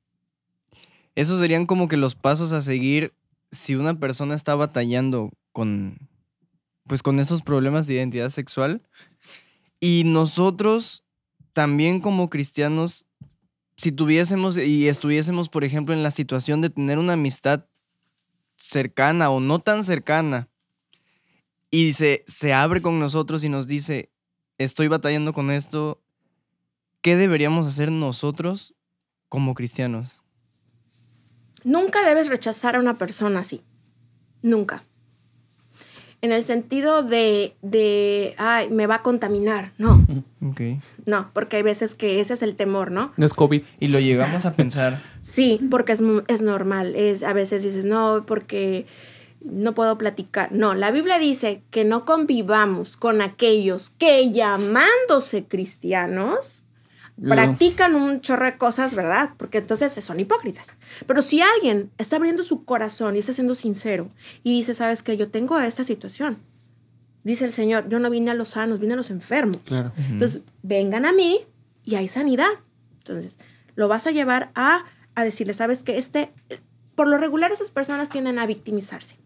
esos 1.15 1.39
serían 1.39 1.65
como 1.65 1.87
que 1.87 1.97
los 1.97 2.15
pasos 2.15 2.53
a 2.53 2.61
seguir 2.61 3.13
si 3.51 3.75
una 3.75 3.99
persona 3.99 4.35
está 4.35 4.55
batallando 4.55 5.31
con, 5.51 5.97
pues 6.85 7.01
con 7.01 7.19
esos 7.19 7.41
problemas 7.41 7.87
de 7.87 7.95
identidad 7.95 8.29
sexual. 8.29 8.81
Y 9.79 10.03
nosotros 10.05 11.03
también 11.57 12.01
como 12.01 12.29
cristianos, 12.29 13.07
si 13.77 13.91
tuviésemos 13.91 14.59
y 14.59 14.89
estuviésemos, 14.89 15.49
por 15.49 15.63
ejemplo, 15.63 15.95
en 15.95 16.03
la 16.03 16.11
situación 16.11 16.61
de 16.61 16.69
tener 16.69 16.99
una 16.99 17.13
amistad 17.13 17.65
cercana 18.57 19.31
o 19.31 19.39
no 19.39 19.57
tan 19.57 19.83
cercana 19.83 20.49
y 21.71 21.93
se, 21.93 22.23
se 22.27 22.53
abre 22.53 22.83
con 22.83 22.99
nosotros 22.99 23.43
y 23.43 23.49
nos 23.49 23.65
dice, 23.65 24.11
estoy 24.59 24.87
batallando 24.87 25.33
con 25.33 25.49
esto, 25.49 25.99
¿qué 27.01 27.15
deberíamos 27.15 27.65
hacer 27.65 27.91
nosotros 27.91 28.75
como 29.27 29.55
cristianos? 29.55 30.21
Nunca 31.63 32.07
debes 32.07 32.27
rechazar 32.27 32.75
a 32.75 32.79
una 32.79 32.99
persona 32.99 33.39
así. 33.39 33.63
Nunca 34.43 34.83
en 36.21 36.31
el 36.31 36.43
sentido 36.43 37.03
de, 37.03 37.55
de, 37.61 38.35
ay, 38.37 38.69
me 38.69 38.87
va 38.87 38.95
a 38.95 39.01
contaminar. 39.03 39.73
No. 39.77 40.05
Ok. 40.49 40.61
No, 41.05 41.31
porque 41.33 41.57
hay 41.57 41.63
veces 41.63 41.95
que 41.95 42.21
ese 42.21 42.35
es 42.35 42.43
el 42.43 42.55
temor, 42.55 42.91
¿no? 42.91 43.11
No 43.17 43.25
es 43.25 43.33
COVID. 43.33 43.63
Y 43.79 43.87
lo 43.87 43.99
llegamos 43.99 44.45
a 44.45 44.53
pensar. 44.53 45.01
sí, 45.21 45.59
porque 45.71 45.93
es, 45.93 46.03
es 46.27 46.41
normal. 46.43 46.95
Es, 46.95 47.23
a 47.23 47.33
veces 47.33 47.63
dices, 47.63 47.85
no, 47.85 48.23
porque 48.25 48.85
no 49.41 49.73
puedo 49.73 49.97
platicar. 49.97 50.51
No, 50.51 50.75
la 50.75 50.91
Biblia 50.91 51.17
dice 51.17 51.63
que 51.71 51.83
no 51.83 52.05
convivamos 52.05 52.97
con 52.97 53.21
aquellos 53.21 53.89
que 53.89 54.31
llamándose 54.31 55.45
cristianos 55.45 56.63
practican 57.21 57.95
un 57.95 58.21
chorro 58.21 58.45
de 58.45 58.57
cosas, 58.57 58.95
¿verdad? 58.95 59.31
Porque 59.37 59.57
entonces 59.57 59.93
son 60.03 60.19
hipócritas. 60.19 60.75
Pero 61.05 61.21
si 61.21 61.41
alguien 61.41 61.91
está 61.97 62.17
abriendo 62.17 62.43
su 62.43 62.63
corazón 62.63 63.15
y 63.15 63.19
está 63.19 63.33
siendo 63.33 63.55
sincero 63.55 64.09
y 64.43 64.51
dice, 64.51 64.73
sabes 64.73 65.03
que 65.03 65.17
yo 65.17 65.29
tengo 65.29 65.59
esta 65.59 65.83
situación, 65.83 66.37
dice 67.23 67.45
el 67.45 67.53
Señor, 67.53 67.89
yo 67.89 67.99
no 67.99 68.09
vine 68.09 68.31
a 68.31 68.33
los 68.33 68.49
sanos, 68.49 68.79
vine 68.79 68.93
a 68.93 68.97
los 68.97 69.09
enfermos. 69.09 69.61
Entonces, 70.09 70.43
vengan 70.61 71.05
a 71.05 71.11
mí 71.11 71.39
y 71.83 71.95
hay 71.95 72.07
sanidad. 72.07 72.49
Entonces, 72.99 73.37
lo 73.75 73.87
vas 73.87 74.05
a 74.05 74.11
llevar 74.11 74.51
a, 74.53 74.85
a 75.15 75.23
decirle, 75.23 75.53
sabes 75.53 75.83
que 75.83 75.97
este, 75.97 76.31
por 76.95 77.07
lo 77.07 77.17
regular 77.17 77.51
esas 77.51 77.71
personas 77.71 78.09
tienden 78.09 78.37
a 78.39 78.45
victimizarse. 78.45 79.17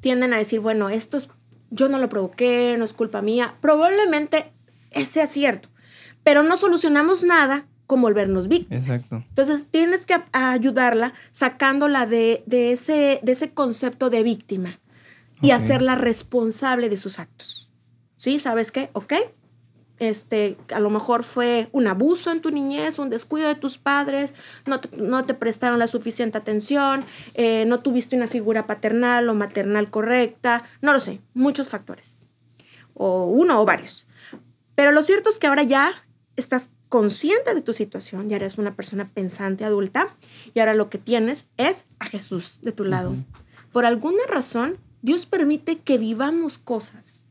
Tienden 0.00 0.32
a 0.32 0.38
decir, 0.38 0.60
bueno, 0.60 0.88
esto 0.88 1.18
es, 1.18 1.28
yo 1.70 1.88
no 1.88 1.98
lo 1.98 2.08
provoqué, 2.08 2.74
no 2.78 2.84
es 2.84 2.92
culpa 2.92 3.22
mía. 3.22 3.54
Probablemente 3.60 4.52
sea 5.04 5.26
cierto 5.26 5.68
pero 6.26 6.42
no 6.42 6.56
solucionamos 6.56 7.22
nada 7.22 7.68
con 7.86 8.02
volvernos 8.02 8.48
víctimas. 8.48 8.88
Exacto. 8.88 9.24
Entonces 9.28 9.68
tienes 9.70 10.06
que 10.06 10.16
ayudarla 10.32 11.12
sacándola 11.30 12.04
de, 12.04 12.42
ese, 12.48 13.20
de 13.22 13.30
ese 13.30 13.54
concepto 13.54 14.10
de 14.10 14.24
víctima 14.24 14.80
y 15.40 15.52
hacerla 15.52 15.94
responsable 15.94 16.88
de 16.88 16.96
sus 16.96 17.20
actos. 17.20 17.70
¿Sí? 18.16 18.40
¿Sabes 18.40 18.72
qué? 18.72 18.90
Ok. 18.92 19.12
Este, 20.00 20.58
a 20.74 20.80
lo 20.80 20.90
mejor 20.90 21.22
fue 21.22 21.68
un 21.70 21.86
abuso 21.86 22.32
en 22.32 22.40
tu 22.40 22.50
niñez, 22.50 22.98
un 22.98 23.08
descuido 23.08 23.46
de 23.46 23.54
tus 23.54 23.78
padres, 23.78 24.34
no 24.66 24.80
te, 24.80 25.34
prestaron 25.34 25.78
la 25.78 25.86
suficiente 25.86 26.36
atención, 26.36 27.04
eh, 27.34 27.66
no 27.66 27.78
tuviste 27.78 28.16
una 28.16 28.26
figura 28.26 28.66
paternal 28.66 29.28
o 29.28 29.34
maternal 29.34 29.90
correcta, 29.90 30.64
no 30.82 30.92
lo 30.92 30.98
sé, 30.98 31.20
muchos 31.34 31.68
factores. 31.68 32.16
O 32.94 33.26
uno 33.26 33.62
o 33.62 33.64
varios. 33.64 34.08
Pero 34.74 34.90
lo 34.90 35.02
cierto 35.02 35.30
es 35.30 35.38
que 35.38 35.46
ahora 35.46 35.62
ya 35.62 36.02
estás 36.36 36.70
consciente 36.88 37.54
de 37.54 37.62
tu 37.62 37.72
situación, 37.72 38.28
ya 38.28 38.36
eres 38.36 38.58
una 38.58 38.76
persona 38.76 39.10
pensante 39.12 39.64
adulta 39.64 40.16
y 40.54 40.60
ahora 40.60 40.74
lo 40.74 40.88
que 40.88 40.98
tienes 40.98 41.46
es 41.56 41.84
a 41.98 42.06
Jesús 42.06 42.60
de 42.62 42.72
tu 42.72 42.84
lado. 42.84 43.14
Por 43.72 43.84
alguna 43.84 44.24
razón, 44.28 44.78
Dios 45.02 45.26
permite 45.26 45.78
que 45.78 45.98
vivamos 45.98 46.58
cosas. 46.58 47.24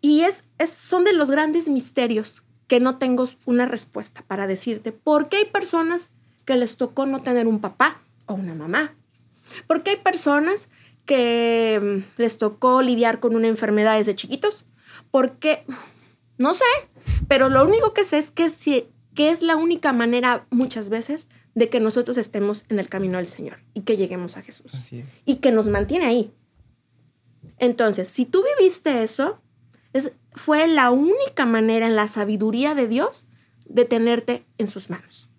Y 0.00 0.22
es, 0.22 0.44
son 0.66 1.04
de 1.04 1.12
los 1.12 1.30
grandes 1.30 1.68
misterios 1.68 2.44
que 2.66 2.80
no 2.80 2.98
tengo 2.98 3.24
una 3.46 3.66
respuesta 3.66 4.22
para 4.26 4.46
decirte. 4.46 4.92
¿Por 4.92 5.28
qué 5.28 5.38
hay 5.38 5.44
personas 5.46 6.14
que 6.44 6.56
les 6.56 6.76
tocó 6.76 7.06
no 7.06 7.22
tener 7.22 7.46
un 7.46 7.60
papá 7.60 8.02
o 8.26 8.34
una 8.34 8.54
mamá? 8.54 8.94
¿Por 9.66 9.82
qué 9.82 9.90
hay 9.90 9.96
personas 9.96 10.70
que 11.04 11.80
mm, 11.82 12.20
les 12.20 12.38
tocó 12.38 12.82
lidiar 12.82 13.20
con 13.20 13.36
una 13.36 13.48
enfermedad 13.48 13.98
desde 13.98 14.14
chiquitos? 14.14 14.66
¿Por 15.10 15.38
qué? 15.38 15.64
No 16.38 16.54
sé, 16.54 16.64
pero 17.28 17.48
lo 17.48 17.64
único 17.64 17.94
que 17.94 18.04
sé 18.04 18.18
es 18.18 18.30
que, 18.30 18.50
si, 18.50 18.86
que 19.14 19.30
es 19.30 19.42
la 19.42 19.56
única 19.56 19.92
manera 19.92 20.46
muchas 20.50 20.88
veces 20.88 21.28
de 21.54 21.68
que 21.68 21.80
nosotros 21.80 22.16
estemos 22.16 22.64
en 22.68 22.78
el 22.78 22.88
camino 22.88 23.18
del 23.18 23.28
Señor 23.28 23.58
y 23.74 23.82
que 23.82 23.96
lleguemos 23.96 24.36
a 24.36 24.42
Jesús. 24.42 24.72
Y 25.24 25.36
que 25.36 25.52
nos 25.52 25.68
mantiene 25.68 26.06
ahí. 26.06 26.32
Entonces, 27.58 28.08
si 28.08 28.26
tú 28.26 28.44
viviste 28.58 29.02
eso, 29.02 29.40
es, 29.92 30.12
fue 30.32 30.66
la 30.66 30.90
única 30.90 31.46
manera 31.46 31.86
en 31.86 31.96
la 31.96 32.08
sabiduría 32.08 32.74
de 32.74 32.88
Dios 32.88 33.26
de 33.66 33.84
tenerte 33.84 34.44
en 34.58 34.66
sus 34.66 34.90
manos. 34.90 35.30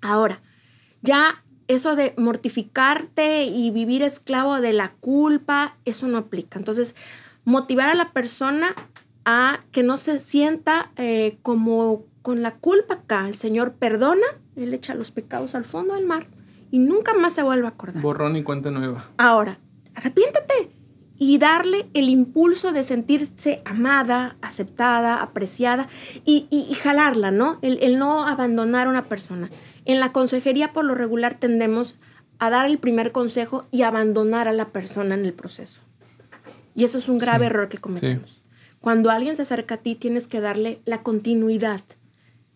Ahora, 0.00 0.42
ya 1.02 1.44
eso 1.66 1.96
de 1.96 2.14
mortificarte 2.16 3.44
y 3.44 3.70
vivir 3.70 4.02
esclavo 4.02 4.60
de 4.60 4.72
la 4.72 4.92
culpa, 4.94 5.76
eso 5.84 6.06
no 6.06 6.18
aplica. 6.18 6.58
Entonces, 6.58 6.94
motivar 7.44 7.88
a 7.88 7.94
la 7.94 8.12
persona 8.12 8.74
a 9.24 9.60
que 9.72 9.82
no 9.82 9.96
se 9.96 10.18
sienta 10.18 10.92
eh, 10.96 11.38
como 11.42 12.04
con 12.22 12.42
la 12.42 12.56
culpa 12.56 12.94
acá. 12.94 13.28
El 13.28 13.36
Señor 13.36 13.74
perdona, 13.74 14.26
Él 14.56 14.72
echa 14.74 14.94
los 14.94 15.10
pecados 15.10 15.54
al 15.54 15.64
fondo 15.64 15.94
del 15.94 16.06
mar 16.06 16.26
y 16.70 16.78
nunca 16.78 17.14
más 17.14 17.34
se 17.34 17.42
vuelve 17.42 17.66
a 17.66 17.70
acordar. 17.70 18.02
Borrón 18.02 18.36
y 18.36 18.42
cuenta 18.42 18.70
nueva. 18.70 19.10
Ahora, 19.16 19.58
arrepiéntete 19.94 20.70
y 21.16 21.38
darle 21.38 21.88
el 21.94 22.08
impulso 22.08 22.72
de 22.72 22.82
sentirse 22.82 23.62
amada, 23.64 24.36
aceptada, 24.42 25.22
apreciada 25.22 25.88
y, 26.24 26.48
jalarla, 26.82 27.30
¿no? 27.30 27.58
El, 27.62 27.78
el, 27.82 27.98
no 27.98 28.26
abandonar 28.26 28.88
a 28.88 28.90
una 28.90 29.04
persona. 29.04 29.50
En 29.84 30.00
la 30.00 30.12
consejería 30.12 30.72
por 30.72 30.84
lo 30.84 30.94
regular 30.94 31.34
tendemos 31.34 31.98
a 32.38 32.50
dar 32.50 32.66
el 32.66 32.78
primer 32.78 33.12
consejo 33.12 33.66
y 33.70 33.82
abandonar 33.82 34.48
a 34.48 34.52
la 34.52 34.70
persona 34.70 35.14
en 35.14 35.24
el 35.24 35.32
proceso. 35.32 35.80
Y 36.74 36.84
eso 36.84 36.98
es 36.98 37.08
un 37.08 37.18
grave 37.18 37.46
error 37.46 37.68
que 37.68 37.78
cometemos. 37.78 38.42
Cuando 38.84 39.08
alguien 39.08 39.34
se 39.34 39.40
acerca 39.40 39.76
a 39.76 39.78
ti, 39.78 39.94
tienes 39.94 40.26
que 40.26 40.42
darle 40.42 40.82
la 40.84 41.02
continuidad, 41.02 41.80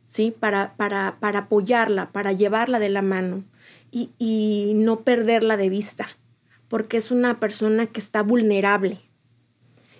¿sí? 0.04 0.30
Para, 0.30 0.74
para, 0.76 1.16
para 1.20 1.38
apoyarla, 1.38 2.12
para 2.12 2.34
llevarla 2.34 2.78
de 2.78 2.90
la 2.90 3.00
mano 3.00 3.44
y, 3.90 4.10
y 4.18 4.74
no 4.74 5.00
perderla 5.00 5.56
de 5.56 5.70
vista, 5.70 6.06
porque 6.68 6.98
es 6.98 7.10
una 7.10 7.40
persona 7.40 7.86
que 7.86 7.98
está 7.98 8.22
vulnerable 8.22 9.00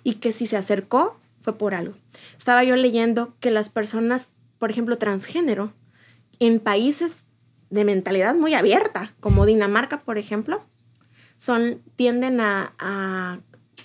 y 0.05 0.17
que 0.17 0.33
si 0.33 0.47
se 0.47 0.59
acercó 0.59 1.19
fue 1.41 1.57
por 1.57 1.75
algo. 1.75 1.95
Estaba 2.37 2.63
yo 2.63 2.77
leyendo 2.77 3.35
que 3.41 3.51
las 3.51 3.71
personas, 3.71 4.33
por 4.59 4.71
ejemplo, 4.71 4.99
transgénero, 4.99 5.73
en 6.41 6.61
países 6.61 7.25
de 7.71 7.87
mentalidad 7.87 8.35
muy 8.35 8.53
abierta, 8.53 9.15
como 9.21 9.47
Dinamarca, 9.47 10.03
por 10.03 10.19
ejemplo, 10.19 10.63
son, 11.39 11.81
tienden 11.97 12.43
a, 12.43 13.41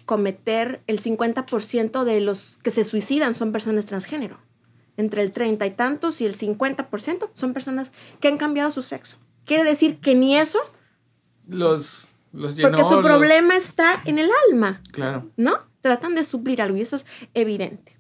cometer 0.05 0.81
el 0.87 0.99
50% 0.99 2.03
de 2.03 2.19
los 2.19 2.57
que 2.57 2.71
se 2.71 2.83
suicidan 2.83 3.35
son 3.35 3.51
personas 3.51 3.85
transgénero. 3.85 4.37
Entre 4.95 5.21
el 5.21 5.31
30 5.31 5.65
y 5.65 5.71
tantos 5.71 6.21
y 6.21 6.25
el 6.25 6.35
50% 6.35 7.29
son 7.33 7.53
personas 7.53 7.91
que 8.19 8.27
han 8.27 8.37
cambiado 8.37 8.71
su 8.71 8.81
sexo. 8.81 9.17
Quiere 9.45 9.63
decir 9.63 9.99
que 9.99 10.15
ni 10.15 10.37
eso... 10.37 10.59
Los, 11.47 12.13
los 12.31 12.55
Porque 12.55 12.83
su 12.83 13.01
problema 13.01 13.57
está 13.57 14.01
en 14.05 14.19
el 14.19 14.29
alma. 14.49 14.81
Claro. 14.91 15.29
¿No? 15.35 15.57
Tratan 15.81 16.15
de 16.15 16.23
suplir 16.23 16.61
algo 16.61 16.77
y 16.77 16.81
eso 16.81 16.95
es 16.95 17.05
evidente. 17.33 17.97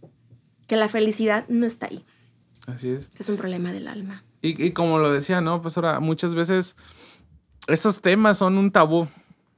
Que 0.67 0.75
la 0.75 0.87
felicidad 0.87 1.45
no 1.49 1.65
está 1.65 1.87
ahí. 1.87 2.05
Así 2.67 2.89
es. 2.89 3.09
Es 3.19 3.27
un 3.27 3.35
problema 3.35 3.73
del 3.73 3.87
alma. 3.87 4.23
Y, 4.41 4.71
como 4.71 4.99
lo 4.99 5.11
decía, 5.11 5.39
¿no? 5.39 5.61
Pues 5.61 5.77
ahora, 5.77 6.01
muchas 6.01 6.35
veces 6.35 6.75
esos 7.67 8.01
temas 8.01 8.37
son 8.37 8.57
un 8.57 8.71
tabú, 8.71 9.07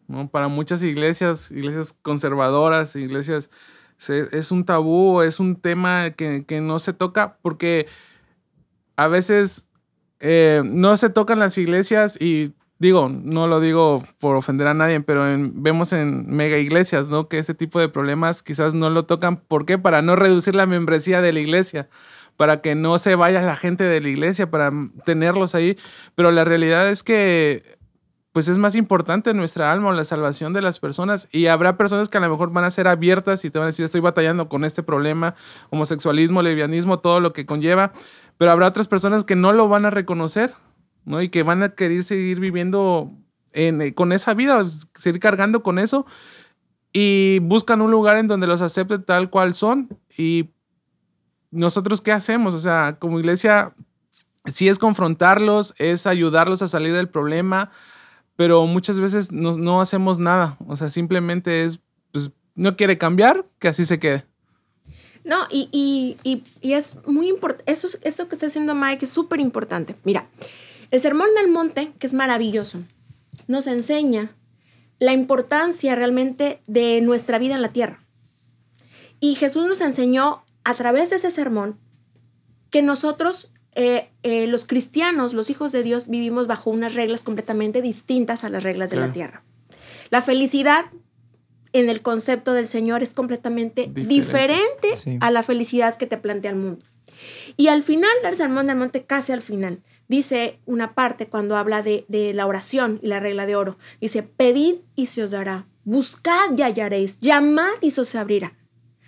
¿no? 0.08 0.30
Para 0.30 0.47
muchas 0.47 0.84
iglesias, 0.84 1.51
iglesias 1.51 1.97
conservadoras, 2.01 2.95
iglesias, 2.95 3.49
es 3.97 4.51
un 4.51 4.66
tabú, 4.66 5.22
es 5.22 5.39
un 5.39 5.56
tema 5.56 6.12
que, 6.12 6.62
no 6.62 6.80
se 6.80 6.93
toca 6.93 7.38
porque 7.41 7.88
a 8.97 9.08
veces 9.08 9.68
eh, 10.20 10.62
no 10.66 10.97
se 10.97 11.10
tocan 11.10 11.39
las 11.39 11.58
iglesias 11.58 12.20
y 12.22 12.53
digo, 12.78 13.10
no 13.10 13.47
lo 13.47 13.60
digo 13.60 14.03
por 14.20 14.36
ofender 14.36 14.68
a 14.68 14.74
nadie, 14.74 14.99
pero 14.99 15.24
vemos 15.53 15.93
en 15.93 16.30
mega 16.30 16.58
iglesias, 16.58 17.08
¿no? 17.08 17.30
Que 17.30 17.39
ese 17.39 17.53
tipo 17.53 17.80
de 17.80 17.89
problemas 17.89 18.43
quizás 18.43 18.74
no 18.74 18.89
lo 18.89 19.06
tocan. 19.06 19.38
¿Por 19.38 19.66
qué? 19.66 19.78
Para 19.78 20.01
no 20.01 20.16
reducir 20.16 20.56
la 20.56 20.66
membresía 20.66 21.22
de 21.22 21.34
la 21.34 21.39
iglesia 21.39 21.89
para 22.38 22.62
que 22.62 22.76
no 22.76 22.99
se 22.99 23.16
vaya 23.16 23.41
la 23.41 23.56
gente 23.56 23.84
de 23.84 24.01
la 24.01 24.10
iglesia, 24.10 24.49
para 24.49 24.72
tenerlos 25.06 25.56
ahí. 25.56 25.78
Pero 26.16 26.32
la 26.32 26.43
realidad 26.43 26.89
es 26.89 27.03
que 27.03 27.78
pues 28.36 28.50
es 28.50 28.58
más 28.58 28.76
importante 28.76 29.34
nuestra 29.34 29.72
alma 29.72 29.88
o 29.88 29.94
la 29.94 30.04
salvación 30.04 30.52
de 30.52 30.62
las 30.62 30.82
personas. 30.82 31.30
Y 31.32 31.46
habrá 31.46 31.78
personas 31.78 32.10
que 32.10 32.18
a 32.18 32.20
lo 32.20 32.30
mejor 32.30 32.52
van 32.52 32.66
a 32.66 32.70
ser 32.70 32.86
abiertas 32.86 33.46
y 33.46 33.50
te 33.50 33.60
van 33.60 33.68
a 33.68 33.68
decir, 33.68 33.86
estoy 33.86 34.02
batallando 34.02 34.50
con 34.50 34.66
este 34.66 34.84
problema, 34.84 35.36
homosexualismo, 35.70 36.42
lesbianismo, 36.42 37.00
todo 37.00 37.22
lo 37.22 37.32
que 37.32 37.46
conlleva. 37.46 37.94
Pero 38.38 38.52
habrá 38.52 38.68
otras 38.68 38.90
personas 38.90 39.24
que 39.24 39.38
no 39.38 39.54
lo 39.54 39.70
van 39.70 39.86
a 39.86 39.90
reconocer, 39.90 40.54
¿no? 41.06 41.22
Y 41.22 41.30
que 41.30 41.44
van 41.44 41.64
a 41.64 41.76
querer 41.76 42.04
seguir 42.04 42.42
viviendo 42.42 43.10
en, 43.54 43.94
con 43.94 44.12
esa 44.12 44.34
vida, 44.34 44.66
seguir 44.96 45.22
cargando 45.22 45.64
con 45.64 45.80
eso. 45.80 46.06
Y 46.92 47.40
buscan 47.42 47.80
un 47.80 47.90
lugar 47.90 48.18
en 48.18 48.28
donde 48.28 48.48
los 48.48 48.60
acepte 48.60 49.00
tal 49.00 49.30
cual 49.30 49.56
son. 49.56 49.98
Y 50.18 50.50
nosotros 51.52 52.02
qué 52.02 52.12
hacemos? 52.12 52.54
O 52.54 52.60
sea, 52.60 52.98
como 53.00 53.18
iglesia, 53.18 53.74
sí 54.44 54.68
es 54.68 54.78
confrontarlos, 54.78 55.74
es 55.78 56.06
ayudarlos 56.06 56.62
a 56.62 56.68
salir 56.68 56.94
del 56.94 57.08
problema, 57.08 57.72
pero 58.36 58.66
muchas 58.66 59.00
veces 59.00 59.32
no, 59.32 59.82
hacemos 59.82 60.20
nada. 60.20 60.58
O 60.68 60.78
sea, 60.78 60.90
simplemente 60.90 61.64
es, 61.64 61.80
pues, 62.12 62.32
no 62.56 62.76
quiere 62.76 62.98
cambiar, 62.98 63.46
que 63.60 63.68
así 63.68 63.86
se 63.86 64.00
quede. 64.00 64.26
No, 65.24 65.48
y, 65.50 66.18
es 66.62 66.98
muy 67.08 67.30
importante, 67.30 67.72
eso 67.72 67.88
esto 68.04 68.28
que 68.28 68.36
está 68.36 68.48
haciendo 68.48 68.76
Mike 68.76 69.06
es 69.06 69.12
súper 69.12 69.40
importante. 69.40 69.96
Mira, 70.04 70.28
el 70.92 71.02
Sermón 71.02 71.30
del 71.36 71.52
Monte, 71.52 71.92
que 71.98 72.08
es 72.08 72.14
maravilloso, 72.14 72.80
nos 73.48 73.68
enseña 73.68 74.36
la 75.00 75.14
importancia 75.14 75.96
realmente 75.96 76.62
de 76.68 77.02
nuestra 77.02 77.40
vida 77.40 77.56
en 77.56 77.62
la 77.62 77.74
tierra. 77.74 78.04
Y 79.20 79.36
Jesús 79.36 79.66
nos 79.66 79.82
enseñó 79.82 80.44
a 80.64 80.76
través 80.76 81.10
de 81.10 81.16
ese 81.16 81.32
sermón 81.32 81.80
que 82.70 82.82
nosotros, 82.82 83.52
eh, 83.76 84.09
eh, 84.23 84.47
los 84.47 84.65
cristianos, 84.65 85.34
los 85.34 85.49
hijos 85.49 85.73
de 85.73 85.84
Dios, 85.84 86.07
vivimos 86.07 86.47
bajo 86.47 86.69
unas 86.69 86.95
reglas 86.95 87.23
completamente 87.23 87.82
distintas 87.82 88.45
a 88.45 88.49
las 88.49 88.63
reglas 88.63 88.89
de 88.89 88.95
la 88.95 89.11
tierra. 89.11 89.43
La 90.09 90.21
felicidad 90.21 90.86
en 91.73 91.89
el 91.89 92.01
concepto 92.01 92.53
del 92.53 92.67
Señor 92.67 93.03
es 93.03 93.13
completamente 93.13 93.89
diferente, 93.93 94.93
a 95.19 95.30
la 95.30 95.43
felicidad 95.43 95.97
que 95.97 96.07
te 96.07 96.17
plantea 96.17 96.51
el 96.51 96.57
mundo. 96.57 96.86
Y 97.57 97.67
al 97.67 97.84
final 97.84 98.09
del 98.23 98.36
Sermón 98.36 98.67
del 98.67 98.78
Monte, 98.78 99.03
casi 99.03 99.34
al 99.34 99.41
final, 99.41 99.82
dice 100.07 100.59
una 100.65 100.93
parte 100.93 101.28
cuando 101.28 101.57
habla 101.57 101.82
de, 101.82 102.05
de, 102.07 102.34
la 102.34 102.47
oración 102.47 102.99
y 103.03 103.07
la 103.07 103.19
regla 103.19 103.45
de 103.45 103.57
oro. 103.57 103.78
Dice, 103.99 104.23
pedid 104.23 104.76
y 104.95 105.07
se 105.07 105.21
os 105.21 105.32
dará, 105.32 105.67
buscad 105.84 106.57
y 106.57 106.61
hallaréis, 106.61 107.19
llamad 107.19 107.73
y 107.82 107.91
se 107.91 108.01
os 108.01 108.15
abrirá. 108.15 108.53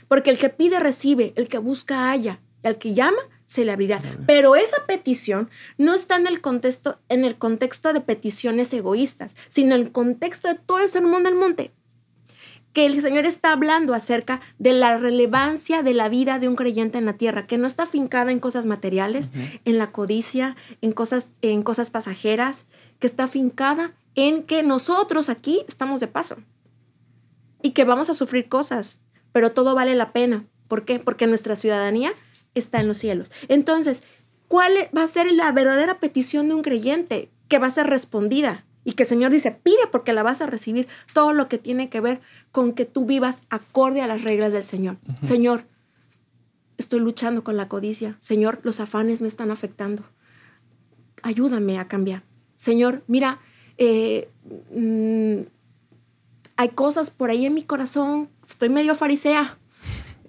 Porque 0.09 0.30
el 0.30 0.38
que 0.38 0.49
pide 0.49 0.80
recibe, 0.80 1.32
el 1.38 1.47
que 1.47 1.57
busca 1.57 2.09
halla, 2.09 2.41
el 2.63 2.78
que 2.78 2.93
llama 2.93 3.20
se 3.48 3.66
le 3.66 3.72
abrirá. 3.72 4.02
Pero 4.28 4.56
esa 4.56 4.86
petición 4.86 5.50
no 5.78 5.95
está 5.95 6.18
en 6.18 6.28
el 6.28 6.41
contexto, 6.41 7.00
en 7.10 7.26
el 7.26 7.38
contexto 7.38 7.93
de 7.93 8.02
peticiones 8.02 8.72
egoístas, 8.74 9.36
sino 9.48 9.74
en 9.74 9.82
el 9.82 9.91
contexto 9.91 10.50
de 10.50 10.56
todo 10.56 10.80
el 10.80 10.89
sermón 10.89 11.24
del 11.24 11.34
monte. 11.34 11.72
Que 12.74 12.86
el 12.86 13.02
Señor 13.02 13.26
está 13.26 13.54
hablando 13.54 13.95
acerca 13.95 14.41
de 14.60 14.74
la 14.74 14.98
relevancia 14.98 15.82
de 15.82 15.93
la 15.93 16.10
vida 16.10 16.38
de 16.39 16.50
un 16.50 16.58
creyente 16.58 16.98
en 16.98 17.06
la 17.06 17.14
tierra, 17.14 17.48
que 17.48 17.58
no 17.58 17.66
está 17.66 17.88
fincada 17.88 18.32
en 18.32 18.39
cosas 18.39 18.66
materiales, 18.66 19.32
en 19.64 19.78
la 19.78 19.91
codicia, 19.91 20.58
en 20.82 20.91
cosas, 20.91 21.32
en 21.41 21.64
cosas 21.64 21.89
pasajeras, 21.89 22.66
que 23.00 23.08
está 23.08 23.28
fincada 23.28 23.93
en 24.16 24.43
que 24.43 24.62
nosotros 24.62 25.30
aquí 25.30 25.64
estamos 25.68 26.02
de 26.02 26.08
paso 26.08 26.36
y 27.64 27.72
que 27.72 27.86
vamos 27.86 28.10
a 28.10 28.14
sufrir 28.14 28.50
cosas, 28.50 29.00
pero 29.32 29.54
todo 29.54 29.74
vale 29.74 29.95
la 29.95 30.12
pena. 30.12 30.45
¿Por 30.68 30.84
qué? 30.84 31.00
Porque 31.00 31.28
nuestra 31.28 31.56
ciudadanía 31.56 32.14
está 32.60 32.80
en 32.80 32.88
los 32.88 32.97
cielos. 32.97 33.32
Entonces, 33.47 34.03
¿cuál 34.47 34.74
va 34.95 35.03
a 35.03 35.08
ser 35.08 35.32
la 35.32 35.51
verdadera 35.51 35.99
petición 35.99 36.47
de 36.47 36.55
un 36.55 36.62
creyente 36.62 37.30
que 37.47 37.60
va 37.60 37.68
a 37.68 37.72
ser 37.72 37.88
respondida? 37.88 38.66
Y 38.84 38.93
que 38.93 39.03
el 39.03 39.10
Señor 39.10 39.32
dice, 39.32 39.51
pide 39.51 39.88
porque 39.91 40.14
la 40.14 40.24
vas 40.24 40.41
a 40.41 40.45
recibir. 40.45 40.88
Todo 41.14 41.34
lo 41.34 41.49
que 41.49 41.58
tiene 41.58 41.89
que 41.89 41.99
ver 41.99 42.22
con 42.53 42.72
que 42.72 42.86
tú 42.86 43.05
vivas 43.05 43.41
acorde 43.49 44.01
a 44.01 44.08
las 44.08 44.24
reglas 44.24 44.53
del 44.53 44.64
Señor. 44.64 44.97
Señor, 45.22 45.66
estoy 46.78 47.01
luchando 47.01 47.43
con 47.43 47.58
la 47.58 47.68
codicia. 47.68 48.16
Señor, 48.20 48.60
los 48.64 48.80
afanes 48.80 49.22
me 49.22 49.28
están 49.28 49.51
afectando. 49.51 50.03
Ayúdame 51.22 51.80
a 51.80 51.89
cambiar. 51.89 52.24
Señor, 52.55 53.03
mira, 53.08 53.41
eh, 53.78 54.30
mm, 54.74 55.47
hay 56.55 56.70
cosas 56.70 57.12
por 57.12 57.30
ahí 57.30 57.45
en 57.45 57.53
mi 57.53 57.64
corazón, 57.64 58.30
estoy 58.43 58.70
medio 58.70 58.95
farisea. 58.95 59.58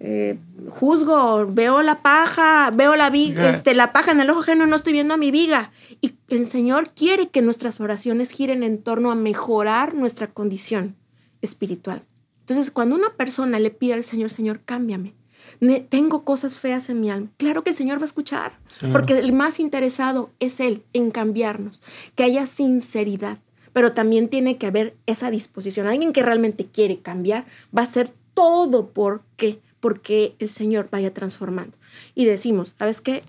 Eh, 0.00 0.38
juzgo, 0.70 1.46
veo 1.46 1.82
la 1.82 2.02
paja, 2.02 2.70
veo 2.70 2.94
la 2.94 3.10
viga, 3.10 3.50
este, 3.50 3.74
la 3.74 3.92
paja 3.92 4.12
en 4.12 4.20
el 4.20 4.30
ojo 4.30 4.40
ajeno, 4.40 4.66
no 4.66 4.76
estoy 4.76 4.92
viendo 4.92 5.14
a 5.14 5.16
mi 5.16 5.30
viga. 5.30 5.72
Y 6.00 6.14
el 6.28 6.46
Señor 6.46 6.90
quiere 6.90 7.28
que 7.28 7.42
nuestras 7.42 7.80
oraciones 7.80 8.30
giren 8.30 8.62
en 8.62 8.78
torno 8.78 9.10
a 9.10 9.16
mejorar 9.16 9.94
nuestra 9.94 10.28
condición 10.28 10.96
espiritual. 11.42 12.04
Entonces, 12.40 12.70
cuando 12.70 12.94
una 12.94 13.10
persona 13.10 13.58
le 13.58 13.70
pide 13.70 13.94
al 13.94 14.04
Señor, 14.04 14.30
Señor, 14.30 14.60
cámbiame, 14.64 15.14
me, 15.60 15.80
tengo 15.80 16.24
cosas 16.24 16.58
feas 16.58 16.88
en 16.90 17.00
mi 17.00 17.10
alma, 17.10 17.30
claro 17.36 17.64
que 17.64 17.70
el 17.70 17.76
Señor 17.76 17.98
va 17.98 18.02
a 18.02 18.06
escuchar, 18.06 18.58
porque 18.92 19.18
el 19.18 19.32
más 19.32 19.58
interesado 19.58 20.30
es 20.38 20.60
Él 20.60 20.84
en 20.92 21.10
cambiarnos, 21.10 21.82
que 22.14 22.22
haya 22.24 22.46
sinceridad 22.46 23.38
pero 23.78 23.92
también 23.92 24.28
tiene 24.28 24.56
que 24.56 24.66
haber 24.66 24.96
esa 25.06 25.30
disposición. 25.30 25.86
Alguien 25.86 26.12
que 26.12 26.24
realmente 26.24 26.66
quiere 26.66 26.98
cambiar 26.98 27.44
va 27.76 27.82
a 27.82 27.84
hacer 27.84 28.12
todo 28.34 28.88
por 28.88 29.22
qué, 29.36 29.60
porque 29.80 30.36
el 30.38 30.50
Señor 30.50 30.88
vaya 30.90 31.12
transformando. 31.14 31.76
Y 32.14 32.24
decimos, 32.24 32.74
¿sabes 32.78 33.00
qué? 33.00 33.22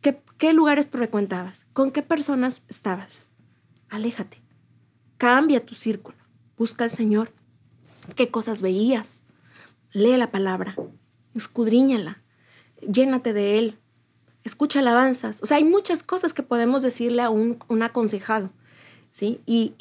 ¿Qué, 0.00 0.20
qué 0.36 0.52
lugares 0.52 0.88
frecuentabas? 0.88 1.66
¿Con 1.72 1.90
qué 1.90 2.02
personas 2.02 2.64
estabas? 2.68 3.28
Aléjate. 3.88 4.42
Cambia 5.16 5.64
tu 5.64 5.74
círculo. 5.74 6.16
Busca 6.56 6.84
al 6.84 6.90
Señor. 6.90 7.32
¿Qué 8.14 8.28
cosas 8.28 8.62
veías? 8.62 9.22
Lee 9.92 10.16
la 10.16 10.30
palabra. 10.30 10.76
Escudriñala. 11.34 12.22
Llénate 12.80 13.32
de 13.32 13.58
Él. 13.58 13.78
Escucha 14.44 14.78
alabanzas. 14.78 15.42
O 15.42 15.46
sea, 15.46 15.56
hay 15.56 15.64
muchas 15.64 16.02
cosas 16.02 16.32
que 16.32 16.42
podemos 16.42 16.82
decirle 16.82 17.22
a 17.22 17.30
un, 17.30 17.58
un 17.68 17.82
aconsejado. 17.82 18.50
¿sí? 19.10 19.40
Y, 19.46 19.74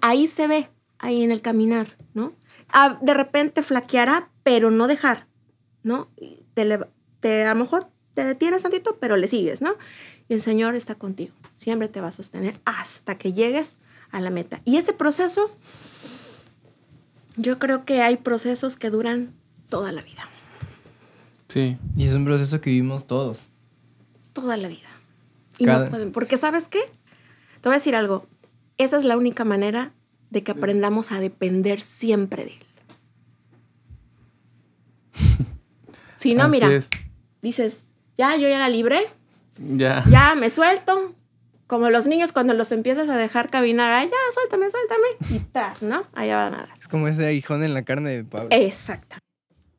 ahí 0.00 0.28
se 0.28 0.46
ve, 0.46 0.68
ahí 0.98 1.22
en 1.22 1.30
el 1.30 1.40
caminar, 1.40 1.96
¿no? 2.14 2.32
a, 2.68 2.98
de 3.00 3.14
repente 3.14 3.62
flaqueará, 3.62 4.30
pero 4.42 4.70
no 4.70 4.86
dejar, 4.86 5.25
¿no? 5.86 6.08
Te, 6.54 6.78
te, 7.20 7.44
a 7.44 7.54
lo 7.54 7.60
mejor 7.60 7.88
te 8.14 8.24
detienes 8.24 8.62
tantito, 8.62 8.98
pero 9.00 9.16
le 9.16 9.28
sigues, 9.28 9.62
¿no? 9.62 9.74
Y 10.28 10.34
el 10.34 10.40
Señor 10.40 10.74
está 10.74 10.96
contigo, 10.96 11.32
siempre 11.52 11.88
te 11.88 12.00
va 12.00 12.08
a 12.08 12.12
sostener 12.12 12.58
hasta 12.64 13.16
que 13.16 13.32
llegues 13.32 13.78
a 14.10 14.20
la 14.20 14.30
meta. 14.30 14.60
Y 14.64 14.76
ese 14.76 14.92
proceso, 14.92 15.48
yo 17.36 17.58
creo 17.58 17.84
que 17.84 18.02
hay 18.02 18.16
procesos 18.16 18.76
que 18.76 18.90
duran 18.90 19.32
toda 19.68 19.92
la 19.92 20.02
vida. 20.02 20.28
Sí. 21.48 21.78
Y 21.96 22.06
es 22.06 22.14
un 22.14 22.24
proceso 22.24 22.60
que 22.60 22.70
vivimos 22.70 23.06
todos. 23.06 23.50
Toda 24.32 24.56
la 24.56 24.68
vida. 24.68 24.88
Y 25.58 25.64
no 25.64 25.88
pueden, 25.88 26.12
porque 26.12 26.36
¿sabes 26.36 26.68
qué? 26.68 26.80
Te 27.60 27.68
voy 27.68 27.74
a 27.74 27.78
decir 27.78 27.94
algo. 27.94 28.26
Esa 28.76 28.98
es 28.98 29.04
la 29.04 29.16
única 29.16 29.44
manera 29.44 29.92
de 30.30 30.42
que 30.42 30.52
aprendamos 30.52 31.12
a 31.12 31.20
depender 31.20 31.80
siempre 31.80 32.44
de 32.44 32.50
Él. 32.50 32.65
Si 36.26 36.34
no, 36.34 36.48
mira, 36.48 36.68
dices, 37.40 37.88
ya, 38.18 38.36
yo 38.36 38.48
ya 38.48 38.58
la 38.58 38.68
libré. 38.68 39.00
Ya. 39.58 40.02
Ya 40.10 40.34
me 40.34 40.50
suelto. 40.50 41.14
Como 41.66 41.90
los 41.90 42.06
niños 42.06 42.32
cuando 42.32 42.54
los 42.54 42.70
empiezas 42.72 43.08
a 43.08 43.16
dejar 43.16 43.50
caminar, 43.50 43.92
ay, 43.92 44.08
ya, 44.08 44.16
suéltame, 44.34 44.70
suéltame. 44.70 45.36
Y 45.36 45.38
tras, 45.52 45.82
¿no? 45.82 46.04
Allá 46.14 46.36
va 46.36 46.50
nada. 46.50 46.68
Es 46.78 46.88
como 46.88 47.08
ese 47.08 47.26
aguijón 47.26 47.62
en 47.64 47.74
la 47.74 47.82
carne 47.82 48.10
de 48.10 48.24
Pablo. 48.24 48.48
Exacto. 48.50 49.16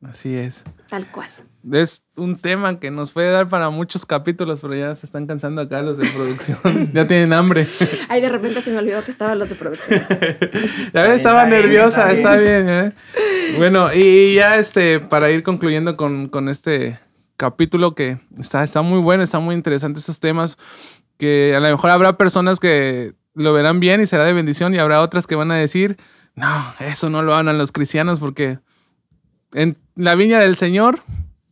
Así 0.02 0.34
es. 0.34 0.64
Tal 0.88 1.06
cual. 1.10 1.30
Es 1.72 2.04
un 2.16 2.36
tema 2.36 2.78
que 2.78 2.90
nos 2.90 3.12
puede 3.12 3.30
dar 3.30 3.48
para 3.48 3.70
muchos 3.70 4.06
capítulos, 4.06 4.60
pero 4.60 4.74
ya 4.74 4.96
se 4.96 5.06
están 5.06 5.26
cansando 5.26 5.62
acá 5.62 5.82
los 5.82 5.98
de 5.98 6.06
producción. 6.08 6.90
ya 6.94 7.06
tienen 7.06 7.32
hambre. 7.32 7.66
Ay, 8.08 8.20
de 8.20 8.28
repente 8.28 8.60
se 8.60 8.70
me 8.70 8.78
olvidó 8.78 9.02
que 9.02 9.10
estaban 9.10 9.38
los 9.38 9.48
de 9.48 9.54
producción. 9.54 10.00
ya 10.92 11.02
ves, 11.02 11.16
estaba 11.16 11.46
nerviosa, 11.46 12.12
está 12.12 12.36
bien. 12.36 12.68
¿eh? 12.68 12.92
Bueno, 13.56 13.88
y 13.92 14.34
ya 14.34 14.56
este, 14.56 15.00
para 15.00 15.30
ir 15.30 15.42
concluyendo 15.42 15.96
con, 15.96 16.28
con 16.28 16.48
este 16.48 16.98
capítulo 17.36 17.94
que 17.94 18.18
está, 18.38 18.64
está 18.64 18.82
muy 18.82 19.00
bueno, 19.00 19.22
está 19.22 19.38
muy 19.38 19.54
interesante 19.54 20.00
esos 20.00 20.20
temas, 20.20 20.58
que 21.16 21.54
a 21.56 21.60
lo 21.60 21.70
mejor 21.70 21.90
habrá 21.90 22.16
personas 22.16 22.60
que 22.60 23.14
lo 23.34 23.52
verán 23.52 23.80
bien 23.80 24.00
y 24.00 24.06
será 24.06 24.24
de 24.24 24.32
bendición 24.32 24.74
y 24.74 24.78
habrá 24.78 25.00
otras 25.00 25.26
que 25.26 25.36
van 25.36 25.50
a 25.50 25.56
decir, 25.56 25.96
no, 26.34 26.74
eso 26.80 27.08
no 27.08 27.22
lo 27.22 27.34
hablan 27.34 27.58
los 27.58 27.72
cristianos 27.72 28.20
porque 28.20 28.58
en 29.52 29.78
la 29.94 30.14
viña 30.14 30.40
del 30.40 30.56
Señor 30.56 31.02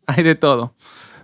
hay 0.17 0.23
de 0.23 0.35
todo. 0.35 0.75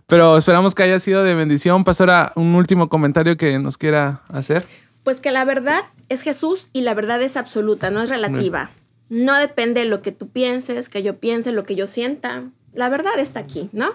Pero 0.07 0.37
esperamos 0.37 0.75
que 0.75 0.83
haya 0.83 1.01
sido 1.01 1.25
de 1.25 1.35
bendición. 1.35 1.85
Pastora, 1.85 2.33
un 2.37 2.55
último 2.55 2.89
comentario 2.89 3.37
que 3.37 3.59
nos 3.59 3.79
quiera 3.79 4.23
hacer. 4.29 4.67
Pues 5.05 5.21
que 5.21 5.31
la 5.31 5.45
verdad 5.45 5.85
es 6.09 6.23
Jesús 6.23 6.69
y 6.73 6.83
la 6.83 6.95
verdad 6.95 7.23
es 7.23 7.37
absoluta, 7.37 7.91
no 7.91 8.03
es 8.03 8.11
relativa. 8.11 8.71
No 9.09 9.37
depende 9.37 9.81
de 9.81 9.87
lo 9.87 10.03
que 10.03 10.13
tú 10.13 10.29
pienses, 10.29 10.89
que 10.89 11.03
yo 11.03 11.19
piense, 11.19 11.53
lo 11.53 11.65
que 11.65 11.77
yo 11.77 11.87
sienta. 11.87 12.45
La 12.73 12.89
verdad 12.89 13.19
está 13.19 13.41
aquí, 13.41 13.69
¿no? 13.73 13.91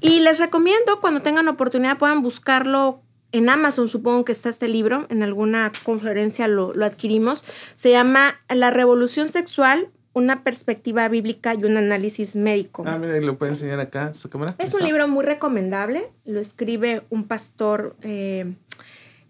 Y 0.00 0.20
les 0.20 0.38
recomiendo 0.38 1.00
cuando 1.00 1.22
tengan 1.22 1.48
oportunidad 1.48 1.98
puedan 1.98 2.22
buscarlo 2.22 3.02
en 3.32 3.48
Amazon, 3.48 3.88
supongo 3.88 4.24
que 4.24 4.32
está 4.32 4.50
este 4.50 4.68
libro, 4.68 5.06
en 5.08 5.22
alguna 5.22 5.72
conferencia 5.84 6.48
lo, 6.48 6.74
lo 6.74 6.84
adquirimos. 6.84 7.44
Se 7.74 7.90
llama 7.90 8.40
La 8.48 8.70
Revolución 8.70 9.28
Sexual 9.28 9.88
una 10.14 10.44
perspectiva 10.44 11.08
bíblica 11.08 11.54
y 11.54 11.64
un 11.64 11.76
análisis 11.76 12.36
médico. 12.36 12.84
Ah, 12.86 12.98
mira, 12.98 13.18
lo 13.20 13.38
puede 13.38 13.52
enseñar 13.52 13.80
acá, 13.80 14.12
su 14.14 14.28
cámara. 14.28 14.54
Es 14.58 14.74
un 14.74 14.84
libro 14.84 15.08
muy 15.08 15.24
recomendable, 15.24 16.08
lo 16.24 16.40
escribe 16.40 17.02
un 17.10 17.26
pastor 17.26 17.96
eh, 18.02 18.52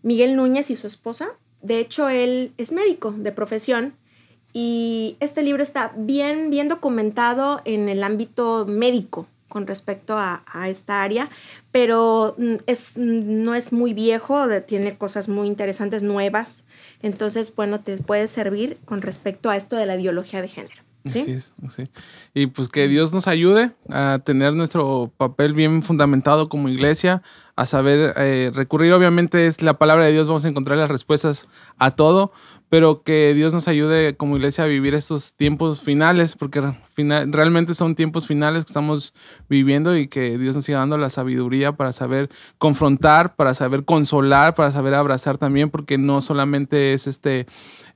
Miguel 0.03 0.37
Núñez 0.37 0.70
y 0.70 0.76
su 0.76 0.87
esposa. 0.87 1.30
De 1.61 1.78
hecho, 1.78 2.09
él 2.09 2.53
es 2.59 2.72
médico 2.72 3.14
de 3.16 3.30
profesión 3.30 3.95
y 4.53 5.16
este 5.20 5.43
libro 5.43 5.62
está 5.62 5.93
bien, 5.97 6.51
bien 6.51 6.68
documentado 6.68 7.62
en 7.64 7.89
el 7.89 8.03
ámbito 8.03 8.66
médico 8.66 9.26
con 9.49 9.66
respecto 9.66 10.16
a, 10.16 10.43
a 10.47 10.68
esta 10.70 11.03
área, 11.03 11.28
pero 11.70 12.35
mm, 12.39 12.55
es, 12.66 12.97
mm, 12.97 13.43
no 13.45 13.55
es 13.55 13.72
muy 13.72 13.95
viejo, 13.95 14.49
tiene 14.66 14.97
cosas 14.97 15.28
muy 15.28 15.47
interesantes, 15.47 16.03
nuevas. 16.03 16.64
Entonces, 17.03 17.55
bueno, 17.55 17.80
te 17.80 17.96
puede 17.98 18.26
servir 18.28 18.78
con 18.84 19.03
respecto 19.03 19.50
a 19.50 19.57
esto 19.57 19.76
de 19.76 19.86
la 19.86 19.96
biología 19.96 20.40
de 20.40 20.48
género. 20.48 20.82
¿sí? 21.05 21.26
Y 22.34 22.46
pues 22.46 22.68
que 22.68 22.88
Dios 22.88 23.12
nos 23.12 23.28
ayude 23.28 23.72
a 23.88 24.20
tener 24.24 24.55
nuestro 24.55 25.12
papel 25.16 25.53
bien 25.55 25.82
fundamentado 25.82 26.48
como 26.48 26.68
iglesia, 26.68 27.22
a 27.57 27.66
saber 27.66 28.14
eh, 28.16 28.50
recurrir, 28.55 28.92
obviamente 28.92 29.46
es 29.46 29.62
la 29.62 29.78
palabra 29.78 30.07
de 30.07 30.12
Dios, 30.12 30.28
vamos 30.28 30.44
a 30.44 30.48
encontrar 30.48 30.78
las 30.78 30.90
respuestas 30.90 31.48
a 31.78 31.92
todo, 31.92 32.32
pero 32.68 33.03
que 33.03 33.34
Dios 33.34 33.53
nos 33.53 33.68
ayude 33.68 34.16
como 34.16 34.36
iglesia 34.36 34.64
a 34.64 34.68
vivir 34.68 34.94
estos 34.94 35.34
tiempos 35.34 35.80
finales, 35.80 36.36
porque 36.36 36.62
realmente 36.97 37.74
son 37.74 37.95
tiempos 37.95 38.26
finales 38.26 38.64
que 38.64 38.70
estamos 38.70 39.14
viviendo 39.49 39.97
y 39.97 40.09
que 40.09 40.38
Dios 40.38 40.55
nos 40.57 40.64
siga 40.64 40.78
dando 40.78 40.99
la 40.99 41.11
sabiduría 41.11 41.72
para 41.72 41.93
saber 41.93 42.30
confrontar, 42.59 43.34
para 43.34 43.55
saber 43.55 43.84
consolar, 43.84 44.55
para 44.55 44.70
saber 44.72 44.95
abrazar 44.95 45.38
también, 45.38 45.70
porque 45.70 45.99
no 45.99 46.20
solamente 46.20 46.93
es 46.93 47.07
este 47.07 47.47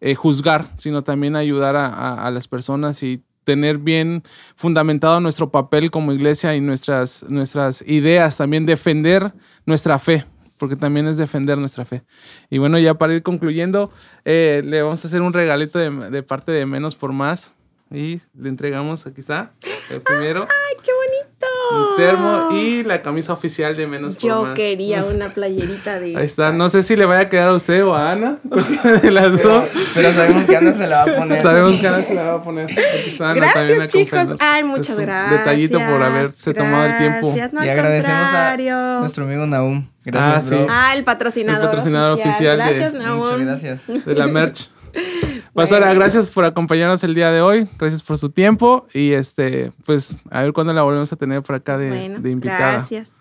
eh, 0.00 0.14
juzgar, 0.14 0.66
sino 0.76 1.02
también 1.02 1.36
ayudar 1.36 1.76
a, 1.76 2.30
las 2.30 2.48
personas 2.48 3.02
y 3.02 3.22
tener 3.44 3.78
bien 3.78 4.24
fundamentado 4.56 5.20
nuestro 5.20 5.50
papel 5.50 5.90
como 5.90 6.12
iglesia 6.12 6.54
y 6.56 6.60
nuestras, 6.60 7.24
nuestras 7.30 7.82
ideas, 7.86 8.36
también 8.36 8.66
defender 8.66 9.32
nuestra 9.64 9.98
fe, 9.98 10.24
porque 10.58 10.76
también 10.76 11.06
es 11.06 11.16
defender 11.16 11.56
nuestra 11.56 11.84
fe. 11.84 12.02
Y 12.50 12.58
bueno, 12.58 12.78
ya 12.78 12.94
para 12.94 13.14
ir 13.14 13.22
concluyendo, 13.22 13.92
eh, 14.24 14.62
le 14.64 14.82
vamos 14.82 15.04
a 15.04 15.08
hacer 15.08 15.22
un 15.22 15.32
regalito 15.32 15.78
de, 15.78 16.22
parte 16.22 16.52
de 16.52 16.66
Menos 16.66 16.96
por 16.96 17.12
Más. 17.12 17.54
Y 17.90 18.20
le 18.36 18.48
entregamos, 18.48 19.06
aquí 19.06 19.20
está, 19.20 19.52
el 19.90 20.00
primero. 20.00 20.42
¡Ay, 20.68 20.76
qué 20.82 20.90
bonito! 20.92 21.26
Un 21.70 21.96
termo 21.96 22.50
y 22.52 22.82
la 22.82 23.00
camisa 23.00 23.32
oficial 23.32 23.76
de 23.76 23.86
Menos 23.86 24.16
por 24.16 24.30
Más. 24.30 24.48
Yo 24.48 24.54
quería 24.54 25.04
una 25.14 25.32
playerita 25.32 26.00
de 26.00 26.16
Ahí 26.16 26.24
está, 26.24 26.52
no 26.52 26.68
sé 26.68 26.82
si 26.82 26.96
le 26.96 27.04
vaya 27.04 27.22
a 27.22 27.28
quedar 27.28 27.48
a 27.48 27.54
usted 27.54 27.84
o 27.84 27.94
a 27.94 28.10
Ana, 28.10 28.38
de 29.02 29.10
las 29.10 29.40
dos. 29.40 29.64
Pero 29.94 30.12
sabemos 30.12 30.46
que 30.46 30.56
Ana 30.56 30.74
se 30.74 30.86
la 30.86 31.04
va 31.04 31.12
a 31.12 31.16
poner. 31.16 31.42
Sabemos 31.42 31.80
que 31.80 31.86
Ana 31.86 32.02
se 32.02 32.14
la 32.14 32.22
va 32.24 32.34
a 32.34 32.42
poner. 32.42 32.68
gracias, 33.18 33.86
chicos. 33.88 34.34
Ay, 34.40 34.64
muchas 34.64 34.98
gracias. 34.98 35.38
detallito 35.38 35.78
por 35.78 36.02
haberse 36.02 36.54
tomado 36.54 36.86
el 36.86 36.98
tiempo. 36.98 37.34
y 37.36 37.68
agradecemos 37.68 38.32
a 38.32 38.56
nuestro 39.00 39.24
amigo 39.24 39.46
Naum. 39.46 39.86
Gracias, 40.04 40.60
ah, 40.68 40.88
Ah, 40.88 40.96
el 40.96 41.02
patrocinador. 41.02 41.62
El 41.62 41.66
patrocinador 41.66 42.20
oficial. 42.20 42.56
gracias, 42.56 42.92
de, 42.92 43.00
Muchas 43.00 43.40
gracias. 43.40 43.86
De 44.04 44.14
la 44.14 44.26
merch. 44.28 44.70
Pues 45.56 45.72
ahora, 45.72 45.94
gracias 45.94 46.30
por 46.30 46.44
acompañarnos 46.44 47.02
el 47.02 47.14
día 47.14 47.30
de 47.30 47.40
hoy. 47.40 47.66
Gracias 47.78 48.02
por 48.02 48.18
su 48.18 48.28
tiempo. 48.28 48.86
Y 48.92 49.12
este, 49.12 49.72
pues, 49.86 50.18
a 50.30 50.42
ver 50.42 50.52
cuándo 50.52 50.74
la 50.74 50.82
volvemos 50.82 51.10
a 51.14 51.16
tener 51.16 51.42
por 51.42 51.56
acá 51.56 51.78
de, 51.78 52.18
de 52.18 52.30
invitada. 52.30 52.72
Gracias. 52.72 53.12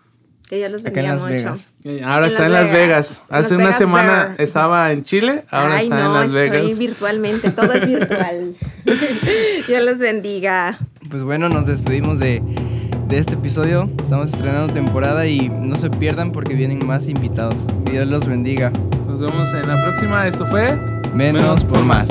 Que 0.46 0.60
ya 0.60 0.68
los 0.68 0.84
bendiga 0.84 1.16
mucho. 1.16 1.56
Ahora 2.04 2.28
está 2.28 2.46
en 2.48 2.52
Las 2.52 2.70
Vegas. 2.70 3.22
Hace 3.30 3.56
una 3.56 3.72
semana 3.72 4.36
estaba 4.38 4.92
en 4.92 5.04
Chile, 5.06 5.46
ahora 5.50 5.82
está 5.82 6.06
en 6.06 6.14
Las 6.14 6.34
Vegas. 6.34 6.58
Estoy 6.58 6.74
virtualmente, 6.74 7.52
todo 7.52 7.72
es 7.72 7.88
virtual. 7.88 8.56
Dios 9.68 9.84
los 9.84 10.00
bendiga. 10.00 10.78
Pues 11.10 11.24
bueno, 11.24 11.48
nos 11.48 11.66
despedimos 11.66 12.20
de 12.20 12.44
de 13.08 13.18
este 13.18 13.36
episodio. 13.36 13.90
Estamos 14.04 14.30
estrenando 14.30 14.74
temporada 14.74 15.26
y 15.26 15.50
no 15.50 15.76
se 15.76 15.90
pierdan 15.90 16.32
porque 16.32 16.54
vienen 16.54 16.86
más 16.86 17.08
invitados. 17.08 17.66
Dios 17.90 18.08
los 18.08 18.26
bendiga. 18.26 18.72
Nos 19.08 19.20
vemos 19.22 19.54
en 19.54 19.68
la 19.68 19.82
próxima. 19.84 20.28
Esto 20.28 20.46
fue 20.48 20.95
Menos, 21.16 21.64
por 21.64 21.82
más. 21.86 22.10